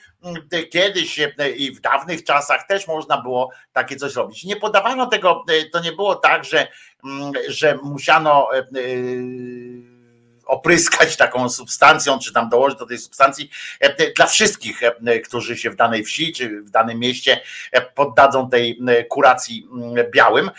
[0.71, 1.19] kiedyś
[1.55, 4.43] i w dawnych czasach też można było takie coś robić.
[4.43, 6.67] Nie podawano tego, to nie było tak, że,
[7.47, 8.63] że musiano e, e,
[10.51, 13.49] opryskać taką substancją, czy tam dołożyć do tej substancji.
[13.79, 14.81] E, dla wszystkich,
[15.25, 17.41] którzy się w danej wsi czy w danym mieście
[17.95, 18.79] poddadzą tej
[19.09, 19.67] kuracji
[20.11, 20.51] białym.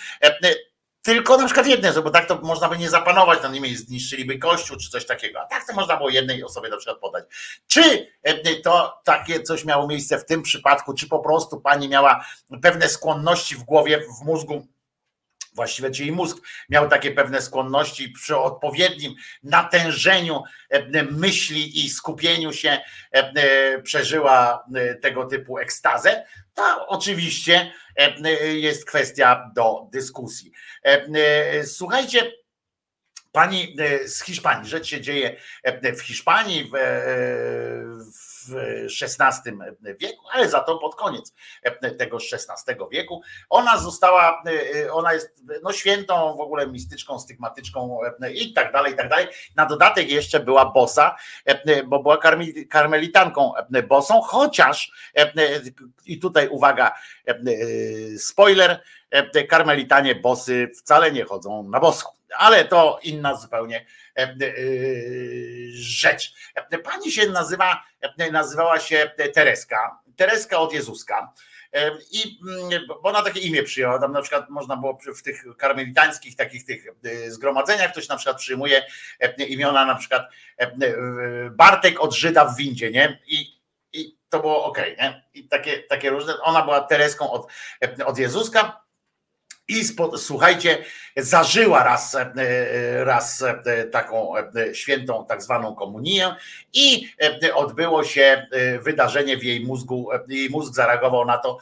[1.02, 4.76] Tylko na przykład osoby, bo tak to można by nie zapanować na nim, zniszczyliby kościół
[4.76, 7.24] czy coś takiego, a tak to można było jednej osobie na przykład podać.
[7.66, 8.06] Czy
[8.64, 12.24] to takie coś miało miejsce w tym przypadku, czy po prostu pani miała
[12.62, 14.66] pewne skłonności w głowie, w mózgu,
[15.52, 16.36] właściwie czy jej mózg
[16.68, 20.42] miał takie pewne skłonności przy odpowiednim natężeniu
[21.10, 22.78] myśli i skupieniu się
[23.82, 24.64] przeżyła
[25.02, 26.24] tego typu ekstazę,
[26.54, 27.72] to oczywiście
[28.52, 30.52] jest kwestia do dyskusji.
[31.64, 32.32] Słuchajcie,
[33.32, 33.76] pani
[34.06, 35.36] z Hiszpanii, rzecz się dzieje
[35.96, 36.70] w Hiszpanii, w,
[38.14, 38.54] w w
[39.02, 39.52] XVI
[40.00, 41.34] wieku, ale za to pod koniec
[41.98, 43.22] tego XVI wieku.
[43.50, 44.42] Ona została,
[44.90, 47.98] ona jest no, świętą, w ogóle mistyczką, stygmatyczką
[48.34, 49.26] i tak dalej, i tak dalej.
[49.56, 51.16] Na dodatek jeszcze była bosa,
[51.86, 52.18] bo była
[52.70, 53.52] karmelitanką
[53.88, 54.92] bosą, chociaż
[56.06, 56.92] i tutaj uwaga,
[58.18, 58.82] spoiler,
[59.48, 63.86] karmelitanie bosy wcale nie chodzą na boską ale to inna zupełnie
[65.72, 66.34] rzecz.
[66.84, 67.84] Pani się nazywa,
[68.32, 71.32] nazywała się Tereska, Tereska od Jezuska.
[71.72, 75.44] E, I mm, bo ona takie imię przyjęła, tam na przykład można było w tych
[75.56, 76.84] karmelitańskich takich tych
[77.28, 78.86] zgromadzeniach, ktoś na przykład przyjmuje
[79.38, 80.22] imiona na przykład
[81.50, 83.18] Bartek od Żyda w windzie, nie?
[83.26, 83.60] I,
[83.92, 85.24] i to było ok, nie?
[85.34, 87.46] I takie, takie różne, ona była Tereską od,
[88.06, 88.81] od Jezuska,
[89.68, 90.84] i spo, słuchajcie,
[91.16, 96.36] zażyła raz, e, raz e, taką e, świętą, tak zwaną komunię,
[96.72, 97.12] i
[97.54, 98.46] odbyło się
[98.80, 100.08] wydarzenie w jej mózgu.
[100.28, 101.58] Jej mózg zareagował na to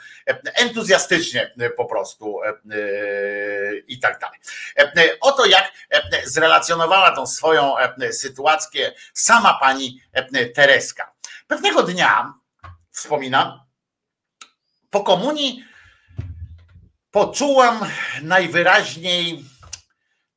[0.54, 2.40] entuzjastycznie po prostu
[3.88, 5.10] i tak dalej.
[5.20, 5.72] Oto jak
[6.24, 7.74] zrelacjonowała tą swoją
[8.10, 10.00] sytuację sama pani
[10.54, 11.12] Tereska.
[11.46, 12.34] Pewnego dnia,
[12.90, 13.66] wspomina,
[14.90, 15.64] po komunii
[17.10, 17.80] poczułam
[18.22, 19.44] najwyraźniej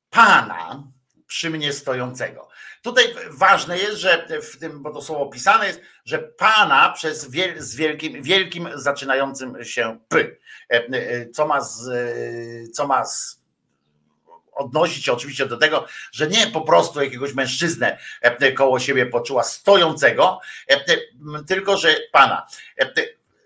[0.10, 0.84] Pana
[1.28, 2.48] przy mnie stojącego.
[2.82, 7.62] Tutaj ważne jest, że w tym, bo to słowo pisane jest, że Pana przez wiel,
[7.62, 10.20] z wielkim, wielkim zaczynającym się P.
[10.20, 10.28] E,
[10.70, 11.90] e, co ma, z,
[12.76, 13.44] co ma z,
[14.54, 19.44] odnosić się oczywiście do tego, że nie po prostu jakiegoś mężczyznę e, koło siebie poczuła
[19.44, 20.40] stojącego,
[21.48, 22.48] tylko że Pana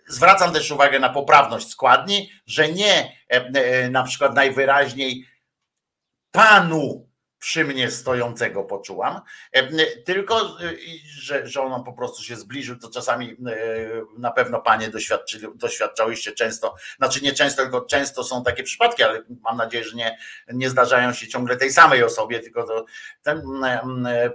[0.08, 5.26] Zwracam też uwagę na poprawność składni, że nie e, e, na przykład najwyraźniej
[6.32, 7.07] panu
[7.40, 9.22] przy mnie stojącego poczułam,
[9.58, 13.36] E, tylko i że, że on po prostu się zbliżył, to czasami e,
[14.18, 19.24] na pewno panie doświadczyli, doświadczałyście często, znaczy nie często, tylko często są takie przypadki, ale
[19.42, 20.18] mam nadzieję, że nie,
[20.54, 22.86] nie zdarzają się ciągle tej samej osobie, tylko to
[23.24, 23.42] ten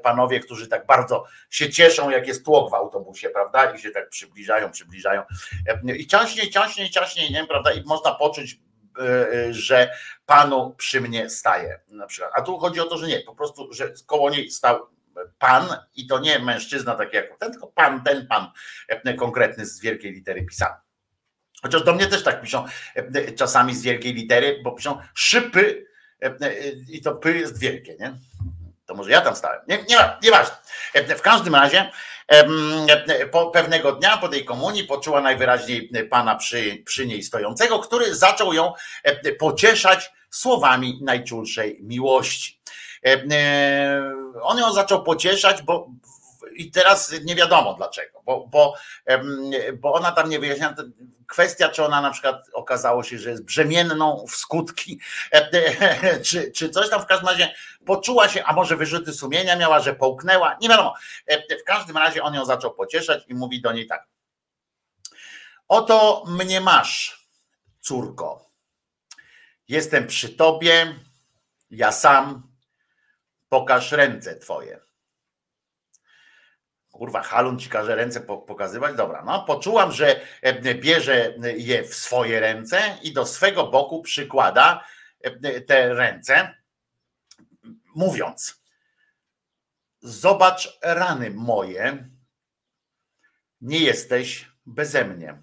[0.03, 3.73] panowie, którzy tak bardzo się cieszą, jak jest tłok w autobusie, prawda?
[3.73, 5.23] I się tak przybliżają, przybliżają.
[5.69, 7.73] E, I ciaśniej, ciaśniej, ciaśniej, nie, prawda?
[7.73, 8.59] I można poczuć,
[9.51, 9.91] że
[10.27, 11.81] panu przy mnie staje.
[11.89, 12.33] Na przykład.
[12.35, 14.93] A tu chodzi o to, że nie, po prostu, że koło niej stał
[15.39, 18.51] pan i to nie mężczyzna taki jak ten, tylko pan, ten pan
[18.89, 20.75] e, konkretny z wielkiej litery pisany.
[21.63, 22.65] Chociaż do mnie też tak piszą
[22.95, 25.87] e, czasami z wielkiej litery, bo piszą szypy
[26.23, 26.53] e, e,
[26.89, 28.15] i to py jest wielkie, nie?
[28.87, 29.61] To może ja tam stałem.
[29.69, 30.57] Nie, nie, nieważne.
[30.95, 31.91] E, W każdym razie e,
[33.53, 38.73] pewnego dnia po tej komunii poczuła najwyraźniej pana przy, przy niej stojącego, który zaczął ją
[39.39, 42.61] pocieszać słowami najczulszej miłości.
[43.07, 43.23] E,
[44.43, 45.89] On ją zaczął pocieszać, bo
[46.55, 48.75] i teraz nie wiadomo dlaczego, bo, bo,
[49.75, 50.75] bo ona tam nie wyjaśnia.
[51.29, 55.01] Kwestia, czy ona na przykład okazało się, że jest brzemienną w skutki,
[56.27, 57.55] czy, czy coś tam w każdym razie
[57.87, 60.95] poczuła się, a może wyrzuty sumienia miała, że połknęła, nie wiadomo.
[61.27, 64.07] E, W każdym razie on ją zaczął pocieszać i mówi do niej tak.
[65.69, 67.27] Oto mnie masz,
[67.81, 68.51] córko.
[69.69, 70.95] Jestem przy tobie,
[71.71, 72.53] ja sam.
[73.49, 74.81] Pokaż ręce twoje.
[77.03, 78.97] Kurwa, Halun ci każe ręce po- pokazywać.
[78.97, 84.85] Dobra, no poczułam, że e, bierze je w swoje ręce i do swego boku przykłada
[85.21, 86.55] e, te ręce,
[87.95, 88.63] mówiąc:
[90.01, 92.09] Zobacz rany moje,
[93.61, 95.43] nie jesteś beze mnie.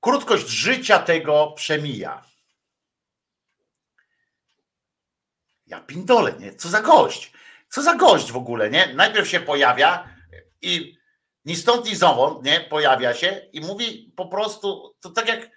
[0.00, 2.24] Krótkość życia tego przemija.
[5.66, 6.54] Ja pindole, nie?
[6.54, 7.32] Co za gość?
[7.68, 8.94] Co za gość w ogóle, nie?
[8.94, 10.13] Najpierw się pojawia
[10.64, 10.98] i
[11.44, 12.60] ni stąd, ni zowąd, nie?
[12.60, 15.50] Pojawia się i mówi po prostu, to tak jak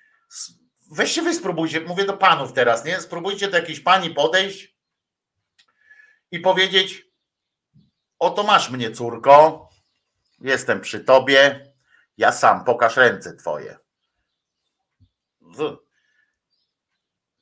[0.91, 3.01] weźcie wy spróbujcie, mówię do panów teraz, nie?
[3.01, 4.75] Spróbujcie do jakiejś pani podejść
[6.31, 7.05] i powiedzieć
[8.19, 9.69] oto masz mnie, córko,
[10.39, 11.71] jestem przy tobie,
[12.17, 13.77] ja sam, pokaż ręce twoje.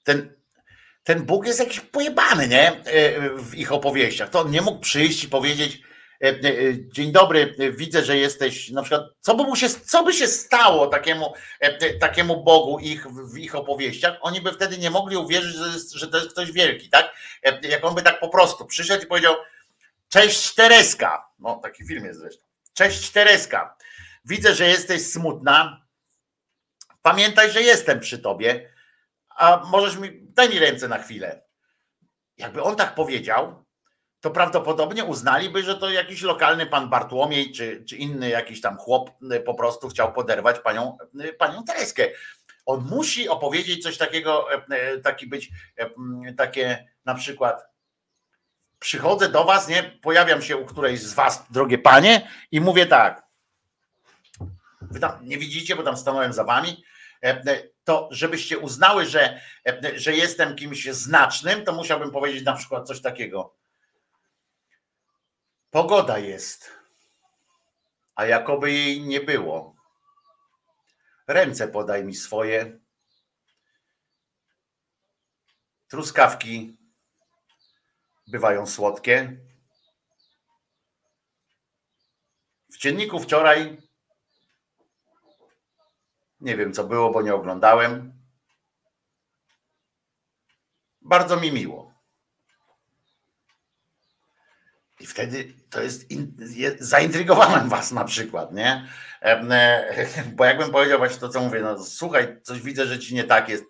[0.03, 0.35] Ten,
[1.03, 2.83] ten Bóg jest jakiś pojebany, nie?
[2.85, 4.29] E, W ich opowieściach.
[4.29, 5.81] To on nie mógł przyjść i powiedzieć:
[6.91, 8.69] Dzień dobry, e, widzę, że jesteś.
[8.69, 13.07] Na przykład, co by, mu się, co by się stało takiemu, e, takiemu Bogu ich,
[13.07, 14.17] w ich opowieściach?
[14.21, 17.13] Oni by wtedy nie mogli uwierzyć, że, jest, że to jest ktoś wielki, tak?
[17.43, 19.35] E, Jak on by tak po prostu przyszedł i powiedział:
[20.09, 21.27] Cześć Tereska.
[21.39, 22.45] No, taki film jest zresztą.
[22.73, 23.77] Cześć Tereska.
[24.25, 25.85] Widzę, że jesteś smutna.
[27.01, 28.75] Pamiętaj, że jestem przy tobie
[29.35, 31.41] a możesz mi, daj mi ręce na chwilę.
[32.37, 33.64] Jakby on tak powiedział,
[34.25, 39.11] to prawdopodobnie uznaliby, że to jakiś lokalny pan Bartłomiej, czy, czy inny jakiś tam chłop
[39.33, 42.07] y, po prostu chciał poderwać panią, y, panią Tereskę.
[42.65, 44.47] On musi opowiedzieć coś takiego,
[44.95, 45.51] y, taki być,
[46.37, 47.65] takie na przykład
[48.79, 53.23] przychodzę do was, nie, pojawiam się u którejś z was, drogie panie i mówię tak,
[54.81, 56.83] wy tam nie widzicie, bo tam stanąłem za wami,
[57.83, 59.41] to żebyście uznały, że,
[59.95, 63.64] że jestem kimś znacznym, to musiałbym powiedzieć na przykład coś takiego.
[65.75, 66.71] Pogoda jest,
[68.15, 69.75] a jakoby jej nie było.
[71.27, 72.79] Ręce podaj mi swoje.
[75.87, 76.77] Truskawki
[78.27, 79.37] bywają słodkie.
[82.69, 83.77] W dzienniku wczoraj
[86.39, 88.23] nie wiem, co było, bo nie oglądałem.
[91.01, 91.84] Bardzo mi miło.
[94.99, 96.11] I wtedy to jest.
[96.11, 98.87] In, je, zaintrygowałem was na przykład, nie?
[99.21, 99.43] E,
[100.35, 103.49] Bo jakbym powiedział właśnie to, co mówię, no słuchaj, coś widzę, że ci nie tak
[103.49, 103.63] jest,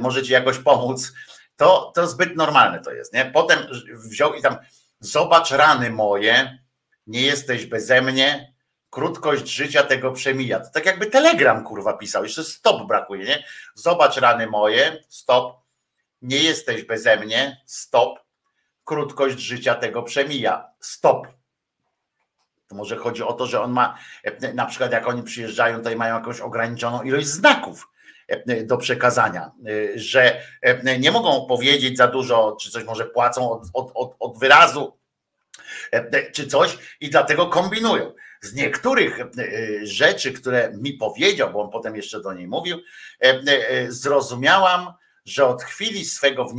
[0.00, 1.12] może ci jakoś pomóc,
[1.56, 3.24] to, to zbyt normalne to jest, nie?
[3.24, 3.58] Potem
[3.94, 4.56] wziął i tam
[5.00, 6.58] zobacz rany moje,
[7.06, 8.54] nie jesteś beze mnie,
[8.90, 10.60] krótkość życia tego przemija.
[10.60, 13.44] To tak jakby telegram kurwa pisał, jeszcze stop brakuje, nie?
[13.74, 15.56] Zobacz rany moje, stop,
[16.22, 18.18] nie jesteś beze mnie, stop,
[18.88, 21.28] krótkość życia tego przemija, stop.
[22.68, 25.96] To może chodzi o to, że on ma, e, na przykład jak oni przyjeżdżają, tutaj
[25.96, 27.88] mają jakąś ograniczoną ilość znaków
[28.28, 29.50] e, do przekazania,
[29.94, 30.42] e, że
[30.98, 34.98] nie mogą powiedzieć za dużo, czy coś może płacą od, od, od, od wyrazu,
[36.32, 38.12] czy coś i dlatego kombinują.
[38.40, 39.18] Z niektórych
[39.82, 42.78] rzeczy, które mi powiedział, bo on potem jeszcze do niej mówił,
[43.88, 44.92] zrozumiałam,
[45.28, 46.54] że od chwili swego w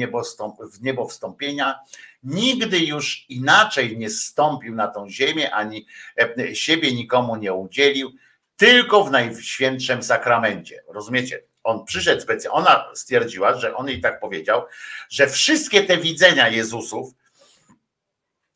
[0.81, 1.79] niebo, wstąpienia
[2.23, 5.85] nigdy już inaczej nie zstąpił na tą ziemię, ani
[6.17, 8.11] e, siebie nikomu nie udzielił,
[8.57, 10.83] tylko w najświętszym sakramencie.
[10.87, 11.43] Rozumiecie?
[11.63, 14.61] On przyszedł specjalnie, ona stwierdziła, że on jej tak powiedział,
[15.09, 17.13] że wszystkie te widzenia Jezusów,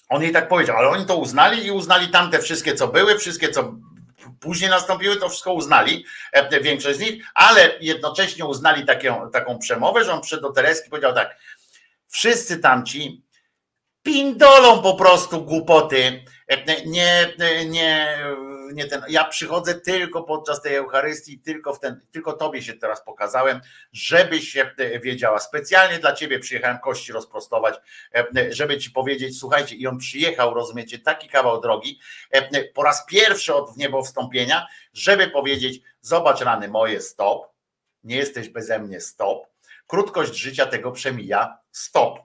[0.10, 3.50] on jej tak powiedział, ale oni to uznali i uznali tamte wszystkie, co były, wszystkie,
[3.50, 3.76] co
[4.40, 10.06] później nastąpiły, to wszystko uznali, e, większość z nich, ale jednocześnie uznali taką, taką przemowę,
[10.06, 11.38] że on przyszedł do Tereski powiedział tak,
[12.08, 13.24] wszyscy tamci
[14.04, 17.34] pindolą po prostu głupoty, E, nie,
[17.66, 18.18] nie,
[18.72, 23.04] nie ten, ja przychodzę tylko podczas tej Eucharystii, tylko w ten, tylko tobie się teraz
[23.04, 23.62] pokazałem,
[23.92, 24.72] żebyś się
[25.02, 27.76] wiedziała, specjalnie dla ciebie przyjechałem kości rozprostować,
[28.16, 32.00] e, żeby ci powiedzieć, słuchajcie, i on przyjechał, rozumiecie, taki kawał drogi,
[32.32, 37.48] e, po raz pierwszy od niebo wstąpienia, żeby powiedzieć, zobacz rany moje, stop,
[38.04, 39.48] nie jesteś beze mnie, stop,
[39.88, 42.20] krótkość życia tego przemija, stop.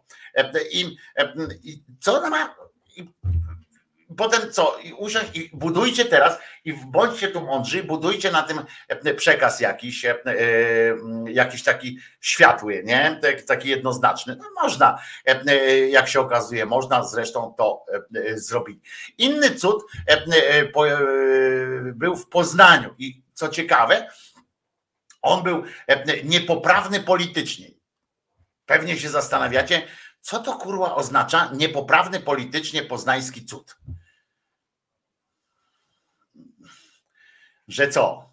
[0.72, 0.96] I,
[1.62, 2.54] i co ona ma?
[4.16, 4.78] Potem co?
[4.82, 8.60] I usiąść i budujcie teraz i bądźcie tu mądrzy, budujcie na tym
[9.16, 10.34] przekaz jakiś, e, e,
[11.28, 13.18] jakiś taki światły, nie?
[13.22, 14.36] Tak- Taki jednoznaczny.
[14.36, 17.84] No można, e, jak się okazuje, można zresztą to
[18.34, 18.88] zrobić.
[19.18, 19.84] Inny cud
[21.94, 24.10] był w Poznaniu i co ciekawe,
[25.22, 25.62] on był
[26.24, 27.66] niepoprawny politycznie.
[28.66, 29.82] Pewnie się zastanawiacie,
[30.20, 33.76] co to kurwa oznacza niepoprawny politycznie poznański cud.
[37.68, 38.28] Że co?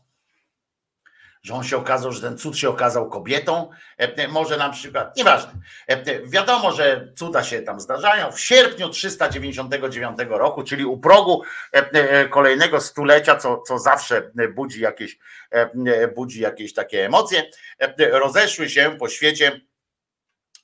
[1.42, 5.52] Że on się okazał, że ten cud się okazał kobietą, E, może na przykład, nieważne.
[5.88, 8.32] E, Wiadomo, że cuda się tam zdarzają.
[8.32, 11.44] W sierpniu 399 roku, czyli u progu
[11.74, 15.18] e, e, kolejnego stulecia, co, co zawsze budzi jakieś,
[15.52, 17.44] e, budzi jakieś takie emocje,
[17.80, 19.62] e, rozeszły się po świecie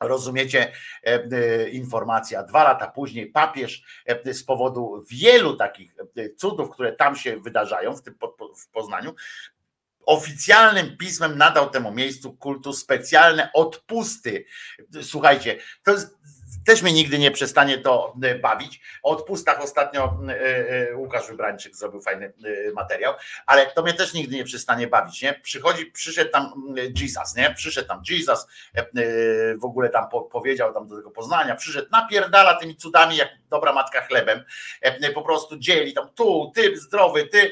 [0.01, 0.71] Rozumiecie
[1.03, 2.43] e, e, informacja.
[2.43, 5.95] Dwa lata później papież e, z powodu wielu takich
[6.37, 8.15] cudów, które tam się wydarzają, w tym
[8.57, 9.15] w Poznaniu,
[10.05, 14.45] oficjalnym pismem nadał temu miejscu kultu specjalne odpusty.
[15.01, 16.17] Słuchajcie, to jest,
[16.65, 18.81] też mnie nigdy nie przestanie to e, bawić.
[19.03, 22.33] O odpustach ostatnio e, e, Łukasz Wybrańczyk zrobił fajny
[22.73, 23.13] materiał,
[23.45, 25.21] ale to mnie też nigdy nie przestanie bawić.
[25.21, 25.33] Nie?
[25.33, 27.53] Przychodzi, przyszedł tam Jesus, nie?
[27.53, 28.47] Przyszedł tam Jesus,
[29.61, 33.73] w ogóle tam po, powiedział tam do tego Poznania, przyszedł, napierdala tymi cudami jak dobra
[33.73, 34.43] matka chlebem,
[35.13, 37.51] po prostu dzieli tam tu, ty zdrowy, ty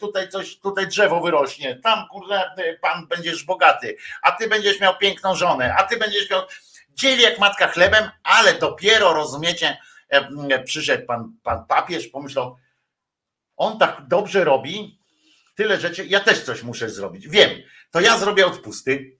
[0.00, 2.50] tutaj coś, tutaj drzewo wyrośnie, tam kurde
[2.80, 6.42] pan będziesz bogaty, a ty będziesz miał piękną żonę, a ty będziesz miał
[6.96, 9.78] dzieli jak matka chlebem, ale dopiero rozumiecie,
[10.12, 12.56] e, e, przyszedł pan, pan papież, pomyślał,
[13.56, 14.98] on tak dobrze robi,
[15.54, 17.28] tyle rzeczy, ja też coś muszę zrobić.
[17.28, 17.50] Wiem,
[17.90, 19.18] to ja zrobię odpusty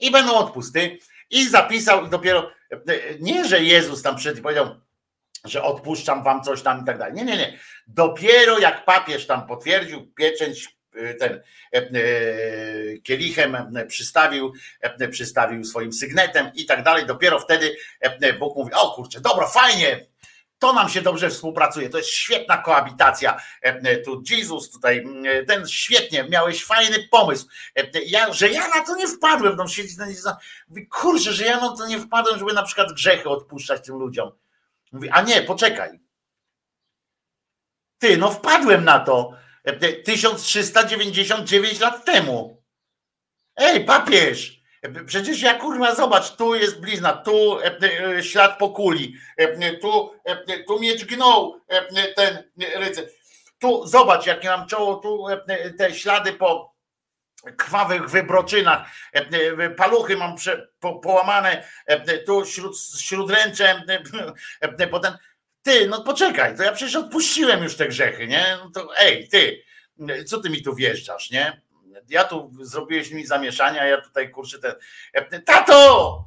[0.00, 0.98] i będą odpusty
[1.30, 2.78] i zapisał i dopiero, e,
[3.20, 4.80] nie, że Jezus tam przyszedł i powiedział,
[5.44, 7.14] że odpuszczam wam coś tam i tak dalej.
[7.14, 7.58] Nie, nie, nie.
[7.86, 10.76] Dopiero jak papież tam potwierdził pieczęć
[11.18, 11.32] ten
[11.72, 13.56] e, e, kielichem
[13.88, 17.76] przystawił, e, przystawił swoim sygnetem i tak dalej, dopiero wtedy
[18.38, 20.06] Bóg mówi, o kurczę, dobra, fajnie,
[20.58, 23.40] to nam się dobrze współpracuje, to jest świetna koabitacja.
[24.04, 25.04] Tu Jezus, tutaj
[25.48, 27.46] ten świetnie, miałeś fajny pomysł.
[28.06, 29.96] Ja, że ja na to nie wpadłem, tam siedzi,
[30.68, 34.30] mówi, kurczę, że ja na to nie wpadłem, żeby na przykład grzechy odpuszczać tym ludziom.
[34.92, 36.00] Mówi, a nie, poczekaj.
[37.98, 39.32] Ty, no wpadłem na to
[40.04, 42.62] 1399 lat temu.
[43.56, 47.78] Ej, papież, e, przecież ja kurwa, zobacz, tu jest blizna, tu e,
[48.16, 53.10] e, ślad po kuli, e, tu, e, tu miecz gnął e, ten rycerz.
[53.58, 56.74] Tu zobacz, jakie mam czoło, tu e, te ślady po
[57.56, 59.18] krwawych wybroczynach, e,
[59.64, 64.02] e, paluchy mam prze, po, połamane, e, tu śród, śródręcze, e,
[64.60, 65.14] e, potem
[65.64, 68.58] ty, no poczekaj, to ja przecież odpuściłem już te grzechy, nie?
[68.64, 69.62] No to ej, ty,
[70.26, 71.62] co ty mi tu wjeżdżasz, nie?
[72.08, 74.74] Ja tu zrobiłeś mi zamieszania, ja tutaj kurczę ten.
[75.42, 76.24] Tato!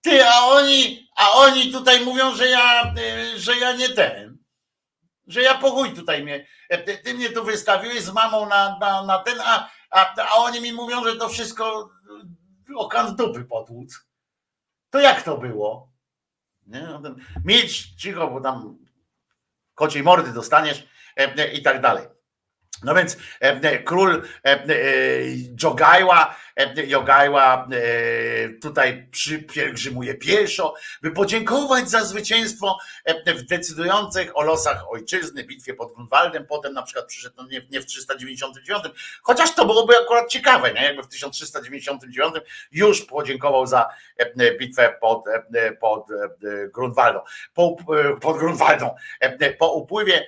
[0.00, 2.94] Ty, a oni, a oni tutaj mówią, że ja,
[3.34, 4.38] y, że ja nie ten.
[5.26, 6.46] Że ja pochuj tutaj mnie.
[6.86, 10.60] Ty, ty mnie tu wystawiłeś z mamą na, na, na ten, a, a, a oni
[10.60, 11.90] mi mówią, że to wszystko
[12.76, 14.06] o kant dupy potłuc.
[14.90, 15.93] To jak to było?
[16.66, 16.80] Nie?
[16.80, 17.14] No
[17.44, 18.78] milcz, cicho, bo tam
[19.74, 22.06] kociej mordy dostaniesz e, e, i tak dalej.
[22.82, 24.22] No więc e, król
[25.62, 26.36] Jogajła,
[26.86, 35.44] Jogajła e, tutaj przypielgrzymuje pieszo, by podziękować za zwycięstwo e, w decydujących o losach ojczyzny,
[35.44, 38.84] bitwie pod Grunwaldem, potem na przykład przyszedł, no nie, nie w 399,
[39.22, 40.82] chociaż to byłoby akurat ciekawe, nie?
[40.82, 42.34] jakby w 1399
[42.72, 45.24] już podziękował za e, bitwę pod,
[45.80, 46.06] pod
[46.74, 47.20] Grunwaldą,
[47.54, 47.76] po,
[48.20, 48.94] pod Grunwaldą.
[49.58, 50.26] Po upływie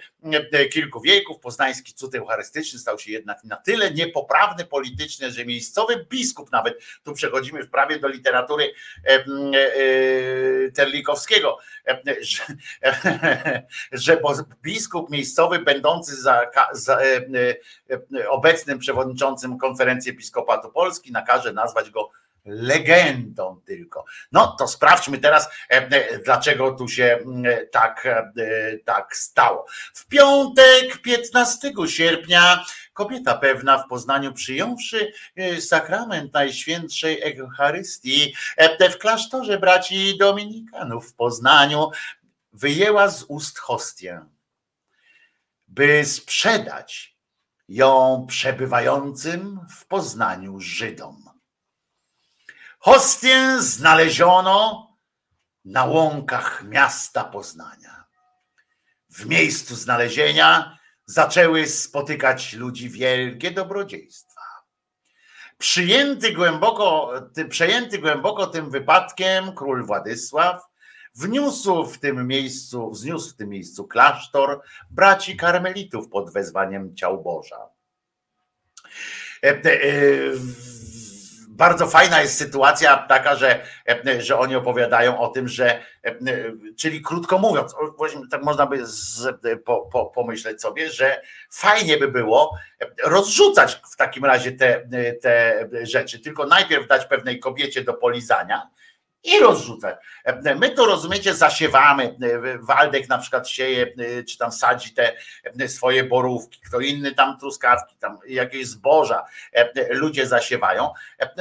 [0.72, 6.52] kilku wieków poznański cud eucharystyczny stał się jednak na tyle niepoprawny politycznie, że miejscowy biskup
[6.52, 8.72] nawet, tu przechodzimy w prawie do literatury
[9.04, 9.24] e, e,
[10.70, 11.58] Terlikowskiego,
[12.20, 12.42] że,
[14.02, 14.20] że
[14.62, 22.10] biskup miejscowy będący za, za e, obecnym przewodniczącym konferencji episkopatu Polski nakaże nazwać go
[22.44, 24.04] legendą tylko.
[24.32, 25.48] No to sprawdźmy teraz,
[26.24, 27.18] dlaczego tu się
[27.70, 28.08] tak,
[28.84, 29.66] tak stało.
[29.94, 32.64] W piątek, 15 sierpnia,
[32.96, 41.14] kobieta pewna w Poznaniu przyjąwszy e, sakrament Najświętszej Eucharystii e, w klasztorze braci Dominikanów w
[41.14, 41.90] Poznaniu
[42.52, 44.24] wyjęła z ust hostię,
[45.68, 47.16] by sprzedać
[47.68, 51.30] ją przebywającym w Poznaniu Żydom.
[52.78, 54.88] Hostię znaleziono
[55.64, 58.04] na łąkach miasta Poznania.
[59.10, 64.40] W miejscu znalezienia zaczęły spotykać ludzi wielkie dobrodziejstwa.
[65.58, 70.62] Przyjęty głęboko, ty- przejęty głęboko tym wypadkiem król Władysław
[71.14, 74.60] wniósł w tym miejscu, wzniósł w tym miejscu klasztor
[74.90, 77.68] braci karmelitów pod wezwaniem ciał Boża.
[81.56, 83.60] Bardzo fajna jest sytuacja taka, że,
[84.18, 85.82] że oni opowiadają o tym, że,
[86.76, 87.74] czyli krótko mówiąc,
[88.30, 89.28] tak można by z,
[89.64, 91.20] po, po, pomyśleć sobie, że
[91.50, 92.58] fajnie by było
[93.04, 94.88] rozrzucać w takim razie te,
[95.22, 98.70] te rzeczy, tylko najpierw dać pewnej kobiecie do polizania,
[99.26, 99.96] i rozrzucać.
[100.56, 102.16] My to rozumiecie, zasiewamy.
[102.60, 103.86] Waldek na przykład sieje,
[104.28, 105.12] czy tam sadzi te
[105.68, 109.24] swoje borówki, kto inny tam truskawki, tam jakieś zboża
[109.90, 110.92] ludzie zasiewają.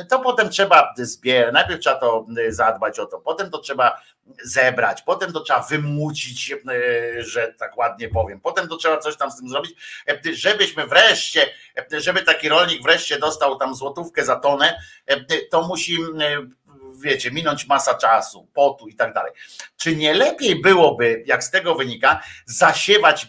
[0.10, 4.02] To potem trzeba zbierać, najpierw trzeba to zadbać o to, potem to trzeba
[4.44, 6.54] zebrać, potem to trzeba wymucić,
[7.18, 9.72] że tak ładnie powiem, potem to trzeba coś tam z tym zrobić,
[10.34, 11.50] żebyśmy wreszcie,
[11.92, 14.82] żeby taki rolnik wreszcie dostał tam złotówkę za tonę,
[15.52, 15.98] to musi
[17.02, 19.32] wiecie, minąć masa czasu, potu i tak dalej.
[19.78, 23.28] Czy nie lepiej byłoby, jak z tego wynika, zasiewać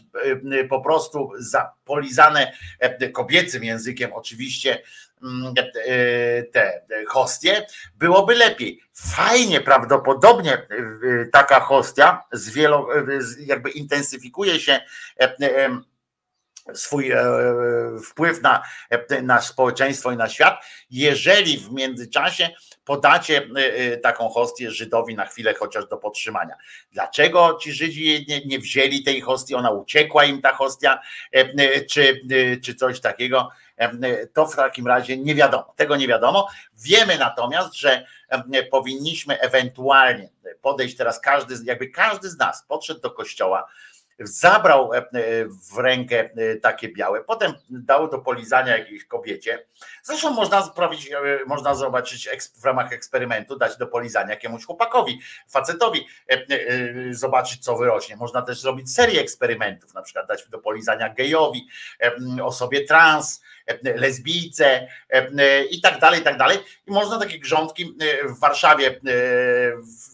[0.60, 4.82] e, po prostu za polizane e, kobiecym językiem oczywiście
[5.22, 5.54] mm,
[5.86, 7.66] e, te hostie,
[7.96, 8.80] byłoby lepiej.
[8.94, 10.66] Fajnie prawdopodobnie
[11.32, 12.88] taka hostia z wielo,
[13.38, 14.80] jakby intensyfikuje się
[16.74, 17.24] swój e,
[18.04, 18.62] wpływ na,
[19.22, 22.50] na społeczeństwo i na świat, jeżeli w międzyczasie
[22.84, 26.54] podacie e, e, taką hostię Żydowi na chwilę chociaż do podtrzymania.
[26.92, 31.00] Dlaczego ci Żydzi nie, nie wzięli tej hostii, ona uciekła im ta hostia,
[31.90, 32.20] czy,
[32.64, 33.48] czy coś takiego,
[34.32, 36.48] to w takim razie nie wiadomo, tego nie wiadomo.
[36.74, 38.06] Wiemy natomiast, że
[38.70, 40.28] powinniśmy ewentualnie
[40.62, 43.68] podejść teraz każdy, jakby każdy z nas podszedł do kościoła,
[44.20, 45.02] zabrał e, e,
[45.72, 49.66] w rękę e, takie białe, potem dał do polizania jakiejś kobiecie.
[50.02, 51.10] Zresztą można sprawić,
[51.46, 52.28] można zobaczyć
[52.60, 56.06] w ramach eksperymentu, dać do polizania jakiemuś chłopakowi, facetowi,
[57.10, 58.16] zobaczyć co wyrośnie.
[58.16, 61.68] Można też zrobić serię eksperymentów, na przykład dać do polizania gejowi,
[62.42, 63.42] osobie trans,
[63.82, 66.58] lesbijce e, i tak dalej, i tak dalej.
[66.86, 69.00] I można takie grządki e, w Warszawie e,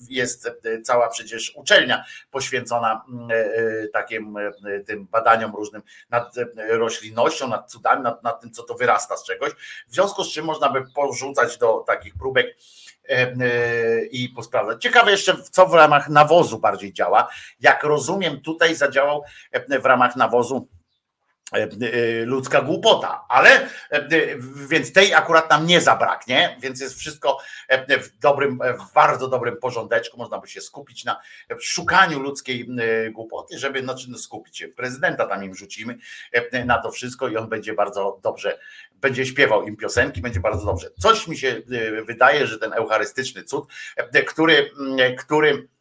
[0.08, 6.46] jest e, cała przecież uczelnia poświęcona e, e, takim e, tym badaniom różnym nad e,
[6.56, 9.52] roślinnością, nad cudami, nad, nad tym, co to wyrasta z czegoś.
[9.88, 12.56] W związku z czym można by porzucać do takich próbek
[13.08, 14.82] e, e, i posprawdzać.
[14.82, 17.28] Ciekawe jeszcze, co w ramach nawozu bardziej działa.
[17.60, 20.81] Jak rozumiem, tutaj zadziałał e, w ramach nawozu e, e,
[22.24, 24.08] ludzka głupota, ale e, e,
[24.68, 27.38] więc tej akurat nam nie zabraknie, więc jest wszystko
[27.68, 31.20] e, w dobrym, e, w bardzo dobrym porządeczku, można by się skupić na
[31.60, 35.98] szukaniu ludzkiej e, głupoty, żeby znaczy skupić się, prezydenta tam im rzucimy
[36.32, 38.58] e, na to wszystko i on będzie bardzo dobrze,
[39.02, 40.90] będzie śpiewał im piosenki, będzie bardzo dobrze.
[40.98, 43.64] Coś mi się e, wydaje, że ten eucharystyczny cud,
[43.96, 44.70] e, który,
[45.18, 45.71] który e,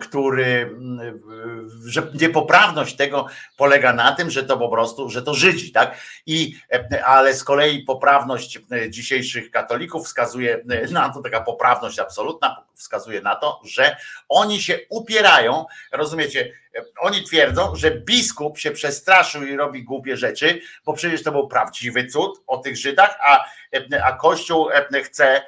[0.00, 1.00] który, m,
[1.86, 3.26] że niepoprawność tego
[3.56, 5.96] polega na tym, że to po prostu, że to Żydzi, tak?
[6.26, 11.98] I, e, ale z kolei poprawność e, dzisiejszych katolików wskazuje e, na to, taka poprawność
[11.98, 13.96] absolutna wskazuje na to, że
[14.28, 16.52] oni się upierają, rozumiecie,
[16.98, 22.06] Oni twierdzą, że biskup się przestraszył i robi głupie rzeczy, bo przecież to był prawdziwy
[22.06, 23.44] cud o tych Żydach, a,
[24.02, 24.68] a Kościół
[25.04, 25.42] chce,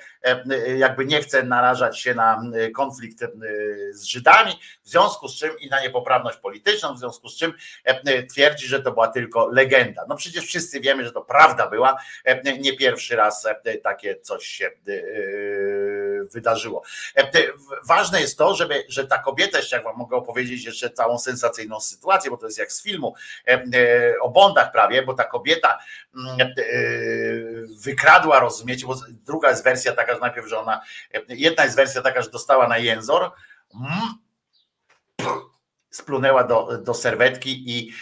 [0.76, 2.42] jakby nie chce narażać się na
[2.74, 3.18] konflikt
[3.90, 7.52] z Żydami, w związku z czym i na niepoprawność polityczną, w związku z czym
[8.30, 10.04] twierdzi, że to była tylko legenda.
[10.08, 11.96] No przecież wszyscy wiemy, że to prawda była,
[12.58, 13.46] nie pierwszy raz
[13.82, 14.70] takie coś się
[16.32, 16.82] wydarzyło.
[17.84, 21.80] Ważne jest to, żeby, że ta kobieta, jeszcze jak wam mogę opowiedzieć jeszcze całą sensacyjną
[21.80, 23.14] sytuację, bo to jest jak z filmu
[24.20, 25.78] o Bondach prawie, bo ta kobieta
[27.84, 30.80] wykradła, rozumiecie, bo druga jest wersja taka, że najpierw, że ona,
[31.28, 33.32] jedna jest wersja taka, że dostała na jęzor,
[35.96, 37.92] splunęła do, do serwetki i,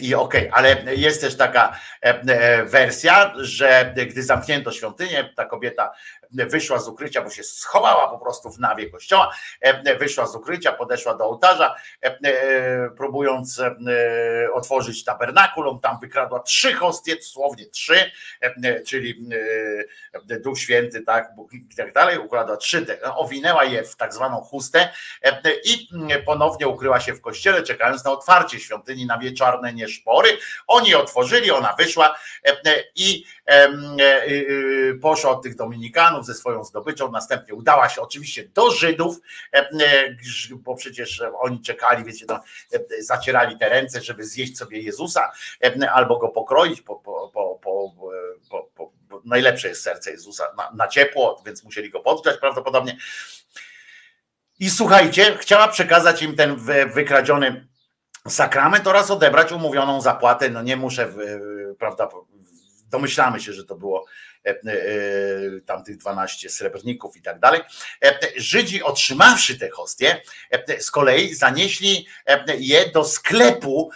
[0.00, 0.52] i okej, okay.
[0.52, 1.78] ale jest też taka
[2.64, 5.92] wersja, że gdy zamknięto świątynię, ta kobieta
[6.30, 9.34] wyszła z ukrycia, bo się schowała po prostu w nawie kościoła,
[9.98, 11.76] wyszła z ukrycia, podeszła do ołtarza,
[12.96, 13.62] próbując
[14.52, 18.10] otworzyć tabernakulum, tam wykradła trzy hostie, dosłownie trzy,
[18.86, 19.28] czyli
[20.40, 24.88] Duch Święty, tak, i tak dalej, układała trzy, owinęła je w tak zwaną chustę
[25.64, 25.88] i
[26.26, 30.38] ponownie ukryła się w kościele, czekając na otwarcie świątyni na wieczorne nieszpory.
[30.66, 32.16] Oni otworzyli, ona wyszła
[32.94, 33.24] i
[35.02, 39.16] poszła od tych dominikanów ze swoją zdobyczą, następnie udała się oczywiście do Żydów,
[40.50, 42.40] bo przecież oni czekali, wiecie, no,
[43.00, 45.32] zacierali te ręce, żeby zjeść sobie Jezusa
[45.92, 47.60] albo go pokroić po, po, po,
[48.50, 48.92] po, po
[49.24, 52.96] najlepsze jest serce Jezusa na, na ciepło, więc musieli go podgrzać prawdopodobnie.
[54.64, 56.56] I słuchajcie, chciała przekazać im ten
[56.94, 57.68] wykradziony
[58.28, 60.50] sakrament oraz odebrać umówioną zapłatę.
[60.50, 61.08] No nie muszę,
[61.78, 62.08] prawda,
[62.90, 64.06] domyślamy się, że to było
[65.66, 67.60] tamtych 12 srebrników i tak dalej.
[68.36, 70.22] Żydzi otrzymawszy te hostie,
[70.78, 72.06] z kolei zanieśli
[72.58, 73.90] je do sklepu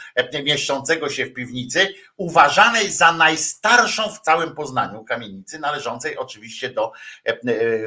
[0.44, 6.92] mieszczącego się w piwnicy, uważanej za najstarszą w całym Poznaniu kamienicy, należącej oczywiście do,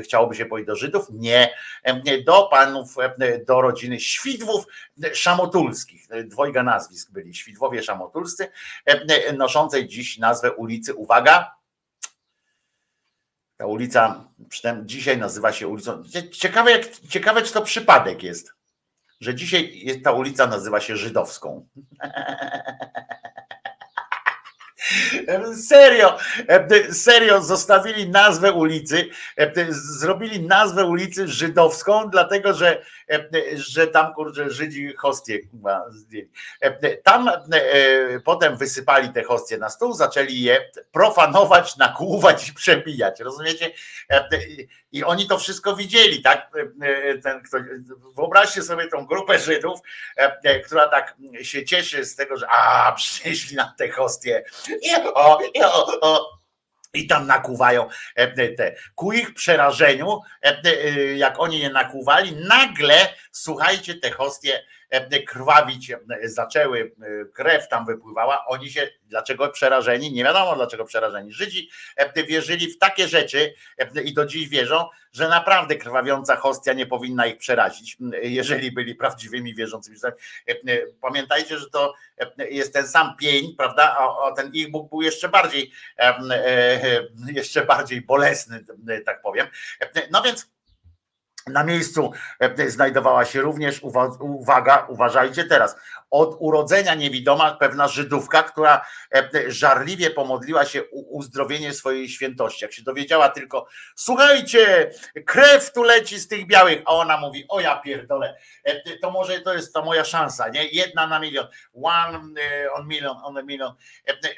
[0.04, 1.54] chciałoby się powiedzieć do Żydów, nie,
[2.26, 2.96] do panów,
[3.48, 4.66] do rodziny Świdwów
[5.14, 6.08] Szamotulskich.
[6.26, 8.48] Dwojga nazwisk byli Świdwowie Szamotulscy,
[9.38, 11.61] noszącej dziś nazwę ulicy, uwaga,
[13.62, 14.24] ta ulica
[14.84, 16.04] dzisiaj nazywa się ulicą.
[16.32, 18.54] Ciekawe, jak, ciekawe, czy to przypadek jest,
[19.20, 21.68] że dzisiaj ta ulica nazywa się Żydowską.
[25.68, 26.18] Serio,
[26.92, 29.10] serio, zostawili nazwę ulicy,
[29.70, 32.82] zrobili nazwę ulicy żydowską, dlatego że,
[33.56, 35.40] że tam kurczę Żydzi hostie
[35.90, 36.30] zdjęli.
[37.04, 37.30] Tam
[38.26, 43.72] potem wysypali te hostie na stół, zaczęli je profanować, nakłuwać i przebijać, rozumiecie?
[44.92, 46.52] I oni to wszystko widzieli, tak?
[47.24, 47.58] Ten, kto,
[48.16, 49.80] wyobraźcie sobie tą grupę Żydów,
[50.66, 54.44] która tak się cieszy z tego, że a, przynieśli nam te hostie
[54.82, 56.41] i, o, i, o, o.
[56.94, 57.90] I tam nakuwają
[58.58, 58.76] te.
[58.96, 60.20] Ku ich przerażeniu,
[61.16, 64.64] jak oni je nakuwali, nagle, słuchajcie, te hostie
[65.28, 65.94] krwawić
[66.24, 66.92] zaczęły,
[67.34, 68.46] krew tam wypływała.
[68.46, 70.14] Oni się, dlaczego przerażeni?
[70.14, 71.34] Nie wiadomo dlaczego przerażeni.
[71.34, 71.70] Żydzi
[72.28, 73.54] wierzyli w takie rzeczy
[74.04, 79.56] i do dziś wierzą, że naprawdę krwawiąca hostia nie powinna ich przerazić, jeżeli byli prawdziwymi
[79.56, 79.98] wierzącymi.
[81.02, 81.94] Pamiętajcie, że to
[82.50, 83.98] jest ten sam pień, prawda?
[84.28, 85.72] A ten ich Bóg był jeszcze bardziej,
[87.28, 88.66] jeszcze bardziej bolesny,
[89.06, 89.48] tak powiem.
[90.12, 90.52] No więc
[91.48, 92.12] na miejscu
[92.68, 93.80] znajdowała się również,
[94.20, 95.76] uwaga, uważajcie teraz,
[96.12, 98.86] od urodzenia niewidoma pewna Żydówka, która
[99.48, 102.66] żarliwie pomodliła się uzdrowienie swojej świętości.
[102.66, 104.92] Jak się dowiedziała tylko, słuchajcie,
[105.26, 108.38] krew tu leci z tych białych, a ona mówi, o ja pierdolę,
[109.02, 110.66] to może to jest ta moja szansa, nie?
[110.66, 111.48] Jedna na milion,
[111.84, 112.20] one
[112.74, 113.74] on milion, on a milion,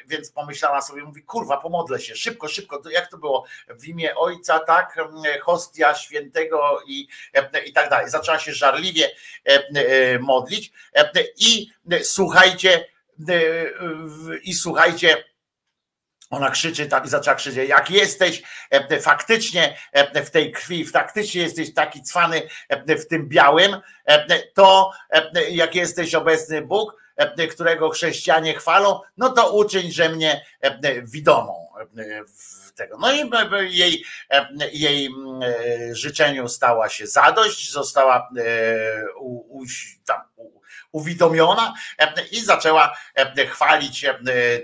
[0.07, 4.59] więc pomyślała sobie, mówi, kurwa, pomodlę się, szybko, szybko, jak to było, w imię Ojca,
[4.59, 4.97] tak,
[5.41, 6.92] hostia świętego i,
[7.65, 8.09] i tak dalej.
[8.09, 9.09] Zaczęła się żarliwie
[10.19, 10.71] modlić
[11.37, 11.71] i
[12.03, 12.85] słuchajcie,
[14.43, 15.23] i słuchajcie,
[16.29, 18.43] ona krzyczy tam i zaczęła krzyczeć, jak jesteś
[19.01, 19.77] faktycznie
[20.25, 22.41] w tej krwi, faktycznie jesteś taki cwany
[22.87, 23.77] w tym białym,
[24.53, 24.91] to
[25.49, 27.03] jak jesteś obecny Bóg,
[27.51, 30.45] którego chrześcijanie chwalą, no to uczyń, że mnie
[31.03, 31.62] widomą
[32.75, 32.97] tego.
[32.97, 33.29] No i
[33.77, 34.05] jej,
[34.73, 35.09] jej
[35.91, 38.29] życzeniu stała się zadość, została
[39.19, 39.65] u, u,
[40.05, 40.21] tam,
[40.91, 41.73] uwidomiona
[42.31, 42.97] i zaczęła
[43.49, 44.05] chwalić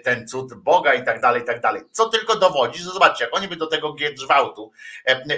[0.04, 1.82] ten cud Boga i tak dalej, i tak dalej.
[1.91, 4.72] Co tylko dowodzi, że zobaczcie, jak oni by do tego giedrzwałtu,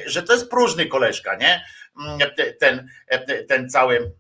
[0.05, 1.65] że to jest próżny koleżka, nie?
[2.59, 2.89] Ten,
[3.47, 4.11] ten cały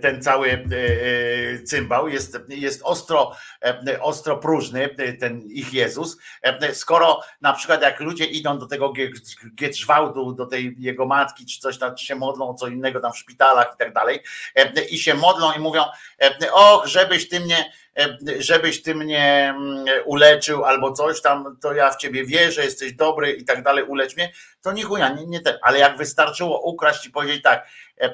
[0.00, 6.16] ten cały e, e, cymbał jest, jest ostro, e, ostro próżny, e, ten ich Jezus,
[6.42, 9.10] e, skoro na przykład jak ludzie idą do tego G-
[9.54, 13.12] Gietrzwałdu, do tej jego matki, czy coś tam, czy się modlą o co innego tam
[13.12, 14.20] w szpitalach i tak dalej,
[14.54, 15.84] e, i się modlą i mówią,
[16.22, 21.72] e, och, żebyś ty mnie, e, żebyś ty mnie mm, uleczył albo coś tam, to
[21.74, 24.32] ja w ciebie wierzę, jesteś dobry i tak dalej, ulecz mnie,
[24.62, 27.68] to nie chuja, nie, nie ten, ale jak wystarczyło ukraść i powiedzieć tak,
[28.00, 28.12] e, e,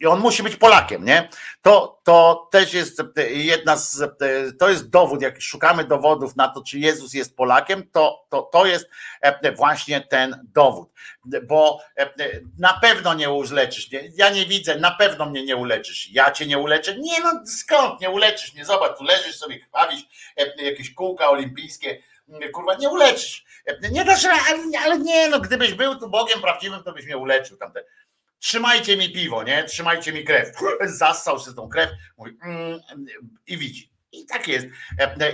[0.00, 1.28] i on musi być Polakiem, nie?
[1.62, 4.02] To, to też jest jedna z,
[4.58, 8.66] to jest dowód, jak szukamy dowodów na to, czy Jezus jest Polakiem, to, to, to
[8.66, 8.88] jest
[9.56, 10.88] właśnie ten dowód,
[11.48, 11.80] bo
[12.58, 14.10] na pewno nie uleczysz, nie?
[14.14, 18.00] ja nie widzę, na pewno mnie nie uleczysz, ja cię nie uleczę, nie no skąd
[18.00, 20.02] nie uleczysz, nie zobacz, tu leżysz sobie, krwawisz,
[20.56, 22.02] jakieś kółka olimpijskie,
[22.52, 23.44] kurwa, nie uleczysz,
[23.90, 27.56] nie dasz, ale, ale nie no, gdybyś był tu Bogiem prawdziwym, to byś mnie uleczył
[27.56, 27.84] tamte
[28.38, 29.64] trzymajcie mi piwo, nie?
[29.64, 30.48] Trzymajcie mi krew.
[30.98, 32.80] Zassał się tą krew mówi, mm,
[33.46, 33.92] i widzi.
[34.12, 34.66] I tak jest.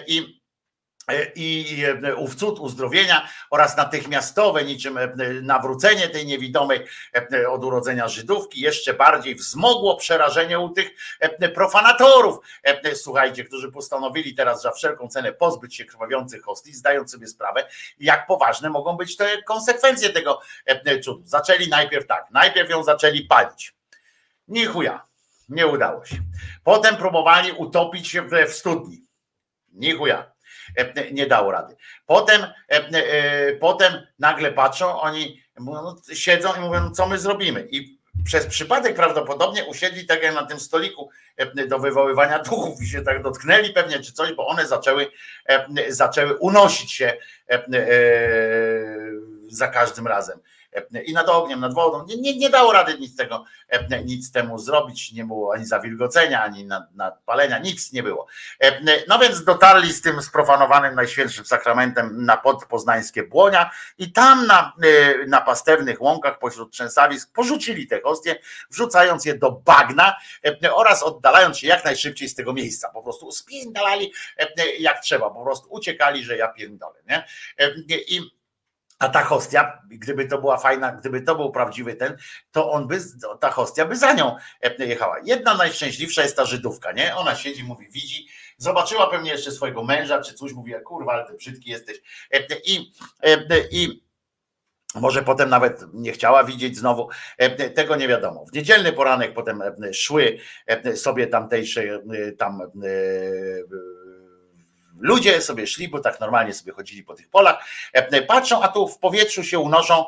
[0.06, 0.41] I
[1.34, 1.84] i i
[2.16, 4.98] ów cud uzdrowienia oraz natychmiastowe niczym
[5.42, 6.86] nawrócenie tej niewidomej
[7.48, 10.90] od urodzenia Żydówki jeszcze bardziej wzmogło przerażenie u tych
[11.54, 12.38] profanatorów,
[12.94, 17.68] słuchajcie, którzy postanowili teraz za wszelką cenę pozbyć się krwawiących hostii, zdając sobie sprawę,
[17.98, 20.40] jak poważne mogą być te konsekwencje tego
[21.04, 21.22] cudu.
[21.24, 23.74] Zaczęli najpierw tak, najpierw ją zaczęli palić.
[24.48, 25.06] Nie chuja,
[25.48, 26.16] nie udało się.
[26.64, 29.02] Potem próbowali utopić się w studni.
[29.72, 30.32] Nie chuja
[31.12, 31.76] nie dało rady.
[32.06, 32.46] Potem,
[33.60, 37.68] potem nagle patrzą, oni no, siedzą i mówią, co my zrobimy?
[37.70, 41.10] I przez przypadek prawdopodobnie usiedli tak jak na tym stoliku
[41.68, 45.06] do wywoływania duchów i się tak dotknęli pewnie czy coś, bo one zaczęły,
[45.88, 47.16] zaczęły unosić się
[49.48, 50.38] za każdym razem.
[51.04, 52.06] I nad ogniem, nad wodą.
[52.06, 53.44] Nie, nie, nie dało rady nic tego,
[54.04, 55.12] nic temu zrobić.
[55.12, 58.26] Nie było ani zawilgocenia, ani nad, nadpalenia, nic nie było.
[59.08, 64.72] No więc dotarli z tym sprofanowanym najświętszym sakramentem na podpoznańskie błonia i tam na,
[65.28, 68.38] na pastewnych łąkach pośród trzęsawisk porzucili te hostie,
[68.70, 70.16] wrzucając je do bagna
[70.72, 72.88] oraz oddalając się jak najszybciej z tego miejsca.
[72.88, 74.12] Po prostu spierdalali
[74.78, 76.98] jak trzeba, po prostu uciekali, że ja pierdolę.
[77.08, 77.26] Nie?
[78.08, 78.41] I
[79.02, 82.16] a ta hostia, gdyby to była fajna, gdyby to był prawdziwy ten,
[82.52, 83.00] to on by,
[83.40, 84.36] ta hostia by za nią
[84.78, 85.16] jechała.
[85.24, 87.16] Jedna najszczęśliwsza jest ta Żydówka, nie?
[87.16, 91.34] Ona siedzi, mówi, widzi, zobaczyła pewnie jeszcze swojego męża, czy coś, mówi, kurwa, ale ty
[91.34, 92.02] brzydki jesteś.
[92.64, 92.92] I,
[93.70, 94.02] i
[94.94, 97.08] może potem nawet nie chciała widzieć znowu,
[97.74, 98.44] tego nie wiadomo.
[98.44, 99.62] W niedzielny poranek potem
[99.92, 100.38] szły
[100.94, 102.02] sobie tamtejsze
[102.38, 102.60] tam
[104.98, 107.64] Ludzie sobie szli, bo tak normalnie sobie chodzili po tych polach,
[108.26, 110.04] patrzą, a tu w powietrzu się unoszą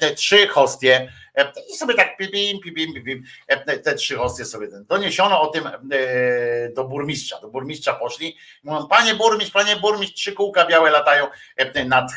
[0.00, 1.12] te trzy hostie
[1.72, 3.22] i sobie tak pipim, pipim, pipim,
[3.84, 4.84] te trzy hostie sobie ten.
[4.84, 5.64] Doniesiono o tym
[6.74, 7.40] do burmistrza.
[7.40, 8.36] Do burmistrza poszli.
[8.62, 11.26] Mówią, panie burmistrz, panie burmistrz, trzy kółka białe latają
[11.86, 12.12] nad,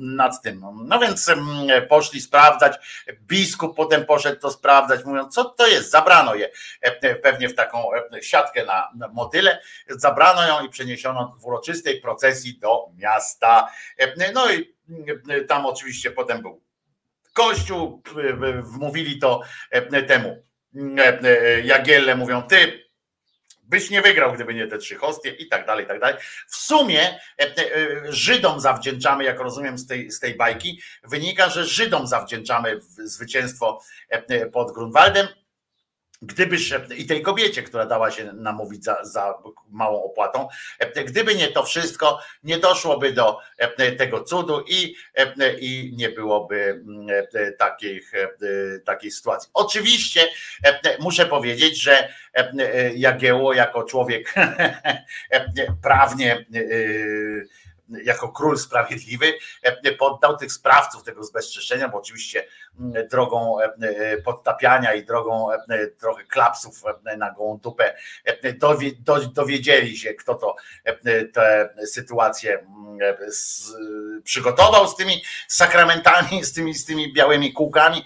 [0.00, 0.64] nad tym.
[0.84, 1.30] No więc
[1.88, 3.04] poszli sprawdzać.
[3.22, 5.90] Biskup potem poszedł to sprawdzać, mówiąc, co to jest?
[5.90, 6.50] Zabrano je
[7.22, 7.84] pewnie w taką
[8.22, 9.62] siatkę na motyle.
[9.88, 13.70] Zabrano ją i przeniesiono w uroczystej procesji do miasta.
[14.34, 14.74] No i
[15.48, 16.69] tam oczywiście potem był
[17.32, 18.02] Kościół,
[18.62, 19.42] wmówili to
[20.06, 20.42] temu
[21.64, 22.90] Jagielle, mówią, ty
[23.62, 26.16] byś nie wygrał, gdyby nie te trzy hostie i tak dalej, i tak dalej.
[26.48, 27.20] W sumie
[28.08, 33.82] Żydom zawdzięczamy, jak rozumiem z tej, z tej bajki, wynika, że Żydom zawdzięczamy zwycięstwo
[34.52, 35.28] pod Grunwaldem,
[36.22, 39.34] Gdybyż i tej kobiecie, która dała się namówić za, za
[39.70, 40.48] małą opłatą,
[41.06, 43.38] gdyby nie to wszystko, nie doszłoby do
[43.98, 44.94] tego cudu i,
[45.58, 46.84] i nie byłoby
[47.58, 48.02] takiej,
[48.84, 49.50] takiej sytuacji.
[49.54, 50.28] Oczywiście
[50.98, 52.08] muszę powiedzieć, że
[52.94, 54.34] Jagiełło jako człowiek
[55.82, 56.46] prawnie
[58.04, 59.32] jako król sprawiedliwy
[59.98, 62.44] poddał tych sprawców tego zbezczeszczenia, bo oczywiście
[63.10, 63.56] drogą
[64.24, 65.48] podtapiania i drogą
[66.00, 66.82] trochę klapsów
[67.18, 67.94] na gołą dupę
[69.32, 70.56] dowiedzieli się, kto to
[71.32, 72.66] tę sytuację
[74.24, 78.04] przygotował z tymi sakramentami, z tymi, z tymi białymi kółkami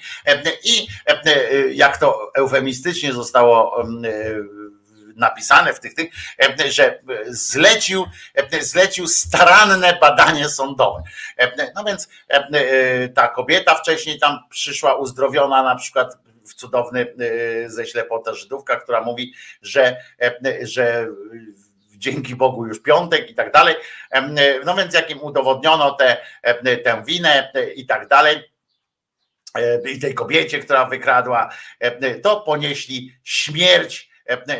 [0.64, 0.86] i
[1.70, 3.84] jak to eufemistycznie zostało
[5.16, 6.10] napisane w tych, tych,
[6.68, 8.06] że zlecił,
[8.60, 11.02] zlecił staranne badanie sądowe.
[11.74, 12.08] No więc
[13.14, 17.14] ta kobieta wcześniej tam przyszła uzdrowiona na przykład w cudowny
[17.66, 19.96] ze ślepota Żydówka, która mówi, że,
[20.62, 21.06] że
[21.96, 23.74] dzięki Bogu już piątek i tak dalej.
[24.64, 26.16] No więc jak im udowodniono tę
[26.84, 28.54] te, winę i tak dalej,
[29.94, 31.50] i tej kobiecie, która wykradła,
[32.22, 34.13] to ponieśli śmierć e,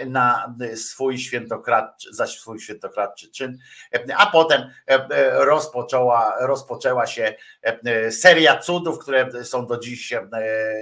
[0.07, 3.59] na swój świętokradczy, za swój świętokradczy czyn,
[3.95, 10.13] e, a potem e, e, rozpoczęła, rozpoczęła się e, seria cudów, które są do dziś
[10.13, 10.29] e,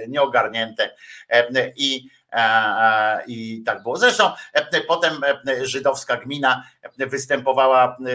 [0.07, 0.95] nieogarnięte
[1.29, 3.97] e, i e, e, i tak było.
[3.97, 6.63] Zresztą e, potem e, żydowska gmina
[6.97, 8.13] występowała e,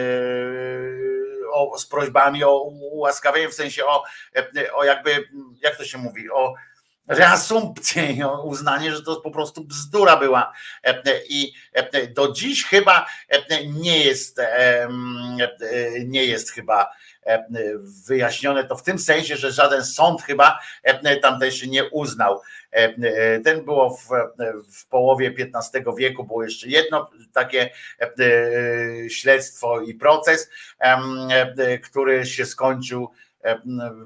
[1.53, 4.03] o, z prośbami o ułaskawienie, w sensie o,
[4.35, 5.29] e, o jakby,
[5.61, 6.53] jak to się mówi, o
[7.09, 10.53] reasumpcję, i uznanie, że to po prostu bzdura była.
[10.83, 14.87] E, I e, do dziś chyba e, nie jest, e,
[16.05, 16.89] nie jest chyba
[17.25, 17.45] e,
[18.07, 22.41] wyjaśnione to w tym sensie, że żaden sąd chyba e, tamtejszy nie uznał.
[22.73, 24.07] E, e, Ten było w,
[24.77, 27.69] w połowie XV wieku, było jeszcze jedno takie
[28.01, 28.09] e,
[29.09, 30.49] śledztwo i proces,
[30.79, 33.28] e, który się skończył e,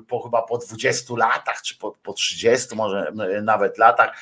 [0.08, 3.12] po chyba po 20 latach, czy po, po 30 może
[3.42, 4.18] nawet latach.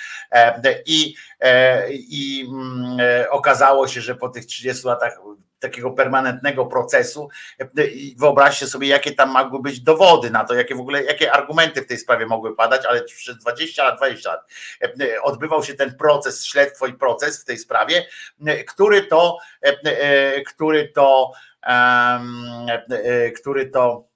[0.85, 5.19] I, e, i mm, e, okazało się, że po tych 30 latach
[5.59, 7.29] takiego permanentnego procesu
[7.93, 11.81] i wyobraźcie sobie, jakie tam mogły być dowody na to, jakie w ogóle, jakie argumenty
[11.81, 14.47] w tej sprawie mogły padać, ale przez 20 lat, 20 lat
[15.21, 18.05] odbywał się ten proces, śledztwo i proces w tej sprawie,
[18.67, 21.31] który to, e, który to,
[23.35, 24.10] który to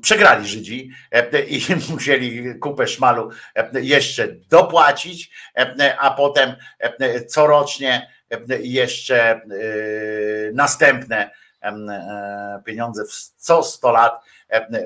[0.00, 1.62] przegrali Żydzi e, i
[1.92, 9.40] musieli kupę szmalu e, jeszcze dopłacić, e, a potem e, corocznie e, jeszcze e,
[10.52, 11.30] następne
[11.62, 13.04] e, pieniądze
[13.36, 14.37] co 100 lat e,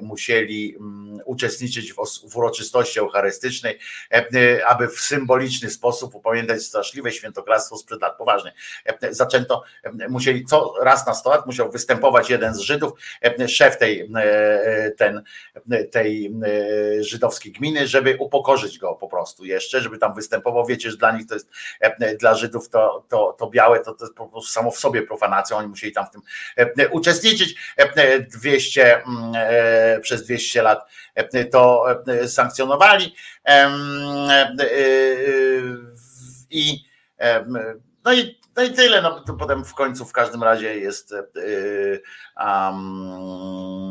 [0.02, 1.94] musieli mm, uczestniczyć
[2.30, 3.78] w uroczystości eucharystycznej,
[4.12, 8.16] e, aby w symboliczny sposób upamiętać straszliwe świętokradztwo sprzed lat.
[8.18, 8.52] Poważnie.
[8.84, 13.48] E, Zaczęto, e, musieli co raz na 100 lat musiał występować jeden z Żydów, e,
[13.48, 15.22] szef tej, e, ten,
[15.90, 20.66] tej e, żydowskiej gminy, żeby upokorzyć go po prostu jeszcze, żeby tam występował.
[20.66, 21.48] Wiecie, że dla nich to jest,
[21.80, 25.02] e, dla Żydów to, to, to białe, to, to jest po prostu samo w sobie
[25.02, 26.22] profanacja, oni musieli tam w tym
[26.56, 27.54] e, uczestniczyć.
[27.76, 29.51] E, 200 mm, e,
[30.02, 33.14] przez 200 lat e, to e, sankcjonowali
[33.44, 33.68] e, e,
[36.50, 36.84] i
[38.04, 39.02] no i, no i tyle.
[39.02, 43.90] No, to potem w końcu w każdym razie jest e, e, um,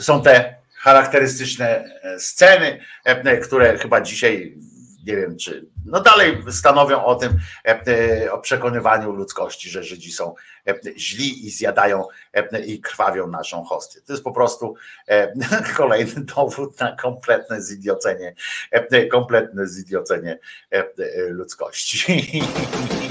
[0.00, 4.58] są te charakterystyczne e, sceny, e, które chyba dzisiaj
[5.06, 10.34] nie wiem, czy no dalej stanowią o tym, e, o przekonywaniu ludzkości, że Żydzi są
[10.68, 14.00] e, źli i zjadają e, i krwawią naszą hostię.
[14.06, 14.74] To jest po prostu
[15.08, 15.32] e,
[15.76, 18.34] kolejny dowód na kompletne zidiocenie,
[18.70, 20.38] e, kompletne zidiocenie
[20.72, 20.88] e, e,
[21.28, 22.42] ludzkości.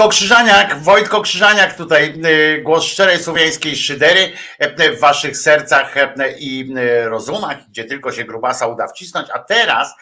[0.00, 4.32] Wojtko Krzyżaniak, Wojtko Krzyżaniak tutaj, y, głos szczerej słowiańskiej szydery
[4.80, 9.38] y, w waszych sercach y, i y, rozumach, gdzie tylko się grubasa uda wcisnąć, a
[9.38, 9.94] teraz,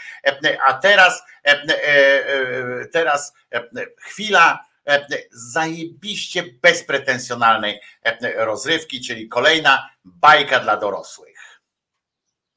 [0.44, 4.64] y, a teraz, y, y, y, teraz y, chwila
[5.12, 11.60] y, zajebiście bezpretensjonalnej y, rozrywki, czyli kolejna bajka dla dorosłych.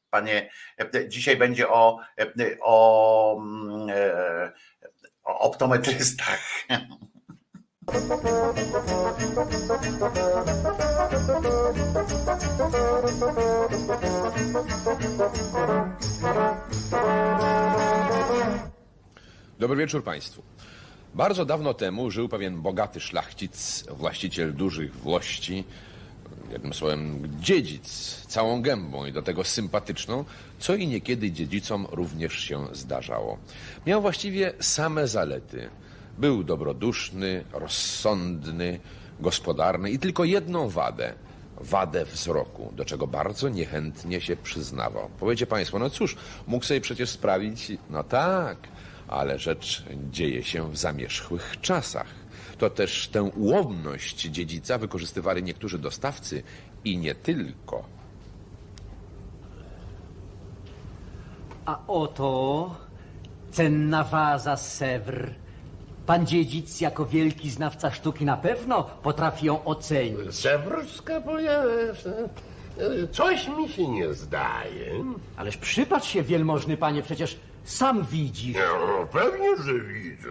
[0.09, 0.49] Panie,
[0.95, 1.99] y, dzisiaj będzie o,
[2.39, 4.51] y, o, mm, e,
[5.23, 6.39] o optometrystach.
[19.59, 20.43] Dobry wieczór Państwu.
[21.15, 25.63] Bardzo dawno temu żył pewien bogaty szlachcic, właściciel dużych włości,
[26.51, 30.25] jednym słowem dziedzic, całą gębą i do tego sympatyczną,
[30.59, 33.37] co i niekiedy dziedzicom również się zdarzało.
[33.85, 35.69] Miał właściwie same zalety.
[36.17, 38.79] Był dobroduszny, rozsądny,
[39.19, 41.13] gospodarny i tylko jedną wadę
[41.63, 45.09] wadę wzroku, do czego bardzo niechętnie się przyznawał.
[45.19, 46.15] Powiecie Państwo, no cóż,
[46.47, 48.57] mógł sobie przecież sprawić, no tak,
[49.07, 52.07] ale rzecz dzieje się w zamierzchłych czasach.
[52.57, 56.43] To też tę ułomność dziedzica wykorzystywali niektórzy dostawcy
[56.85, 57.83] i nie tylko.
[61.65, 62.75] A oto
[63.51, 65.33] cenna waza Sewr.
[66.11, 70.43] Pan dziedzic jako wielki znawca sztuki na pewno potrafi ją ocenić.
[71.25, 71.53] Bo ja...
[71.53, 75.03] e, Coś mi się nie zdaje.
[75.37, 78.57] Ależ przypatrz się, wielmożny panie, przecież sam widzisz.
[78.57, 80.29] No, pewnie, że widzę.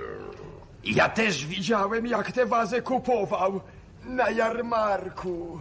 [0.84, 3.60] Ja też widziałem, jak tę wazę kupował
[4.04, 5.58] na jarmarku.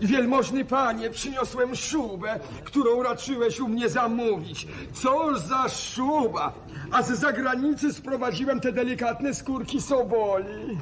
[0.00, 4.66] Wielmożny panie, przyniosłem szubę, którą raczyłeś u mnie zamówić.
[4.92, 6.52] Cóż za szuba!
[6.92, 10.78] A z zagranicy sprowadziłem te delikatne skórki soboli.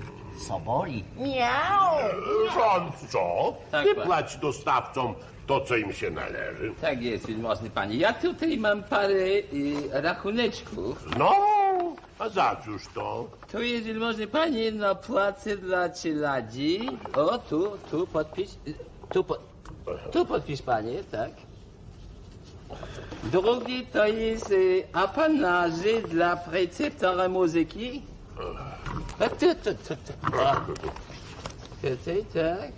[0.49, 1.05] Soboli?
[1.17, 1.97] Miau!
[2.55, 3.55] Rząd co?
[3.71, 5.15] Tak, plać dostawcom
[5.47, 6.73] to, co im się należy.
[6.81, 7.97] Tak jest, wielmożny panie.
[7.97, 9.43] Ja tutaj mam parę y,
[9.93, 11.07] rachuneczków.
[11.19, 11.33] No,
[12.23, 13.31] a za cóż to?
[13.53, 16.89] Tu jest, wielmożny panie, na płacę dla cieladzi.
[17.15, 18.51] O, tu, tu podpisz.
[19.13, 19.39] Tu, po,
[20.13, 21.31] tu podpisz, panie, tak.
[23.25, 28.03] Drugi to jest y, apanaże dla preceptora muzyki.
[29.19, 30.13] A tu, tu, tu, tu.
[31.83, 32.73] Tutaj, tak.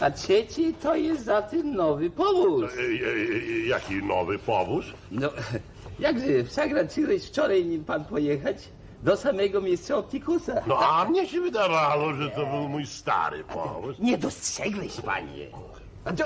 [0.00, 2.72] A trzeci to jest za ten nowy powóz.
[2.72, 4.84] E, e, e, Jaki nowy powóz?
[5.10, 5.28] No,
[5.98, 8.56] jakże, zagraczyłeś wczoraj nim pan pojechać
[9.02, 10.52] do samego miejsca optikusa.
[10.66, 13.98] No, a mnie się wydawało, że to był mój stary powóz.
[13.98, 15.46] Nie dostrzegłeś, panie.
[16.04, 16.24] A to,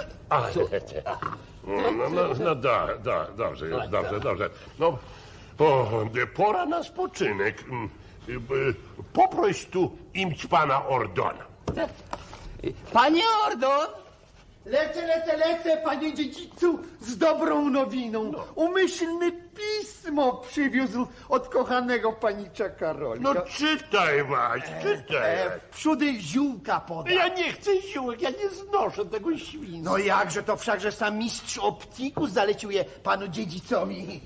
[1.66, 4.50] no, no, no, no do, do, dobrze, już, dobrze, dobrze.
[4.78, 4.98] No,
[5.58, 5.90] o,
[6.34, 7.64] pora na spoczynek.
[7.68, 7.90] Mm,
[8.28, 8.74] y,
[9.12, 11.44] Poproś tu imć pana Ordona.
[12.92, 14.05] Panie Ordon!
[14.66, 18.32] Lecę, lecę, lecę, panie dziedzicu, z dobrą nowiną.
[18.54, 23.22] Umyślny pismo przywiózł od kochanego panicza Karolka.
[23.22, 25.34] No czytaj, Waś, czytaj.
[25.34, 27.10] E, wprzódy ziółka poda.
[27.10, 29.90] Ja nie chcę ziółek, ja nie znoszę tego świństwa.
[29.90, 34.20] No jakże to wszakże sam mistrz optiku zalecił je panu dziedzicowi.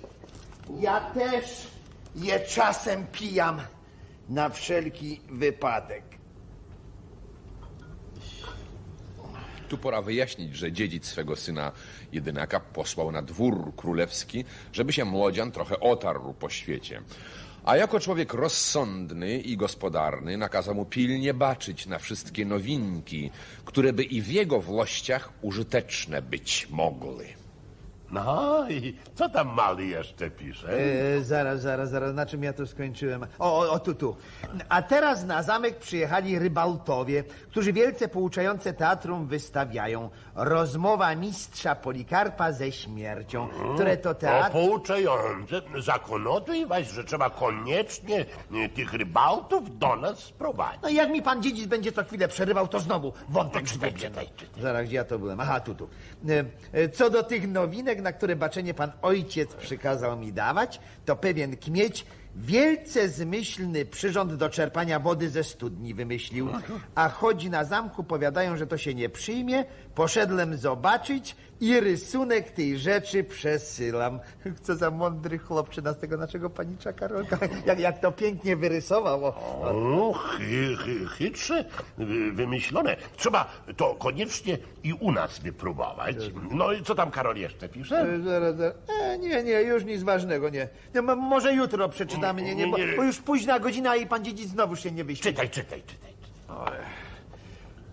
[0.81, 1.67] Ja też
[2.17, 3.60] je czasem pijam
[4.28, 6.10] na wszelki wypadek.
[9.71, 11.73] Tu pora wyjaśnić, że dziedzic swego syna
[12.13, 17.03] jedynaka posłał na dwór królewski, żeby się młodzian trochę otarł po świecie.
[17.65, 23.31] A jako człowiek rozsądny i gospodarny nakazał mu pilnie baczyć na wszystkie nowinki,
[23.65, 27.40] które by i w jego włościach użyteczne być mogły.
[28.11, 30.69] No i co tam mały jeszcze pisze?
[31.17, 33.27] E, zaraz, zaraz, zaraz, na czym ja to skończyłem?
[33.39, 34.17] O, o, o, tu, tu.
[34.69, 40.11] A teraz na zamek przyjechali rybaltowie, którzy wielce pouczające teatrum wystawiają.
[40.35, 44.53] Rozmowa mistrza Polikarpa ze śmiercią, które to teatr...
[44.53, 45.61] pouczające.
[45.79, 50.83] Zakonotuj was, że trzeba koniecznie y, tych rybaltów do nas sprowadzić.
[50.83, 54.11] No i jak mi pan dziedzic będzie co chwilę przerywał, to znowu wątek zgubię.
[54.61, 55.41] Zaraz, gdzie ja to byłem?
[55.41, 55.89] Aha, tu, tu.
[56.29, 61.17] E, e, Co do tych nowinek, na które baczenie pan ojciec przykazał mi dawać, to
[61.17, 62.07] pewien kmieć
[62.37, 66.49] wielce zmyślny przyrząd do czerpania wody ze studni wymyślił.
[66.95, 69.65] A chodzi na zamku, powiadają, że to się nie przyjmie.
[69.94, 74.20] Poszedłem zobaczyć i rysunek tej rzeczy przesyłam.
[74.62, 77.39] Co za mądry chłop, na tego naszego panicza Karolka.
[77.67, 79.25] Jak, jak to pięknie wyrysował.
[79.25, 81.65] O, chy, chy, chytrze
[81.99, 82.97] wy- wymyślone.
[83.17, 86.17] Trzeba to koniecznie i u nas wypróbować.
[86.51, 88.01] No i co tam Karol jeszcze pisze?
[88.01, 88.75] E, zaraz, zaraz.
[89.02, 90.69] E, nie, nie, już nic ważnego, nie.
[90.94, 92.20] nie m- może jutro przeczytam.
[92.23, 95.05] na mnie, nie, nie, bo, bo już późna godzina i pan dziedzic znowu się nie
[95.05, 95.25] wyśpi.
[95.25, 96.10] Czytaj, czytaj, czytaj.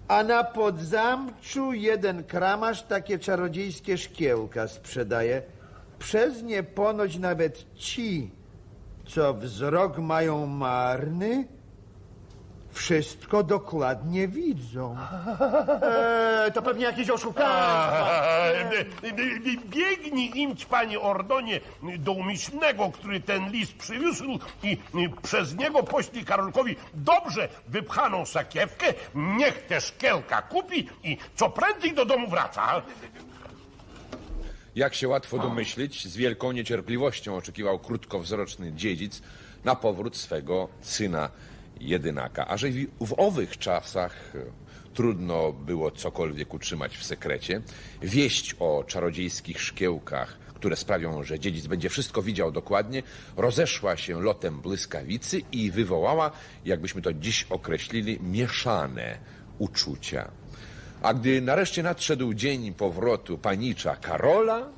[0.08, 5.42] A na podzamczu jeden kramarz takie czarodziejskie szkiełka sprzedaje.
[6.00, 8.32] Przez nie ponoć nawet ci,
[9.08, 11.48] co wzrok mają marny,
[12.78, 14.98] wszystko dokładnie widzą.
[15.82, 18.10] Eee, to pewnie jakieś oszukaństwa.
[19.04, 21.60] Eee, Biegnij imć, panie Ordonie,
[21.98, 24.24] do umyślnego, który ten list przywiózł
[24.64, 31.50] i i przez niego poślij Karolkowi dobrze wypchaną sakiewkę, niech te szkielka kupi i co
[31.50, 32.82] prędzej do domu wraca.
[34.76, 39.22] Jak się łatwo domyślić, z wielką niecierpliwością oczekiwał krótkowzroczny dziedzic
[39.64, 41.30] na powrót swego syna
[41.82, 42.48] jedynaka.
[42.48, 42.68] A że
[43.02, 44.40] w, owych czasach e,
[44.94, 47.62] trudno było cokolwiek utrzymać w sekrecie,
[48.02, 53.04] wieść o czarodziejskich szkiełkach, które sprawią, że dziedzic będzie wszystko widział dokładnie,
[53.38, 56.32] rozeszła się lotem błyskawicy i wywołała,
[56.66, 59.18] jakbyśmy to dziś określili, mieszane
[59.60, 60.32] uczucia.
[61.02, 64.70] A gdy nareszcie nadszedł dzień powrotu panicza Karola,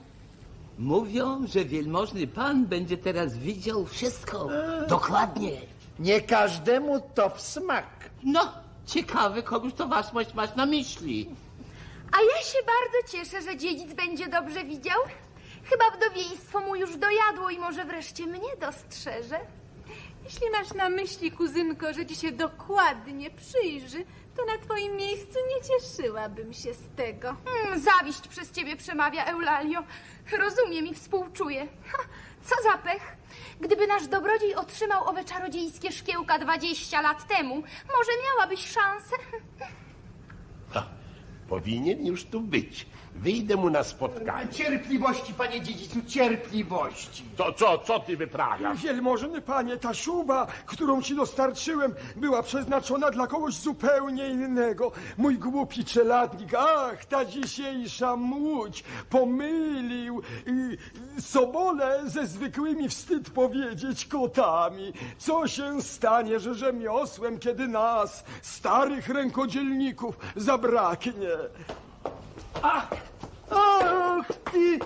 [0.79, 4.49] Mówią, że wielmożny pan będzie teraz widział wszystko.
[4.89, 5.51] Dokładnie.
[5.99, 7.85] Nie każdemu to w smak.
[8.23, 8.53] No,
[8.85, 11.29] ciekawe, kogoś to waszmość masz na myśli.
[12.11, 15.01] A ja się bardzo cieszę, że dziedzic będzie dobrze widział.
[15.63, 19.39] Chyba wdowieństwo mu już dojadło i może wreszcie mnie dostrzeże.
[20.23, 24.05] Jeśli masz na myśli, kuzynko, że ci się dokładnie przyjrzy,
[24.35, 27.35] to na twoim miejscu nie cieszyłabym się z tego.
[27.45, 29.83] Hmm, zawiść przez ciebie przemawia, Eulalio.
[30.37, 31.67] Rozumiem i współczuję.
[31.91, 31.97] Ha,
[32.43, 33.17] co za pech.
[33.61, 37.55] Gdyby nasz dobrodziej otrzymał owe czarodziejskie szkiełka 20 lat temu,
[37.97, 39.15] może miałabyś szansę.
[41.49, 42.85] Powinien już tu być.
[43.15, 44.49] Wyjdę mu na spotkanie.
[44.49, 47.23] Cierpliwości, panie dziedzicu, cierpliwości.
[47.37, 48.81] To co, co ty wyprawiasz?
[48.81, 54.91] Wielmożny panie, ta szuba, którą ci dostarczyłem, była przeznaczona dla kogoś zupełnie innego.
[55.17, 64.93] Mój głupi czeladnik, ach, ta dzisiejsza młódź, pomylił y, sobole ze zwykłymi, wstyd powiedzieć, kotami.
[65.17, 71.29] Co się stanie, że rzemiosłem, kiedy nas, starych rękodzielników, zabraknie?
[72.63, 72.87] Ach,
[73.49, 74.79] och ty,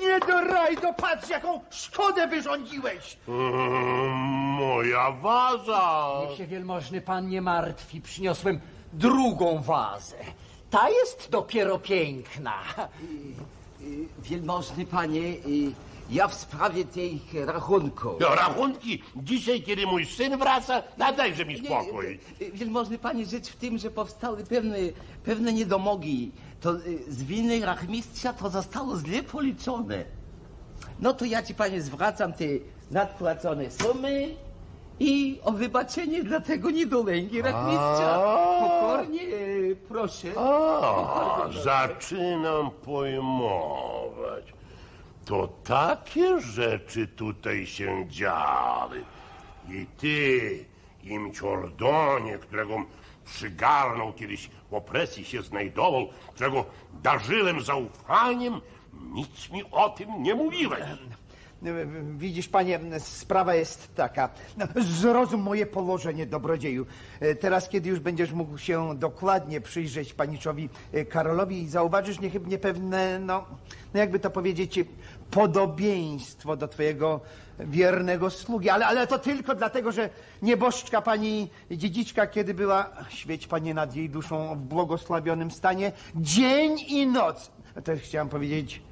[0.00, 3.16] niedorajdo, patrz jaką szkodę wyrządziłeś.
[3.28, 4.12] Mm,
[4.60, 6.10] moja waza.
[6.28, 8.60] Niech się wielmożny pan nie martwi, przyniosłem
[8.92, 10.16] drugą wazę.
[10.70, 12.58] Ta jest dopiero piękna.
[14.18, 15.72] Wielmożny panie, y,
[16.10, 18.20] ja w sprawie tych rachunków.
[18.20, 22.18] No, rachunki dzisiaj, kiedy mój syn wraca, nadajże mi spokój.
[22.42, 24.76] Y, Wielmożny panie, rzecz w tym, że powstały pewne,
[25.24, 26.32] pewne niedomogi.
[26.60, 30.04] To y, z winy rachmistrza to zostało źle policzone.
[31.00, 32.44] No to ja ci panie zwracam te
[32.90, 34.34] nadpłacone sumy
[35.00, 38.18] i o wybaczenie dla tego niedolęgi rachmistrza.
[38.60, 40.28] Pokornie y, proszę.
[40.36, 44.54] A, zaczynam pojmować.
[45.24, 49.04] To takie rzeczy tutaj się działy.
[49.68, 50.64] I ty,
[51.02, 52.84] im Ciordonie, którego
[53.24, 56.64] przygarnął kiedyś w opresji się znajdował, którego
[57.02, 58.60] darzyłem zaufaniem,
[59.12, 60.84] nic mi o tym nie mówiłeś.
[62.16, 64.28] Widzisz, panie, sprawa jest taka.
[64.56, 66.86] No, Zrozum moje położenie, dobrodzieju.
[67.20, 73.18] E, Teraz, kiedy już będziesz mógł się dokładnie przyjrzeć paniczowi e, Karolowi, zauważysz niechybnie pewne,
[73.18, 73.44] no,
[73.94, 74.80] no jakby to powiedzieć,
[75.30, 77.20] podobieństwo do twojego
[77.58, 78.70] wiernego sługi.
[78.70, 80.10] Ale, ale to tylko dlatego, że
[80.42, 87.06] nieboszczka pani dziedziczka, kiedy była, świeć panie nad jej duszą w błogosławionym stanie, dzień i
[87.06, 87.50] noc.
[87.84, 88.82] To chciałam powiedzieć,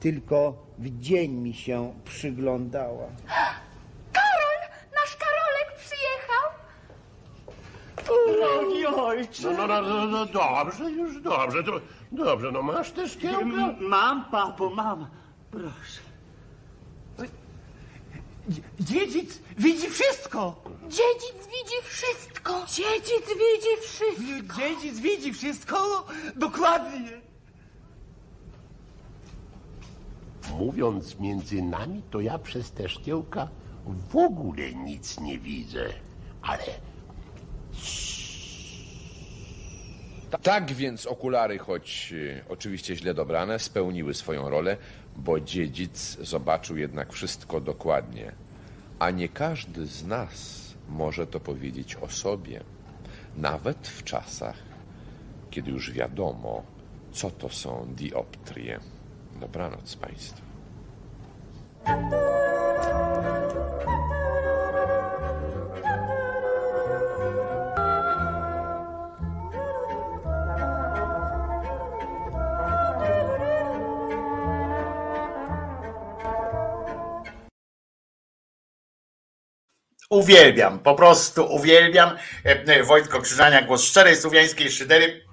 [0.00, 3.06] tylko w dzień mi się przyglądała.
[4.12, 4.60] Karol!
[4.94, 6.46] Nasz Karolek przyjechał!
[8.34, 9.50] Drogi ojcze!
[9.56, 11.64] No, no, no, no, no dobrze, już dobrze.
[11.64, 11.80] To,
[12.12, 13.74] dobrze, no masz też szkiełka?
[13.80, 15.06] Mam, papo, mam.
[15.50, 16.00] Proszę.
[18.80, 20.62] Dziedzic widzi wszystko.
[20.88, 22.66] Dziedzic widzi wszystko!
[22.66, 24.56] Dziedzic widzi wszystko!
[24.56, 27.29] Dziedzic widzi wszystko dokładnie.
[30.58, 33.48] Mówiąc między nami, to ja przez te szkiełka
[34.10, 35.86] w ogóle nic nie widzę.
[36.42, 36.64] Ale
[40.42, 44.76] Tak więc okulary, choć e, oczywiście źle dobrane, spełniły swoją rolę,
[45.16, 48.32] bo dziedzic zobaczył jednak wszystko dokładnie.
[48.98, 52.60] A nie każdy z nas może to powiedzieć o sobie,
[53.36, 54.56] nawet w czasach,
[55.50, 56.62] kiedy już wiadomo,
[57.12, 58.80] co to są dioptrie.
[59.40, 60.42] Dobranoc Państwu.
[80.10, 82.16] Uwielbiam, po prostu uwielbiam.
[82.44, 85.24] E, e, Wojtko Krzyżania, głos szczerej słowiańskiej szydery.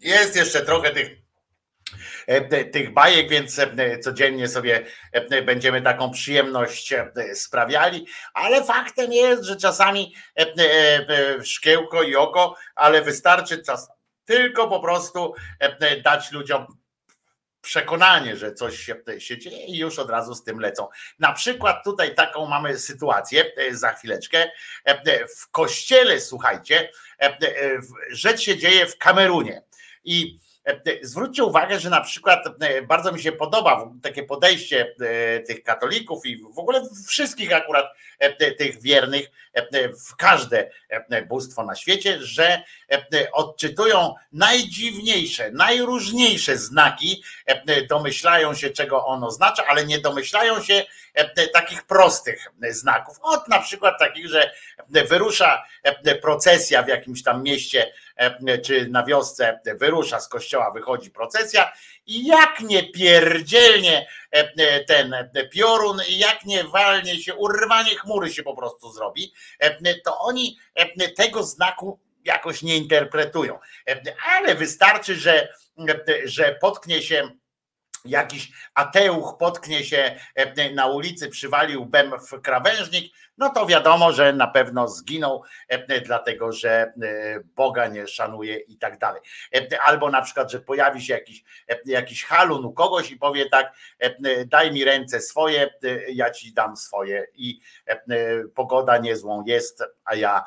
[0.00, 1.19] Jest jeszcze trochę tych
[2.72, 9.42] tych bajek, więc e, codziennie sobie e, będziemy taką przyjemność e, sprawiali, ale faktem jest,
[9.42, 13.88] że czasami e, e, e, szkiełko i oko, ale wystarczy czas
[14.24, 16.66] tylko po prostu e, e, dać ludziom
[17.62, 20.88] przekonanie, że coś się, się dzieje i już od razu z tym lecą.
[21.18, 24.38] Na przykład tutaj taką mamy sytuację e, za chwileczkę.
[24.38, 24.50] E,
[24.86, 26.90] e, W kościele, słuchajcie,
[27.20, 27.38] e, e,
[28.10, 29.62] rzecz się dzieje w Kamerunie.
[30.04, 30.49] I e, e,
[31.02, 36.26] zwróćcie uwagę, że na przykład e, bardzo mi się podoba takie podejście e, tych katolików
[36.26, 37.86] i w ogóle wszystkich akurat
[38.20, 43.32] e, e, tych wiernych e, e, w każde e, bóstwo na świecie, że e, e,
[43.32, 50.74] odczytują najdziwniejsze, najróżniejsze znaki, e, e, domyślają się, czego on oznacza, ale nie domyślają się
[50.74, 50.84] e,
[51.14, 53.16] e, takich prostych e, znaków.
[53.22, 54.50] Od na przykład takich, że
[54.94, 57.92] e, wyrusza e, procesja w jakimś tam mieście e,
[58.64, 61.72] czy na wiosce, wyrusza z kościoła, wychodzi procesja
[62.06, 68.32] i jak nie pierdzielnie e, e, ten e, piorun, jak nie walnie się, urwanie chmury
[68.32, 73.58] się po prostu zrobi, e, to oni e, tego znaku jakoś nie interpretują.
[73.88, 74.02] E,
[74.36, 75.48] Ale wystarczy, że,
[75.88, 77.30] e, że potknie się
[78.04, 84.32] jakiś ateuch potknie się e, na ulicy, przywalił bem w krawężnik, no to wiadomo, że
[84.32, 86.92] na pewno zginął, e, dlatego że e,
[87.44, 89.20] Boga nie szanuje i tak dalej.
[89.54, 91.44] E, Albo na przykład, że pojawi się jakiś,
[91.86, 93.72] jakiś halun u kogoś i powie tak,
[94.46, 95.70] daj mi ręce swoje,
[96.08, 97.60] ja ci dam swoje i
[98.54, 100.44] pogoda niezłą jest, a ja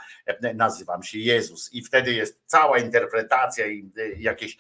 [0.56, 1.74] nazywam się Jezus.
[1.74, 4.58] I wtedy jest cała interpretacja i jakieś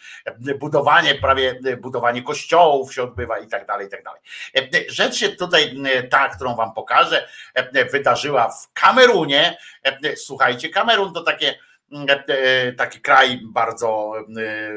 [0.59, 4.21] budowanie, prawie budowanie kościołów się odbywa i tak dalej, i tak dalej.
[4.89, 5.77] Rzecz się tutaj,
[6.09, 7.85] ta, którą wam pokażę, e,
[8.23, 9.57] wydarzyła w Kamerunie.
[9.83, 11.55] E, Słuchajcie, Kamerun to takie
[12.09, 14.73] e, e, taki kraj bardzo e,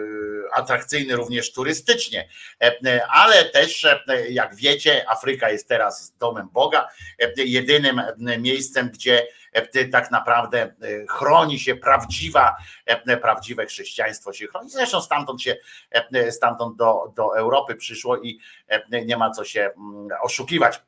[0.54, 2.28] atrakcyjny również turystycznie,
[2.60, 8.90] E, ale też, e, jak wiecie, Afryka jest teraz domem Boga, e, jedynym e, miejscem,
[8.90, 10.72] gdzie e, tak naprawdę e,
[11.08, 14.70] chroni się prawdziwa, e, prawdziwe chrześcijaństwo się chroni.
[14.70, 15.56] Zresztą stamtąd się,
[15.90, 20.82] e, stamtąd do, do Europy przyszło i e, nie ma co się mm, oszukiwać.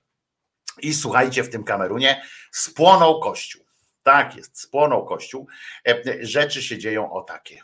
[0.80, 3.64] I słuchajcie, w tym Kamerunie spłonął kościół.
[4.02, 5.46] Tak jest, spłonął kościół.
[5.88, 7.60] E, Rzeczy się dzieją o takie.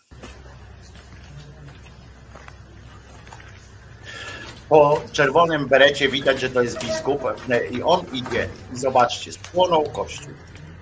[4.69, 7.21] Po czerwonym berecie widać, że to jest biskup
[7.51, 10.35] e, i on idzie i zobaczcie, spłonął kościół.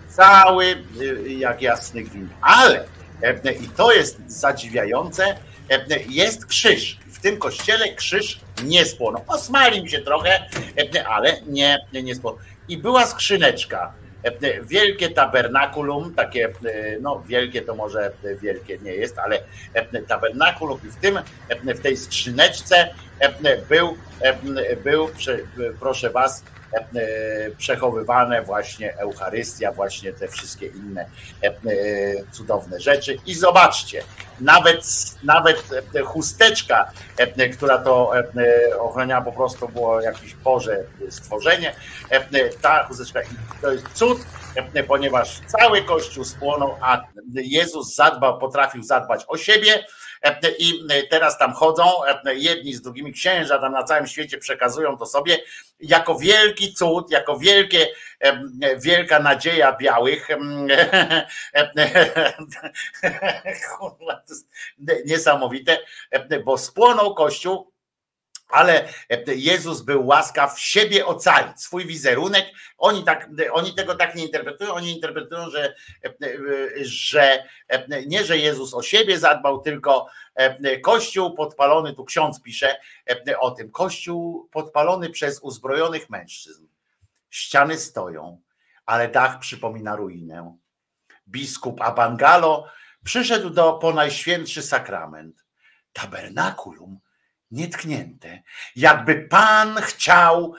[0.08, 2.32] Cały e, jak jasny gwint.
[2.40, 2.84] Ale,
[3.22, 5.24] e, i to jest zadziwiające,
[5.70, 6.98] e, jest krzyż.
[7.22, 9.24] Tym kościele krzyż nie spłonął.
[9.26, 10.48] Osmalił się trochę,
[10.96, 12.40] e, ale nie, nie spłonął.
[12.68, 13.92] I była skrzyneczka.
[14.24, 16.52] e, Wielkie tabernakulum, takie, e,
[17.00, 19.42] no wielkie to może wielkie nie jest, ale
[20.08, 21.18] tabernakulum i w tym,
[21.74, 22.94] w tej skrzyneczce
[23.68, 23.96] był,
[24.84, 25.08] był
[25.80, 26.44] proszę was,
[27.58, 31.06] przechowywane właśnie Eucharystia, właśnie te wszystkie inne
[31.42, 31.52] e, e,
[32.32, 33.18] cudowne rzeczy.
[33.26, 34.02] I zobaczcie,
[34.40, 34.84] nawet,
[35.24, 35.62] nawet
[35.94, 41.74] e, chusteczka, e, która to e, ochroniała po prostu było jakieś Boże stworzenie,
[42.10, 43.20] e, ta chusteczka,
[43.62, 44.18] to jest cud,
[44.74, 47.02] e, ponieważ cały Kościół spłonął, a
[47.34, 50.01] Jezus zadbał, potrafił zadbać o siebie, E,
[50.58, 50.72] i
[51.10, 55.38] teraz tam chodzą, e, jedni z drugimi księża tam na całym świecie przekazują to sobie
[55.80, 57.86] jako wielki cud, jako wielkie,
[58.20, 58.42] e,
[58.76, 60.28] wielka nadzieja białych.
[65.06, 65.78] Niesamowite,
[66.10, 67.71] e, bo spłonął Kościół,
[68.52, 68.88] ale
[69.26, 72.46] Jezus był łaskaw siebie ocalić, swój wizerunek.
[72.78, 75.74] Oni, tak, oni tego tak nie interpretują, oni interpretują, że,
[76.82, 77.44] że
[78.06, 80.06] nie, że Jezus o siebie zadbał, tylko
[80.82, 82.76] Kościół podpalony, tu ksiądz pisze
[83.38, 86.66] o tym, Kościół podpalony przez uzbrojonych mężczyzn.
[87.30, 88.40] Ściany stoją,
[88.86, 90.56] ale dach przypomina ruinę.
[91.28, 92.66] Biskup Abangalo
[93.04, 95.44] przyszedł do po najświętszy sakrament.
[95.92, 96.98] Tabernakulum
[97.52, 98.42] nietknięte.
[98.76, 100.54] Jakby Pan chciał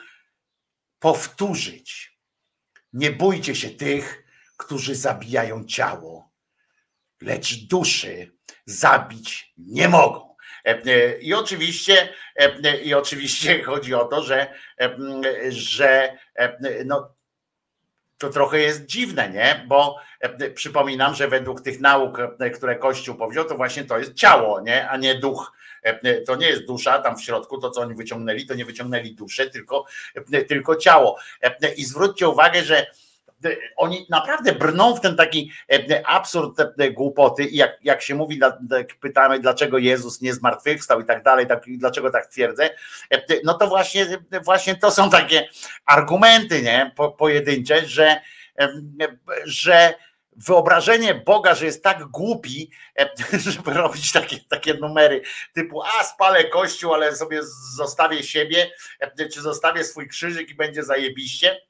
[0.99, 2.17] powtórzyć.
[2.93, 4.23] Nie bójcie się tych,
[4.57, 6.31] którzy zabijają ciało,
[7.21, 8.31] lecz duszy
[8.65, 10.35] zabić nie mogą.
[11.21, 12.13] I oczywiście,
[12.83, 14.53] i oczywiście chodzi o to, że,
[15.49, 16.17] że
[16.85, 17.13] no,
[18.17, 19.65] to trochę jest dziwne, nie?
[19.67, 19.99] Bo
[20.55, 22.17] przypominam, że według tych nauk,
[22.55, 24.89] które Kościół powiedział, to właśnie to jest ciało, nie?
[24.89, 25.51] a nie duch.
[26.27, 29.49] To nie jest dusza tam w środku, to co oni wyciągnęli, to nie wyciągnęli duszę,
[29.49, 29.85] tylko,
[30.47, 31.17] tylko ciało.
[31.77, 32.85] I zwróćcie uwagę, że
[33.75, 38.39] oni naprawdę brną w ten taki e, absurd e, głupoty i jak, jak się mówi,
[38.71, 42.69] jak pytamy dlaczego Jezus nie zmartwychwstał i tak dalej, tak, dlaczego tak twierdzę,
[43.11, 44.07] e, no to właśnie,
[44.45, 45.49] właśnie to są takie
[45.85, 48.21] argumenty nie, po, pojedyncze, że,
[49.45, 49.93] że
[50.37, 53.09] wyobrażenie Boga, że jest tak głupi, e,
[53.51, 55.21] żeby robić takie, takie numery
[55.53, 57.41] typu a spalę kościół, ale sobie
[57.75, 61.61] zostawię siebie, e, czy zostawię swój krzyżyk i będzie zajebiście,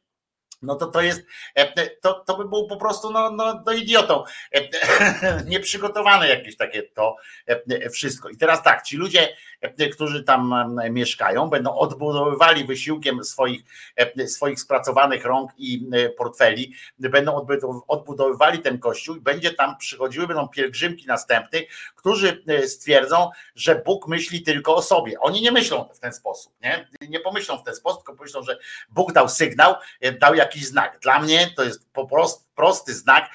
[0.63, 1.23] no to to jest,
[1.55, 6.83] e, to, to by był po prostu no, no, no idiotą, E, nieprzygotowany jakieś takie
[6.83, 7.15] to
[7.47, 8.29] e, wszystko.
[8.29, 13.61] I teraz tak, ci ludzie, e, którzy tam e, mieszkają, będą odbudowywali wysiłkiem swoich,
[13.95, 19.77] e, swoich spracowanych rąk i e, portfeli, będą odbudow- odbudowywali ten kościół i będzie tam
[19.77, 21.63] przychodziły, będą pielgrzymki następnych,
[21.95, 25.19] którzy e, stwierdzą, że Bóg myśli tylko o sobie.
[25.19, 26.87] Oni nie myślą w ten sposób, nie?
[27.09, 28.57] Nie pomyślą w ten sposób, tylko pomyślą, że
[28.89, 30.99] Bóg dał sygnał, e, dał jakiś znak.
[30.99, 33.29] Dla mnie to jest po prostu prosty znak,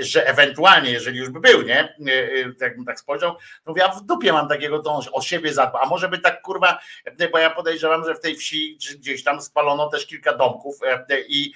[0.00, 1.78] że ewentualnie, jeżeli już by był, nie?
[1.80, 5.54] E, e, Jak bym tak spojrzał, to ja w dupie mam takiego, to o siebie
[5.54, 5.80] zadba.
[5.80, 6.78] A może by tak kurwa,
[7.32, 11.52] bo ja podejrzewam, że w tej wsi gdzieś tam spalono też kilka domków e, i,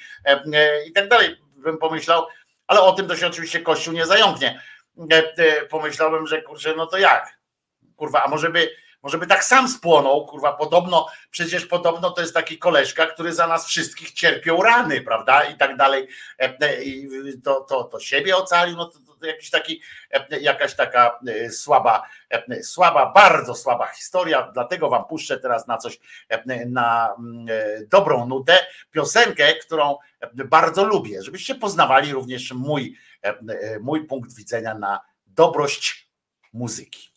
[0.86, 1.36] i tak dalej.
[1.56, 2.26] Bym pomyślał,
[2.66, 4.62] ale o tym to się oczywiście Kościół nie zająknie.
[5.70, 7.39] Pomyślałbym, że kurczę, no to jak?
[7.97, 8.70] Kurwa, a może by,
[9.03, 13.47] może by tak sam spłonął, kurwa, podobno, przecież podobno to jest taki koleżka, który za
[13.47, 16.09] nas wszystkich cierpiał rany, prawda, i tak dalej,
[16.41, 17.09] E, e, i
[17.43, 19.81] to, to, to siebie ocalił, no to, to jakiś taki,
[20.11, 21.20] e, jakaś taka
[21.51, 22.07] słaba,
[22.62, 26.01] słaba, bardzo słaba historia, dlatego wam puszczę teraz na coś,
[26.67, 27.47] na mm,
[27.89, 28.59] dobrą nutę,
[28.91, 29.97] piosenkę, którą
[30.35, 32.97] bardzo lubię, żebyście poznawali również mój,
[33.81, 36.11] mój punkt widzenia na dobrość
[36.53, 37.09] muzyki.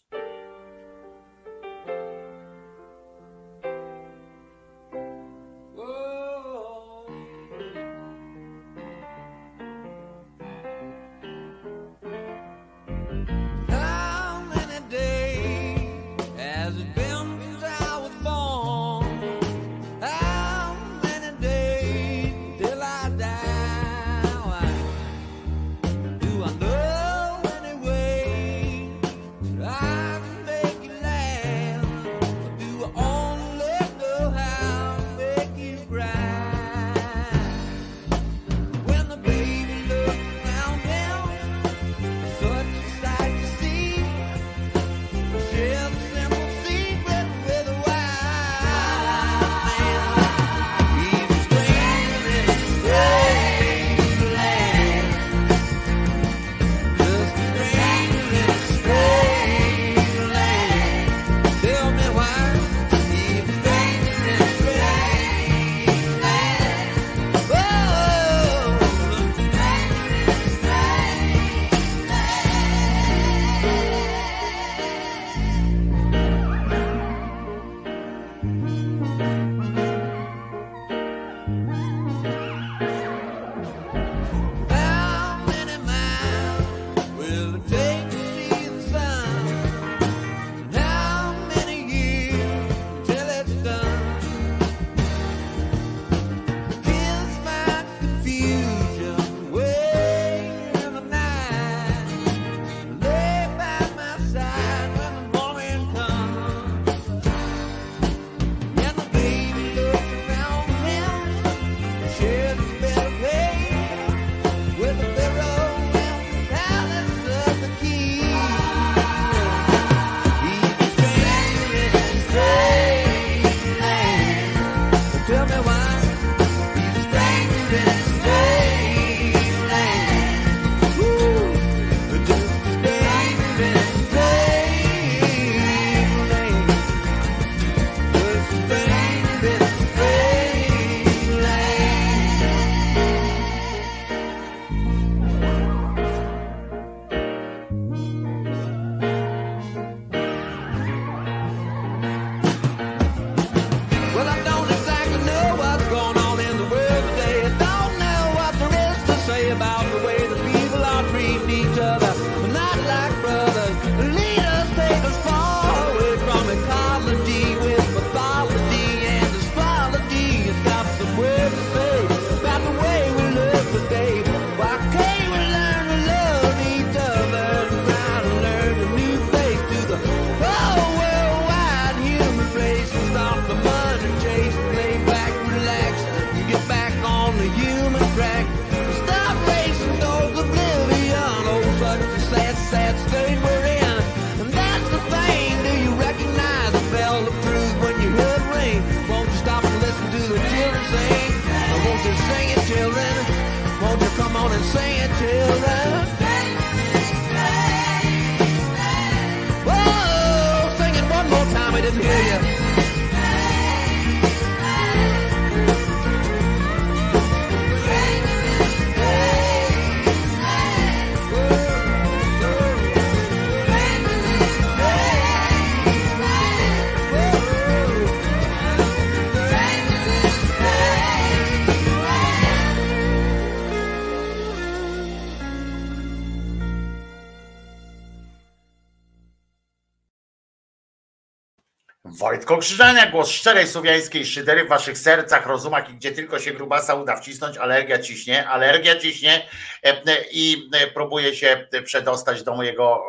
[242.44, 246.96] Wojtko Krzyżania, głos szczerej słowiańskiej szydery w waszych sercach, rozumach i gdzie tylko się grubasa
[246.96, 249.48] uda wcisnąć, alergia ciśnie, alergia ciśnie
[249.86, 253.04] e, e, i e, próbuje się przedostać do mojego,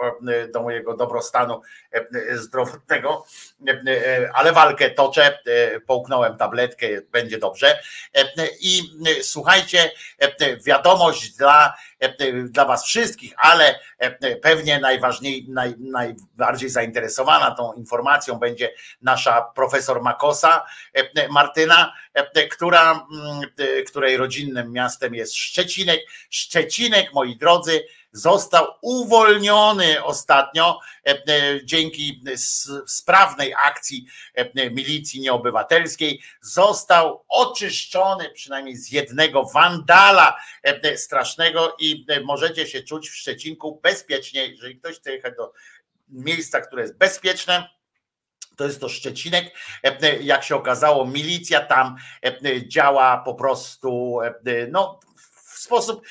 [0.52, 1.60] do mojego dobrostanu
[2.34, 3.26] zdrowotnego,
[4.34, 5.38] ale walkę toczę,
[5.86, 7.78] połknąłem tabletkę, będzie dobrze.
[8.60, 8.82] I
[9.22, 9.90] słuchajcie,
[10.64, 11.74] wiadomość dla,
[12.44, 13.78] dla was wszystkich, ale
[14.42, 20.66] pewnie najważniej, naj, najbardziej zainteresowana tą informacją będzie nasza profesor Makosa
[21.30, 21.94] Martyna,
[22.50, 23.06] która,
[23.86, 26.00] której rodzinnym miastem jest Szczecinek.
[26.30, 32.22] Szczecinek, moi drodzy, został uwolniony ostatnio e, e, dzięki
[32.86, 36.22] sprawnej akcji e, milicji nieobywatelskiej.
[36.40, 40.36] Został oczyszczony przynajmniej z jednego wandala
[40.96, 45.52] strasznego i możecie się czuć w Szczecinku bezpiecznie, jeżeli ktoś chce jechać do
[46.08, 47.68] miejsca, które jest bezpieczne,
[48.56, 49.54] to jest to Szczecinek.
[50.20, 51.96] Jak się okazało, milicja tam
[52.66, 54.18] działa po prostu
[54.70, 55.00] no,
[55.54, 56.06] w sposób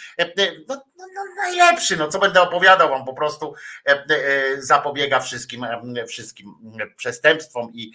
[0.67, 0.83] no,
[1.15, 1.97] no, najlepszy.
[1.97, 3.53] No, co będę opowiadał wam, po prostu
[3.87, 6.53] e, e, zapobiega wszystkim, e, wszystkim
[6.95, 7.91] przestępstwom i,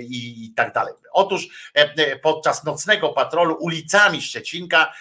[0.00, 0.94] i, i tak dalej.
[1.12, 1.72] Otóż
[2.22, 4.92] podczas nocnego patrolu ulicami Szczecinka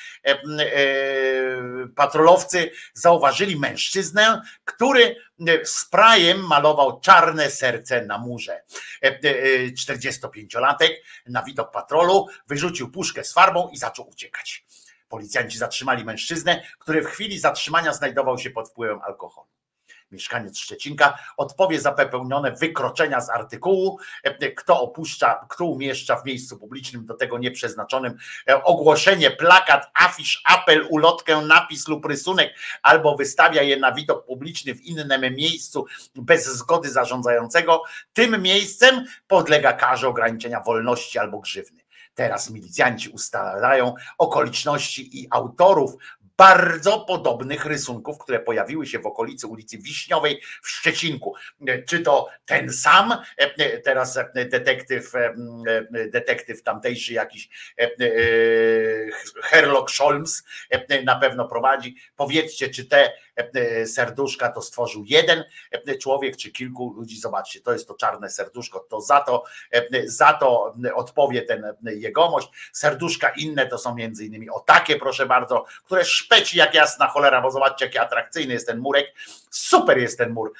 [1.95, 5.15] patrolowcy zauważyli mężczyznę, który
[5.63, 8.63] sprayem malował czarne serce na murze.
[9.03, 9.19] E, e,
[9.67, 10.89] 45-latek
[11.27, 14.65] na widok patrolu wyrzucił puszkę z farbą i zaczął uciekać.
[15.09, 19.47] Policjanci zatrzymali mężczyznę, który w chwili zatrzymania znajdował się pod wpływem alkoholu.
[20.11, 26.57] Mieszkaniec Szczecinka odpowie za popełnione wykroczenia z artykułu, e, kto opuszcza, kto umieszcza w miejscu
[26.57, 28.17] publicznym do tego nieprzeznaczonym
[28.49, 34.75] e, ogłoszenie, plakat, afisz, apel, ulotkę, napis lub rysunek, albo wystawia je na widok publiczny
[34.75, 41.86] w innym miejscu bez zgody zarządzającego, tym miejscem podlega karze ograniczenia wolności albo grzywny.
[42.17, 45.97] Teraz milicjanci ustalają okoliczności i autorów
[46.37, 51.35] bardzo podobnych rysunków, które pojawiły się w okolicy ulicy Wiśniowej w Szczecinku.
[51.87, 55.33] Czy to ten sam, e, teraz e, detektyw, e,
[56.09, 57.49] detektyw tamtejszy jakiś
[59.43, 60.43] Herlock Sholmes
[61.03, 61.95] na pewno prowadzi.
[62.15, 63.11] Powiedzcie, czy te
[63.85, 65.43] serduszka to stworzył jeden
[66.01, 67.19] człowiek, czy kilku ludzi.
[67.19, 69.43] Zobaczcie, to jest to czarne serduszko, to za to,
[70.05, 72.49] za to odpowie ten jegomość.
[72.73, 77.41] Serduszka inne to są między innymi o takie, proszę bardzo, które szpeci jak jasna cholera,
[77.41, 79.13] bo zobaczcie, jaki atrakcyjny jest ten murek.
[79.51, 80.53] Super jest ten mur.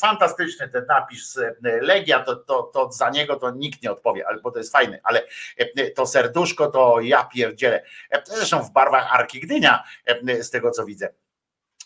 [0.00, 4.58] Fantastyczny ten napis Legia, to, to, to za niego to nikt nie odpowie, bo to
[4.58, 5.22] jest fajny, ale
[5.94, 7.84] to serduszko to ja pierdzielę.
[8.24, 9.84] Zresztą w barwach Arki Gdynia,
[10.40, 11.08] z tego co widzę.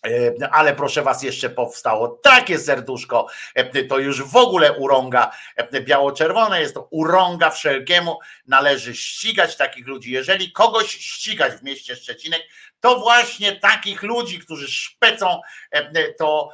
[0.05, 5.81] E, Ale proszę was, jeszcze powstało takie serduszko, e, to już w ogóle urąga e,
[5.81, 10.13] biało-czerwone, jest to urąga wszelkiemu, należy ścigać takich ludzi.
[10.13, 12.43] Jeżeli kogoś ścigać w mieście Szczecinek,
[12.81, 15.41] to właśnie takich ludzi, którzy szpecą
[16.19, 16.51] to,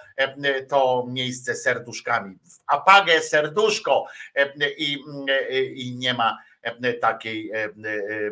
[0.69, 2.39] to miejsce serduszkami.
[2.45, 4.07] W apagę serduszko
[4.79, 4.99] i,
[5.75, 6.39] i nie ma
[7.01, 7.53] takiej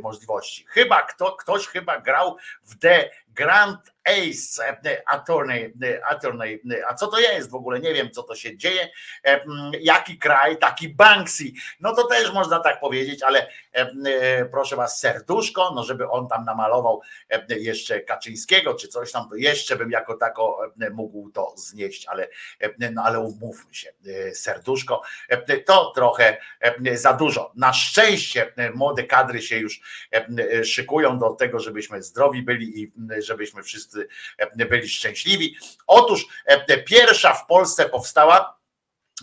[0.02, 0.64] możliwości.
[0.68, 6.62] Chyba kto, ktoś chyba grał w The Grand Ace e, Attorney, e, Attorney.
[6.88, 7.80] A co to jest w ogóle?
[7.80, 8.88] Nie wiem, co to się dzieje.
[9.24, 9.40] E,
[9.80, 11.44] Jaki kraj, taki Banksy.
[11.80, 16.28] No to też można tak powiedzieć, ale e, e, proszę was, serduszko, no żeby on
[16.28, 17.00] tam namalował
[17.30, 22.06] e, jeszcze Kaczyńskiego czy coś tam, to jeszcze bym jako tako e, mógł to znieść,
[22.06, 22.28] ale,
[22.60, 27.52] e, no, ale umówmy się, e, serduszko e, to trochę e, za dużo.
[27.56, 29.80] Na szczęście e, młode kadry się już
[30.12, 32.92] e, e, szykują do tego, żebyśmy zdrowi byli i
[33.22, 34.08] żebyśmy wszyscy
[34.38, 35.56] e, byli szczęśliwi.
[35.86, 38.60] Otóż e, pierwsza w Polsce powstała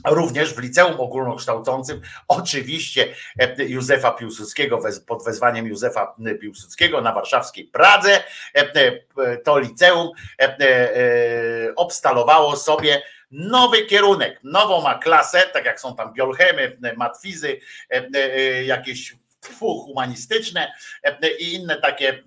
[0.05, 8.23] Również w liceum ogólnokształcącym, oczywiście e, Józefa Piłsudskiego, pod wezwaniem Józefa Piłsudskiego na warszawskiej Pradze,
[8.55, 8.71] e,
[9.17, 13.01] e, to liceum e, e, e, obstalowało sobie
[13.31, 17.59] nowy kierunek, nową ma klasę, tak jak są tam biolchemy, matwizy,
[17.91, 19.15] e, e, jakieś
[19.49, 22.23] tfu, humanistyczne e, i inne takie e,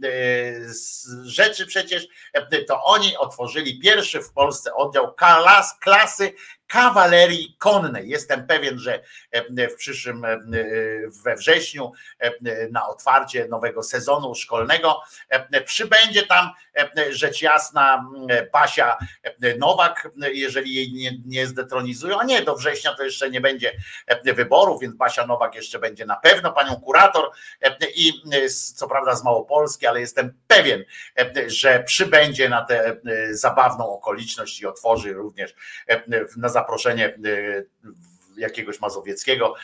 [1.25, 6.33] rzeczy przecież, e, to oni otworzyli pierwszy w Polsce oddział klas, klasy
[6.71, 8.09] kawalerii konnej.
[8.09, 9.03] Jestem pewien, że
[9.71, 10.27] w przyszłym
[11.25, 11.93] we wrześniu
[12.71, 15.03] na otwarcie nowego sezonu szkolnego
[15.65, 16.51] przybędzie tam
[17.11, 18.11] rzecz jasna
[18.53, 18.99] Basia
[19.59, 23.73] Nowak, jeżeli jej nie, nie zdetronizują, a nie, do września to jeszcze nie będzie
[24.25, 27.31] wyborów, więc Basia Nowak jeszcze będzie na pewno panią kurator
[27.95, 28.13] i
[28.75, 30.85] co prawda z Małopolski, ale jestem pewien,
[31.47, 32.97] że przybędzie na tę
[33.31, 35.55] zabawną okoliczność i otworzy również
[36.37, 37.19] na zaproszenie
[38.37, 39.55] jakiegoś mazowieckiego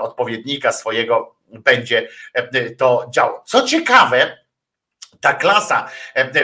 [0.00, 2.08] odpowiednika swojego będzie
[2.78, 3.42] to działo.
[3.46, 4.38] Co ciekawe,
[5.20, 5.88] ta klasa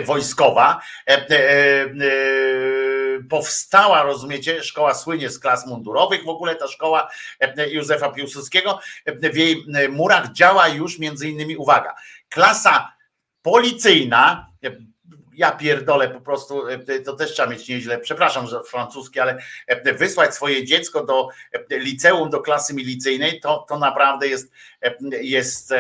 [0.05, 0.81] wojskowa
[3.31, 7.10] powstała, rozumiecie, szkoła słynie z klas mundurowych, w ogóle ta szkoła
[7.68, 11.94] Józefa Piłsudskiego, w jej murach działa już między innymi, uwaga,
[12.28, 12.95] klasa
[13.47, 14.47] policyjna,
[15.36, 16.62] ja pierdolę po prostu,
[17.05, 19.39] to też trzeba mieć nieźle, przepraszam za francuski, ale
[19.84, 21.28] wysłać swoje dziecko do
[21.70, 24.52] liceum, do klasy milicyjnej, to, to naprawdę jest,
[25.20, 25.74] jest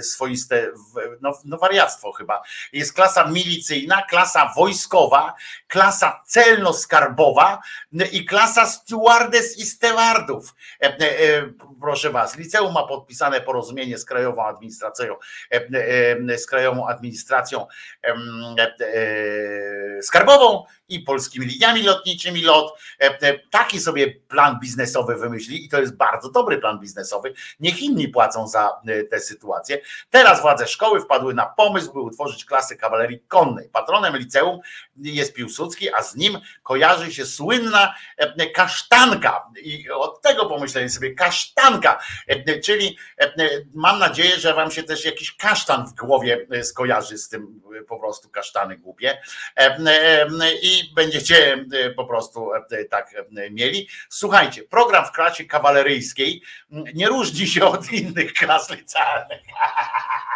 [0.00, 0.70] swoiste
[1.20, 2.42] no, no wariactwo chyba.
[2.72, 5.34] Jest klasa milicyjna, klasa wojskowa,
[5.68, 7.58] klasa celno-skarbowa
[8.12, 10.54] i klasa stewardes i stewardów.
[11.80, 15.16] Proszę was, liceum ma podpisane porozumienie z Krajową Administracją,
[16.36, 17.66] z Krajową Administracją
[20.02, 22.78] skarbową i polskimi liniami lotniczymi lot.
[23.50, 27.34] Taki sobie plan biznesowy wymyśli i to jest bardzo dobry plan biznesowy.
[27.60, 28.70] Niech inni płacą za
[29.10, 29.78] tę sytuację.
[30.10, 33.68] Teraz władze szkoły wpadły na pomysł, by utworzyć klasę kawalerii konnej.
[33.68, 34.60] Patronem liceum
[34.96, 37.94] jest Piłsudski, a z nim kojarzy się słynna
[38.54, 39.46] kasztanka.
[39.62, 41.98] I od tego pomyśleli sobie kasztanka,
[42.64, 42.98] czyli
[43.74, 48.28] mam nadzieję, że wam się też jakiś kasztan w głowie skojarzy z tym po prostu
[48.28, 49.22] kasztany głupie
[50.62, 51.64] i będziecie
[51.96, 52.50] po prostu
[52.90, 53.14] tak
[53.50, 53.88] mieli.
[54.08, 59.40] Słuchajcie, program w klasie kawaleryjskiej nie różni się od innych klas licealnych.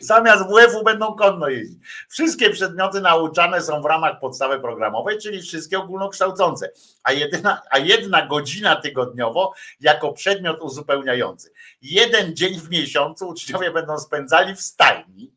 [0.00, 1.78] Zamiast WF-u będą konno jeździć.
[2.08, 6.70] Wszystkie przedmioty nauczane są w ramach podstawy programowej, czyli wszystkie ogólnokształcące,
[7.02, 11.52] a, jedyna, a jedna godzina tygodniowo jako przedmiot uzupełniający.
[11.82, 15.32] Jeden dzień w miesiącu uczniowie będą spędzali w stajni.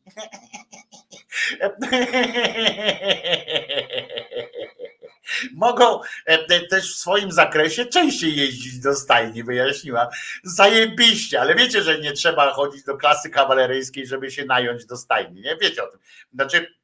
[5.54, 6.00] Mogą
[6.70, 10.08] też w swoim zakresie częściej jeździć do stajni, wyjaśniła.
[10.44, 15.40] Zajebiście, ale wiecie, że nie trzeba chodzić do klasy kawaleryjskiej, żeby się nająć do stajni,
[15.40, 15.56] nie?
[15.56, 16.00] Wiecie o tym.
[16.34, 16.74] Znaczy,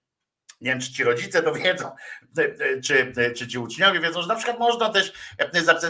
[0.60, 1.90] nie wiem, czy ci rodzice to wiedzą,
[2.84, 5.12] czy, czy ci uczniowie wiedzą, że na przykład można też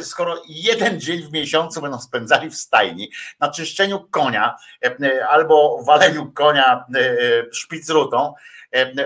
[0.03, 3.11] skoro jeden dzień w miesiącu będą spędzali w stajni
[3.41, 4.57] na czyszczeniu konia
[5.29, 6.85] albo waleniu konia
[7.53, 8.35] szpicrutą,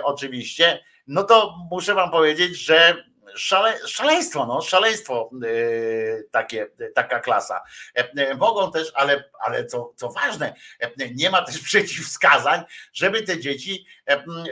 [0.02, 3.04] oczywiście, no to muszę wam powiedzieć, że
[3.36, 7.62] szale, szaleństwo, no, szaleństwo yy, takie, taka klasa.
[7.96, 10.54] Yy, mogą też, ale, ale co, co ważne,
[10.98, 12.62] yy, nie ma też przeciwwskazań,
[12.92, 13.86] żeby te dzieci,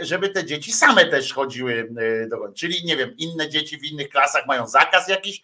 [0.00, 1.88] żeby te dzieci same też chodziły
[2.28, 5.42] do Czyli nie wiem, inne dzieci w innych klasach mają zakaz jakiś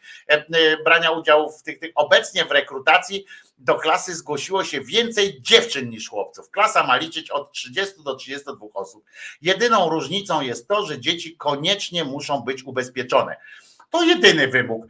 [0.85, 1.93] brania udziału w tych, tych.
[1.95, 3.27] Obecnie w rekrutacji
[3.59, 6.51] do klasy zgłosiło się więcej dziewczyn niż chłopców.
[6.51, 9.05] Klasa ma liczyć od 30 do 32 osób.
[9.43, 13.37] Jedyną różnicą jest to, że dzieci koniecznie muszą być ubezpieczone.
[13.91, 14.87] To jedyny wymóg.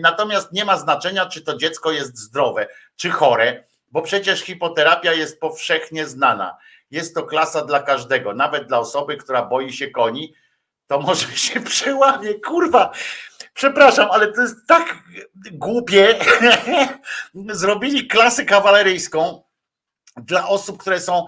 [0.00, 5.40] Natomiast nie ma znaczenia, czy to dziecko jest zdrowe, czy chore, bo przecież hipoterapia jest
[5.40, 6.56] powszechnie znana.
[6.90, 10.34] Jest to klasa dla każdego, nawet dla osoby, która boi się koni,
[10.86, 12.34] to może się przełamie.
[12.34, 12.92] Kurwa,
[13.56, 14.94] przepraszam, ale to jest tak
[15.52, 16.18] głupie.
[17.50, 19.42] Zrobili klasę kawaleryjską
[20.16, 21.26] dla osób, które są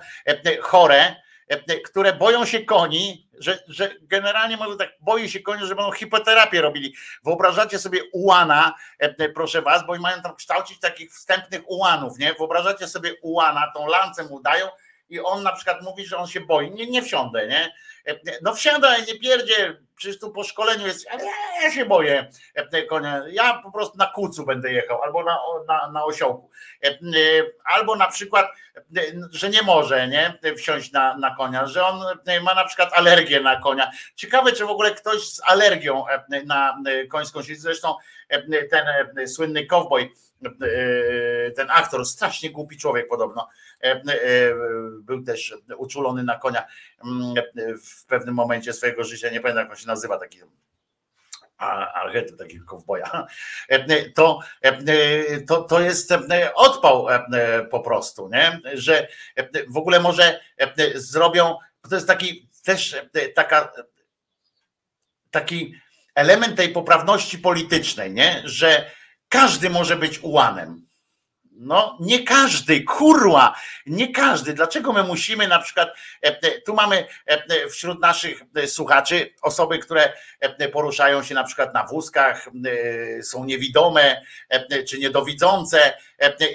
[0.60, 1.16] chore,
[1.84, 6.60] które boją się koni, że, że generalnie może tak boi się koni, że będą hipoterapię
[6.60, 6.94] robili.
[7.24, 8.74] Wyobrażacie sobie ułana,
[9.34, 12.34] proszę was, bo mają tam kształcić takich wstępnych ułanów, nie?
[12.34, 14.68] Wyobrażacie sobie ułana, tą lancę mu dają
[15.08, 16.70] i on na przykład mówi, że on się boi.
[16.70, 17.72] Nie, nie wsiądę, nie?
[18.42, 22.30] No wsiadaj, nie pierdzie, przecież tu po szkoleniu jest, ale ja, ja się boję
[22.88, 23.22] konia.
[23.30, 25.38] Ja po prostu na kucu będę jechał, albo na,
[25.68, 26.50] na, na osiołku.
[27.64, 28.46] Albo na przykład,
[29.30, 32.04] że nie może nie, wsiąść na, na konia, że on
[32.42, 33.90] ma na przykład alergię na konia.
[34.14, 36.04] Ciekawe, czy w ogóle ktoś z alergią
[36.46, 36.78] na
[37.10, 37.62] końską siedzę.
[37.62, 37.94] Zresztą
[38.70, 38.86] ten
[39.28, 40.10] słynny cowboy,
[41.56, 43.48] ten aktor, strasznie głupi człowiek podobno,
[45.00, 46.66] był też uczulony na konia
[47.84, 50.38] w pewnym momencie swojego życia, nie pamiętam jak on się nazywa, taki
[51.58, 53.26] archetyp takiego kowboja,
[54.14, 54.40] to,
[55.46, 56.14] to, to jest
[56.54, 57.06] odpał
[57.70, 58.60] po prostu, nie?
[58.74, 59.08] że
[59.68, 60.40] w ogóle może
[60.94, 61.56] zrobią,
[61.88, 62.96] to jest taki też
[63.34, 63.72] taka
[65.30, 65.74] taki
[66.14, 68.42] element tej poprawności politycznej, nie?
[68.44, 68.90] że
[69.28, 70.88] każdy może być ułanem.
[71.60, 73.54] No, nie każdy, kurwa,
[73.86, 74.54] nie każdy.
[74.54, 75.88] Dlaczego my musimy na przykład,
[76.22, 80.12] e, e, tu mamy e, wśród naszych słuchaczy osoby, które
[80.72, 82.48] poruszają się na przykład na wózkach,
[83.22, 84.22] są niewidome
[84.88, 85.98] czy niedowidzące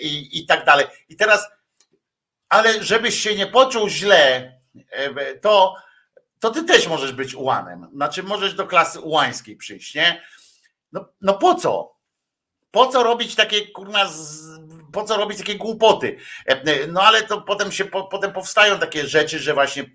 [0.01, 0.85] i, i tak dalej.
[1.09, 1.47] I teraz,
[2.49, 4.51] ale żebyś się nie poczuł źle,
[5.41, 5.75] to,
[6.39, 7.89] to ty też możesz być ułanem.
[7.93, 10.21] Znaczy, możesz do klasy ułańskiej przyjść, nie?
[10.91, 11.92] No, no po co?
[12.73, 14.41] Po co robić takie kurna, z,
[14.93, 16.17] po co robić takie głupoty?
[16.45, 19.87] E, No ale to potem się po, potem powstają takie rzeczy, że właśnie e,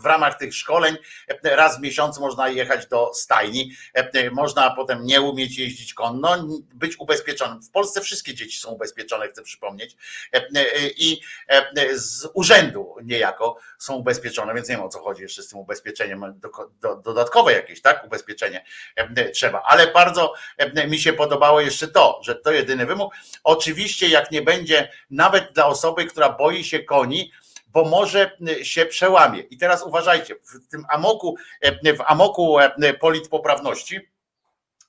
[0.00, 0.96] w ramach tych szkoleń
[1.44, 6.48] e, raz w miesiącu można jechać do stajni, e, można potem nie umieć jeździć konno,
[6.74, 7.62] być ubezpieczonym.
[7.62, 9.96] W Polsce wszystkie dzieci są ubezpieczone, chcę przypomnieć.
[10.34, 10.64] E, e,
[10.96, 15.48] I e, z urzędu niejako są ubezpieczone, więc nie wiem o co chodzi jeszcze z
[15.48, 18.64] tym ubezpieczeniem, do, do, dodatkowe jakieś, tak, ubezpieczenie
[18.96, 19.62] e, trzeba.
[19.62, 23.14] Ale bardzo e, mi się podobało jeszcze to, że to jedyny wymóg.
[23.44, 27.32] Oczywiście jak nie będzie nawet dla osoby, która boi się koni,
[27.66, 29.40] bo może się przełamie.
[29.40, 34.00] I teraz uważajcie, w tym amoku, e, w amoku e, politpoprawności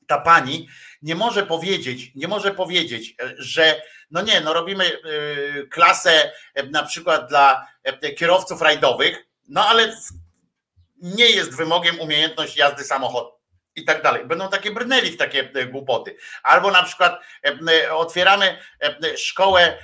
[0.07, 0.67] ta pani
[1.01, 3.81] nie może powiedzieć, nie może powiedzieć, e, że
[4.11, 4.99] no nie, no robimy e,
[5.67, 6.31] klasę
[6.71, 7.67] na przykład dla
[8.17, 9.97] kierowców rajdowych, no ale
[11.01, 13.42] nie jest wymogiem umiejętność jazdy samochodu.
[13.75, 14.25] I tak dalej.
[14.25, 16.15] Będą takie brnęli w takie e, głupoty.
[16.43, 18.57] Albo na przykład e, e, otwieramy
[19.17, 19.77] szkołę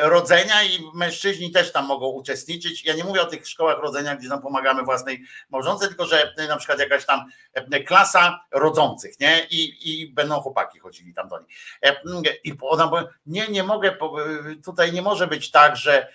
[0.00, 2.84] rodzenia i mężczyźni też tam mogą uczestniczyć.
[2.84, 6.56] Ja nie mówię o tych szkołach rodzenia, gdzie tam pomagamy własnej małżonce, tylko że na
[6.56, 7.20] przykład jakaś tam
[7.86, 9.46] klasa rodzących, nie?
[9.50, 11.48] I, i będą chłopaki chodzili tam do nich.
[12.44, 13.96] I ona mówi, nie, nie mogę,
[14.64, 16.08] tutaj nie może być tak, że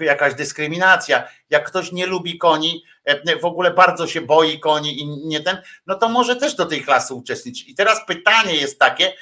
[0.00, 1.28] jakaś dyskryminacja.
[1.50, 5.62] Jak ktoś nie lubi koni, e, w ogóle bardzo się boi koni i nie ten,
[5.86, 7.68] no to może też do tej klasy uczestniczyć.
[7.68, 9.12] I teraz pytanie jest takie,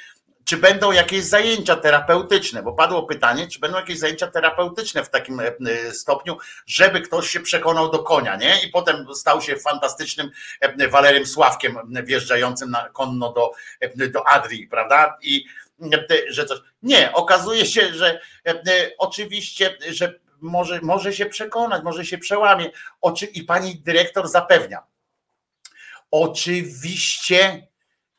[0.45, 5.39] czy będą jakieś zajęcia terapeutyczne, bo padło pytanie, czy będą jakieś zajęcia terapeutyczne w takim
[5.39, 8.65] e, stopniu, żeby ktoś się przekonał do konia, nie?
[8.65, 14.67] I potem stał się fantastycznym e, Walerym Sławkiem wjeżdżającym na konno do, e, do Adrii,
[14.67, 15.17] prawda?
[15.21, 15.45] I
[15.93, 16.59] e, że coś.
[16.83, 22.71] Nie, okazuje się, że e, oczywiście, że może, może się przekonać, może się przełamie.
[23.01, 24.83] Oczy, I pani dyrektor zapewnia.
[26.11, 27.67] Oczywiście,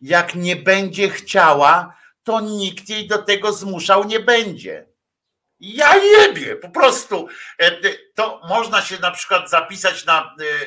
[0.00, 4.86] jak nie będzie chciała, to nikt jej do tego zmuszał nie będzie.
[5.60, 7.28] Ja jebie, po prostu.
[8.14, 10.66] To można się na przykład zapisać na, e, e,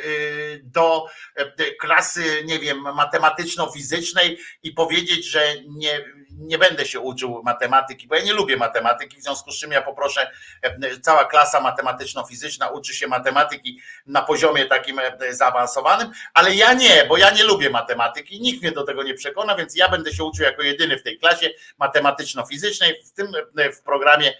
[0.64, 6.06] do e, klasy, nie wiem, matematyczno-fizycznej i powiedzieć, że nie,
[6.38, 9.82] nie będę się uczył matematyki, bo ja nie lubię matematyki, w związku z czym ja
[9.82, 16.74] poproszę, e, cała klasa matematyczno-fizyczna uczy się matematyki na poziomie takim e, zaawansowanym, ale ja
[16.74, 20.14] nie, bo ja nie lubię matematyki, nikt mnie do tego nie przekona, więc ja będę
[20.14, 23.32] się uczył jako jedyny w tej klasie matematyczno-fizycznej, w tym
[23.74, 24.34] w programie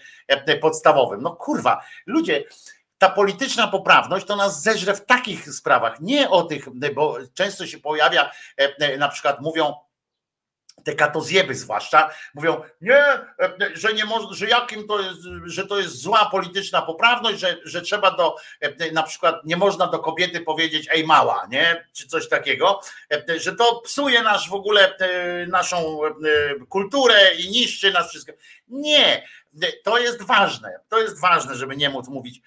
[0.60, 1.22] podstawowym.
[1.22, 2.44] No kurwa, ludzie,
[2.98, 7.78] ta polityczna poprawność to nas zeżre w takich sprawach, nie o tych, bo często się
[7.78, 9.74] pojawia, e, na przykład mówią,
[10.84, 13.26] te katozjeby zwłaszcza, mówią, nie, e,
[13.74, 17.82] że nie może, że jakim to jest, że to jest zła polityczna poprawność, że, że
[17.82, 22.28] trzeba do, e, na przykład nie można do kobiety powiedzieć ej mała, nie, czy coś
[22.28, 22.80] takiego,
[23.12, 26.10] e, że to psuje nasz w ogóle, e, naszą e,
[26.68, 28.32] kulturę i niszczy nas wszystko.
[28.68, 29.22] Nie,
[29.84, 32.42] to jest ważne, to jest ważne, żeby nie móc mówić,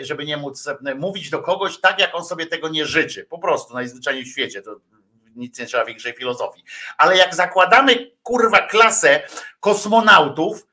[0.00, 3.74] żeby nie móc mówić do kogoś tak, jak on sobie tego nie życzy, po prostu
[3.74, 4.76] najzwyczajniej w świecie, to
[5.36, 6.64] nic nie trzeba większej filozofii.
[6.98, 9.22] Ale jak zakładamy kurwa klasę
[9.60, 10.66] kosmonautów,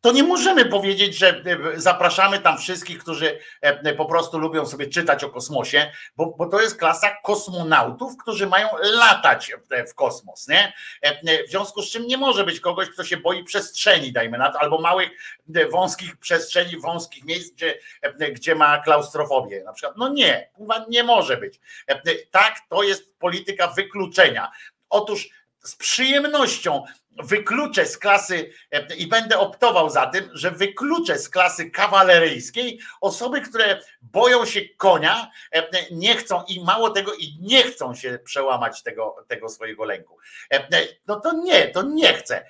[0.00, 4.86] to nie możemy powiedzieć, że e, zapraszamy tam wszystkich, którzy e, po prostu lubią sobie
[4.86, 9.52] czytać o kosmosie, bo, bo to jest klasa kosmonautów, którzy mają latać
[9.88, 10.48] w- kosmos.
[10.48, 10.72] Nie?
[11.02, 14.52] E, W związku z czym nie może być kogoś, kto się boi przestrzeni, dajmy na
[14.52, 15.10] to, albo małych,
[15.54, 19.96] e, wąskich przestrzeni, wąskich miejsc, gdzie, e, gdzie ma klaustrofobię na przykład.
[19.96, 20.50] No nie,
[20.88, 21.60] nie może być.
[21.86, 24.50] E, Tak, to jest polityka wykluczenia.
[24.90, 25.28] Otóż
[25.62, 26.84] z przyjemnością
[27.24, 33.40] wykluczę z klasy e, i będę optował za tym, że wykluczę z klasy kawaleryjskiej osoby,
[33.40, 38.82] które boją się konia, e, nie chcą i mało tego, i nie chcą się przełamać
[38.82, 40.18] tego, tego swojego lęku.
[40.52, 40.68] E,
[41.06, 42.46] No to nie, to nie chcę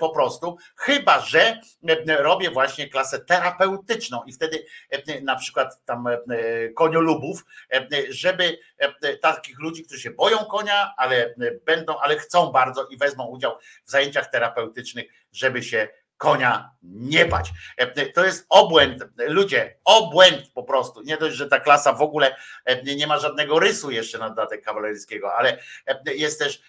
[0.00, 1.60] po prostu, chyba że
[2.18, 4.64] robię właśnie klasę terapeutyczną i wtedy
[5.22, 6.08] na przykład tam
[6.76, 7.44] koniolubów,
[8.08, 8.58] żeby
[9.22, 11.34] takich ludzi, którzy się boją konia, ale
[11.64, 17.50] będą, ale chcą bardzo i wezmą udział w zajęciach terapeutycznych, żeby się konia nie bać.
[17.76, 21.02] E, To jest obłęd, ludzie, obłęd po prostu.
[21.02, 24.64] Nie dość, że ta klasa w ogóle e, nie ma żadnego rysu jeszcze na dodatek
[24.64, 26.62] kawalerskiego, ale e, jest też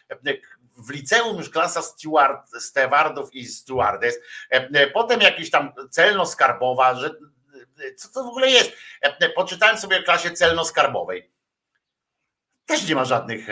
[0.77, 4.19] w liceum już klasa steward, stewardów i stewardes,
[4.93, 7.09] potem jakiś tam celno-skarbowa, że
[7.97, 8.71] co to w ogóle jest?
[9.35, 11.34] Poczytałem sobie o klasie celno-skarbowej.
[12.65, 13.47] Też nie ma żadnych,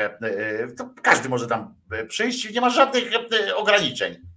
[0.77, 1.75] to każdy może tam
[2.08, 3.11] przyjść, nie ma żadnych
[3.56, 4.33] ograniczeń.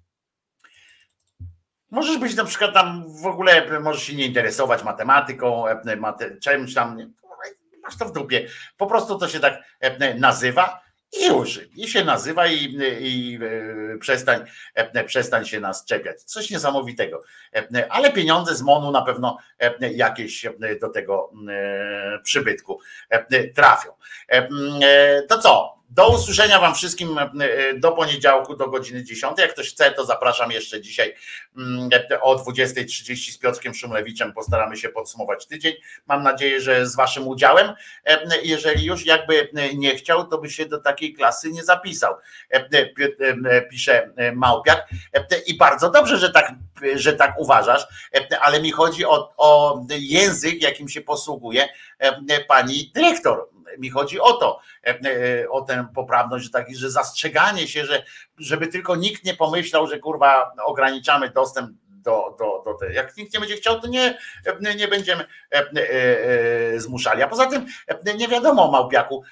[1.90, 6.74] Możesz być na przykład tam w ogóle, możesz się nie interesować matematyką, e, mate, czymś
[6.74, 7.14] tam,
[7.82, 8.48] masz to w dupie.
[8.76, 10.85] Po prostu to się tak e, nazywa
[11.20, 11.60] i już.
[11.76, 13.38] I się nazywa i, i
[13.94, 14.44] e, przestań,
[15.06, 16.22] przestań się nas czepiać.
[16.22, 17.22] Coś niesamowitego.
[17.88, 19.38] Ale pieniądze z MONU na pewno
[19.80, 20.46] jakieś
[20.80, 21.32] do tego
[22.22, 22.80] przybytku
[23.54, 23.90] trafią.
[25.28, 25.75] To co?
[25.90, 27.18] Do usłyszenia Wam wszystkim
[27.76, 29.38] do poniedziałku do godziny 10.
[29.38, 31.14] Jak ktoś chce, to zapraszam jeszcze dzisiaj
[31.56, 31.90] mm,
[32.20, 34.32] o 20.30 z Piotrkiem Szumlewiczem.
[34.32, 35.74] Postaramy się podsumować tydzień.
[36.06, 37.72] Mam nadzieję, że z Waszym udziałem.
[38.42, 42.14] Jeżeli już jakby nie chciał, to by się do takiej klasy nie zapisał.
[43.70, 44.88] Pisze Małpiak.
[45.46, 46.52] I bardzo dobrze, że tak,
[46.94, 47.86] że tak uważasz,
[48.40, 51.68] ale mi chodzi o, o język, jakim się posługuje
[52.48, 57.68] pani dyrektor mi chodzi o to, e, e, o tę poprawność, że taki, że zastrzeganie
[57.68, 58.02] się, że
[58.38, 61.70] żeby tylko nikt nie pomyślał, że kurwa ograniczamy dostęp
[62.06, 62.94] do, do, do tej.
[62.94, 64.18] Jak nikt nie będzie chciał, to nie,
[64.76, 67.22] nie będziemy e, zmuszali.
[67.22, 67.66] A poza tym
[68.18, 69.22] nie wiadomo Małpiaku,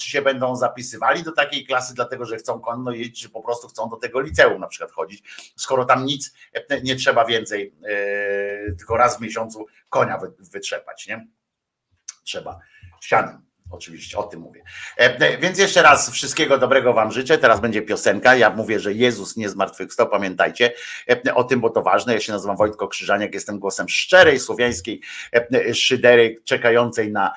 [0.00, 3.68] czy się będą zapisywali do takiej klasy, dlatego że chcą konno jeździć, czy po prostu
[3.68, 6.34] chcą do tego liceum na przykład chodzić, skoro tam nic
[6.82, 7.74] nie trzeba więcej,
[8.78, 10.18] tylko raz w miesiącu konia
[10.52, 11.26] wytrzepać, nie?
[12.24, 12.58] Trzeba
[13.00, 13.45] sianem.
[13.70, 14.62] Oczywiście o tym mówię.
[14.96, 17.38] E, Więc jeszcze raz wszystkiego dobrego Wam życzę.
[17.38, 18.36] Teraz będzie piosenka.
[18.36, 20.08] Ja mówię, że Jezus nie zmartwychwstał.
[20.08, 20.72] Pamiętajcie
[21.26, 22.14] e, o tym, bo to ważne.
[22.14, 25.00] Ja się nazywam Wojtko Krzyżaniak, jestem głosem szczerej słowiańskiej
[25.32, 27.32] e, szydery, czekającej na,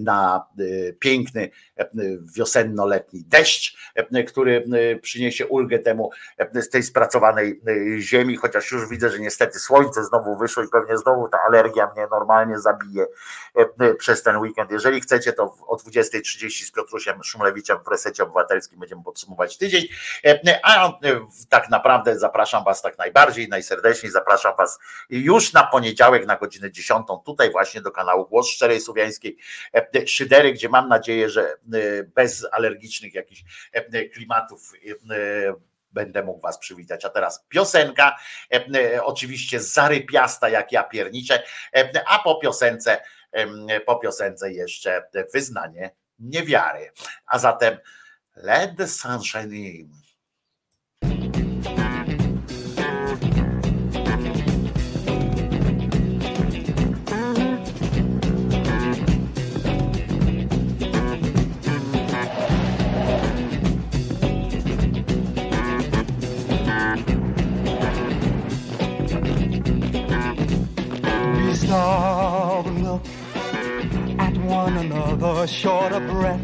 [0.00, 0.46] na
[0.98, 1.50] piękny
[2.36, 3.76] wiosenno-letni deszcz,
[4.26, 4.64] który
[5.02, 6.10] przyniesie ulgę temu
[6.54, 7.60] z tej spracowanej
[7.98, 12.06] ziemi, chociaż już widzę, że niestety słońce znowu wyszło i pewnie znowu ta alergia mnie
[12.10, 13.06] normalnie zabije
[13.98, 14.70] przez ten weekend.
[14.70, 19.84] Jeżeli chcecie, to o 20.30 z Piotrusiem Szumlewiczem w Resecie Obywatelskim będziemy podsumować tydzień,
[20.62, 20.98] a
[21.48, 24.12] tak naprawdę zapraszam Was tak najbardziej, najserdeczniej.
[24.12, 24.78] Zapraszam Was
[25.10, 29.36] już na poniedziałek na godzinę 10 tutaj właśnie do kanału Głos Szczerej Słowiańskiej.
[30.06, 31.56] Szydery, gdzie mam nadzieję, że
[32.14, 33.44] bez alergicznych jakichś
[34.12, 34.72] klimatów
[35.92, 37.04] będę mógł was przywitać.
[37.04, 38.16] A teraz piosenka,
[39.02, 41.42] oczywiście zarypiasta jak ja pierniczę,
[42.06, 43.02] a po piosence,
[43.86, 45.02] po piosence jeszcze
[45.34, 46.90] wyznanie niewiary.
[47.26, 47.78] A zatem
[48.36, 50.05] let the sunshine in.
[75.16, 76.40] Another, short of breath,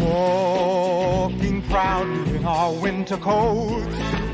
[0.00, 3.86] walking proudly in our winter coats,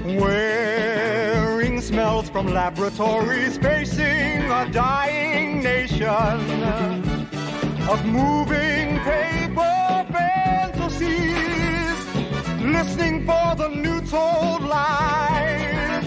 [0.04, 6.08] wearing smells from laboratories, facing a dying nation
[7.88, 11.10] of moving paper fantasies,
[12.62, 16.04] listening for the new told lies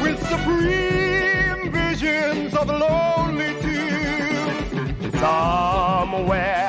[0.00, 3.08] with supreme visions of lonely.
[5.18, 6.67] Somewhere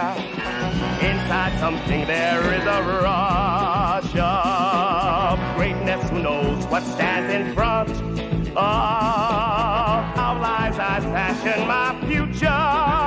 [1.70, 6.10] something there is a rush of greatness.
[6.10, 10.80] Who knows what stands in front of our lives?
[10.80, 12.99] I fashion my future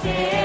[0.00, 0.41] Yeah.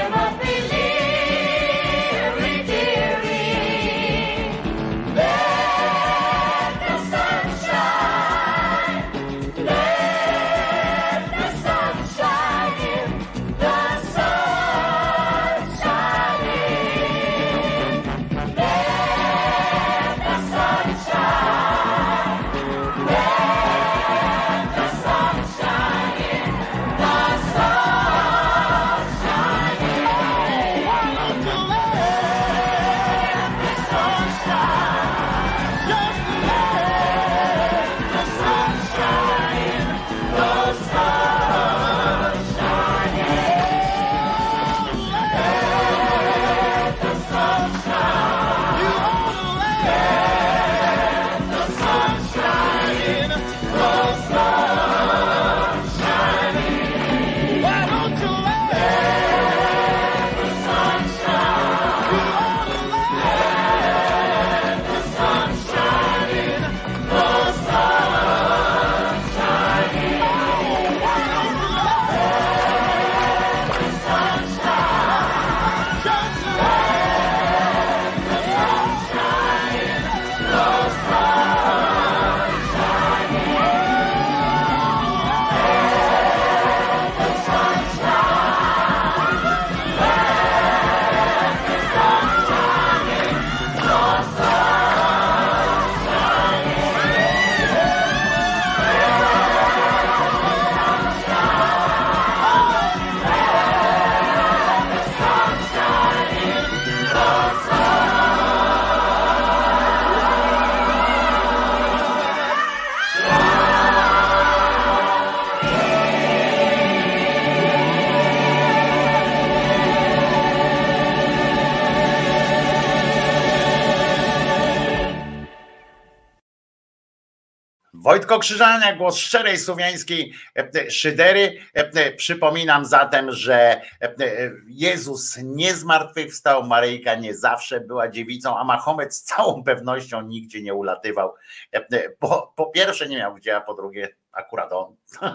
[128.08, 131.58] Wojtko Krzyżania, głos szczerej słowiańskiej e, szydery.
[131.76, 138.58] E, e, Przypominam zatem, że e, e, Jezus nie zmartwychwstał, Maryjka nie zawsze była dziewicą,
[138.58, 141.34] a Mahomet z całą pewnością nigdzie nie ulatywał.
[141.74, 144.96] E, e, Po, po pierwsze nie miał gdzie, a po drugie akurat on.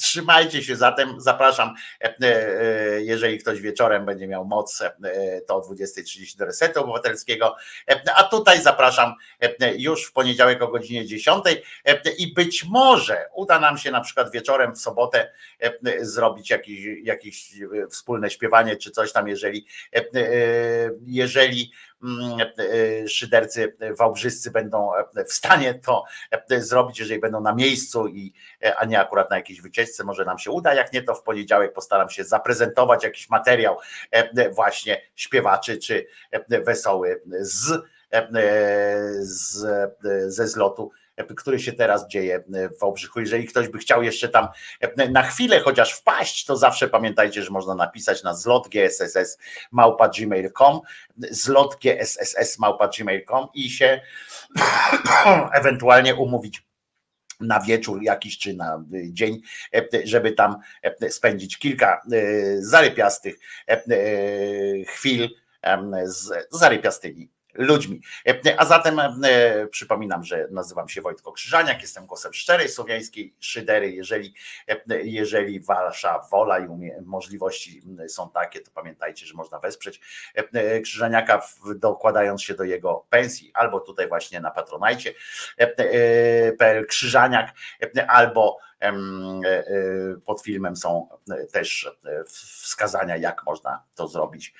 [0.00, 5.60] Trzymajcie się zatem, zapraszam, e, e, jeżeli ktoś wieczorem będzie miał moc, e, to o
[5.60, 7.56] 20.30 do Resetu Obywatelskiego,
[7.88, 11.44] E, a tutaj zapraszam e, już w poniedziałek o godzinie 10
[11.84, 16.80] e, i być może uda nam się na przykład wieczorem w sobotę e, zrobić jakieś,
[17.02, 20.04] jakieś e, wspólne śpiewanie czy coś tam, jeżeli e, e,
[21.06, 21.87] jeżeli e,
[23.08, 26.04] szydercy wałbrzyscy będą e, w stanie to
[26.50, 30.24] e, zrobić, jeżeli będą na miejscu i e, a nie akurat na jakiejś wycieczce, może
[30.24, 33.78] nam się uda, jak nie to w poniedziałek postaram się zaprezentować jakiś materiał
[34.50, 36.06] właśnie śpiewaczy czy
[36.48, 37.82] wesoły z,
[39.20, 39.66] z,
[40.26, 40.90] ze zlotu
[41.36, 43.20] który się teraz dzieje w Wałbrzychu.
[43.20, 44.48] Jeżeli ktoś by chciał jeszcze tam
[44.80, 49.38] e, na chwilę chociaż wpaść, to zawsze pamiętajcie, że można napisać na zlot gsss
[49.72, 50.10] małpa
[53.54, 54.00] i się
[55.60, 56.68] ewentualnie umówić
[57.40, 59.40] na wieczór jakiś czy na dzień,
[59.74, 62.02] e, żeby tam e, spędzić kilka
[62.58, 63.34] zarypiastych
[63.68, 63.82] e,
[64.86, 65.28] chwil
[66.04, 68.00] z zarypiastymi ludźmi.
[68.26, 73.92] E, A zatem e, przypominam, że nazywam się Wojtko Krzyżaniak, jestem głosem szczerej słowiańskiej szydery.
[73.92, 74.34] Jeżeli,
[74.68, 76.68] e, jeżeli wasza wola i
[77.04, 80.00] możliwości są takie, to pamiętajcie, że można wesprzeć
[80.34, 81.42] e, Krzyżaniaka
[81.76, 85.14] dokładając się do jego pensji albo tutaj właśnie na patronajcie
[85.60, 87.52] e, e, PL Krzyżaniak
[87.96, 88.94] e, albo e, e,
[90.26, 94.54] pod filmem są e, też e, wskazania, jak można to zrobić.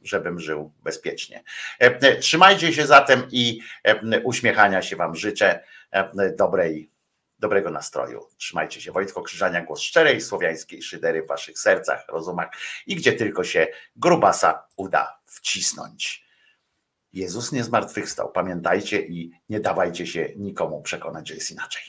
[0.00, 1.42] E, e, żebym żył bezpiecznie.
[1.78, 6.90] E, Trzymajcie się zatem i e, uśmiechania się Wam życzę e, dobrej,
[7.38, 8.26] dobrego nastroju.
[8.36, 8.92] Trzymajcie się.
[8.92, 12.50] Wojtko Krzyżania, głos szczerej słowiańskiej szydery w Waszych sercach, rozumach
[12.86, 16.30] i gdzie tylko się grubasa uda wcisnąć.
[17.12, 18.32] Jezus nie zmartwychwstał.
[18.32, 21.82] Pamiętajcie i nie dawajcie się nikomu przekonać, że jest inaczej.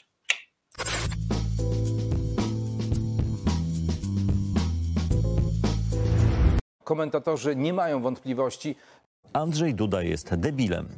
[6.92, 8.76] Komentatorzy nie mają wątpliwości.
[9.34, 10.90] Andrzej Duda jest debilem.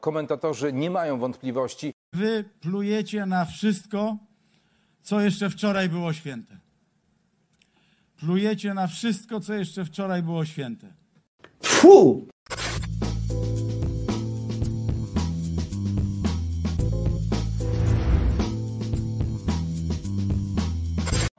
[0.00, 1.92] Komentatorzy nie mają wątpliwości.
[2.14, 4.16] Wy plujecie na wszystko,
[5.02, 6.58] co jeszcze wczoraj było święte.
[8.16, 10.94] Plujecie na wszystko, co jeszcze wczoraj było święte.
[11.62, 12.31] Fu!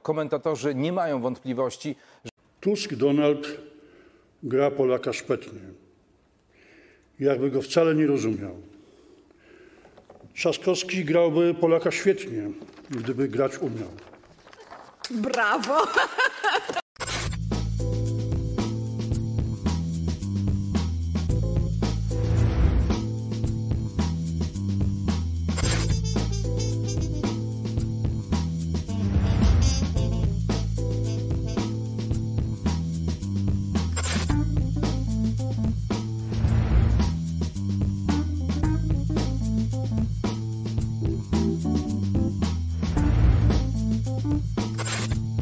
[0.04, 1.96] Komentatorzy nie mają wątpliwości.
[2.60, 3.46] Tusk Donald
[4.42, 5.60] gra Polaka szpetnie.
[7.20, 8.56] Jakby go wcale nie rozumiał.
[10.34, 12.50] Trzaskowski grałby Polaka świetnie,
[12.90, 13.90] gdyby grać umiał.
[15.10, 15.86] Brawo!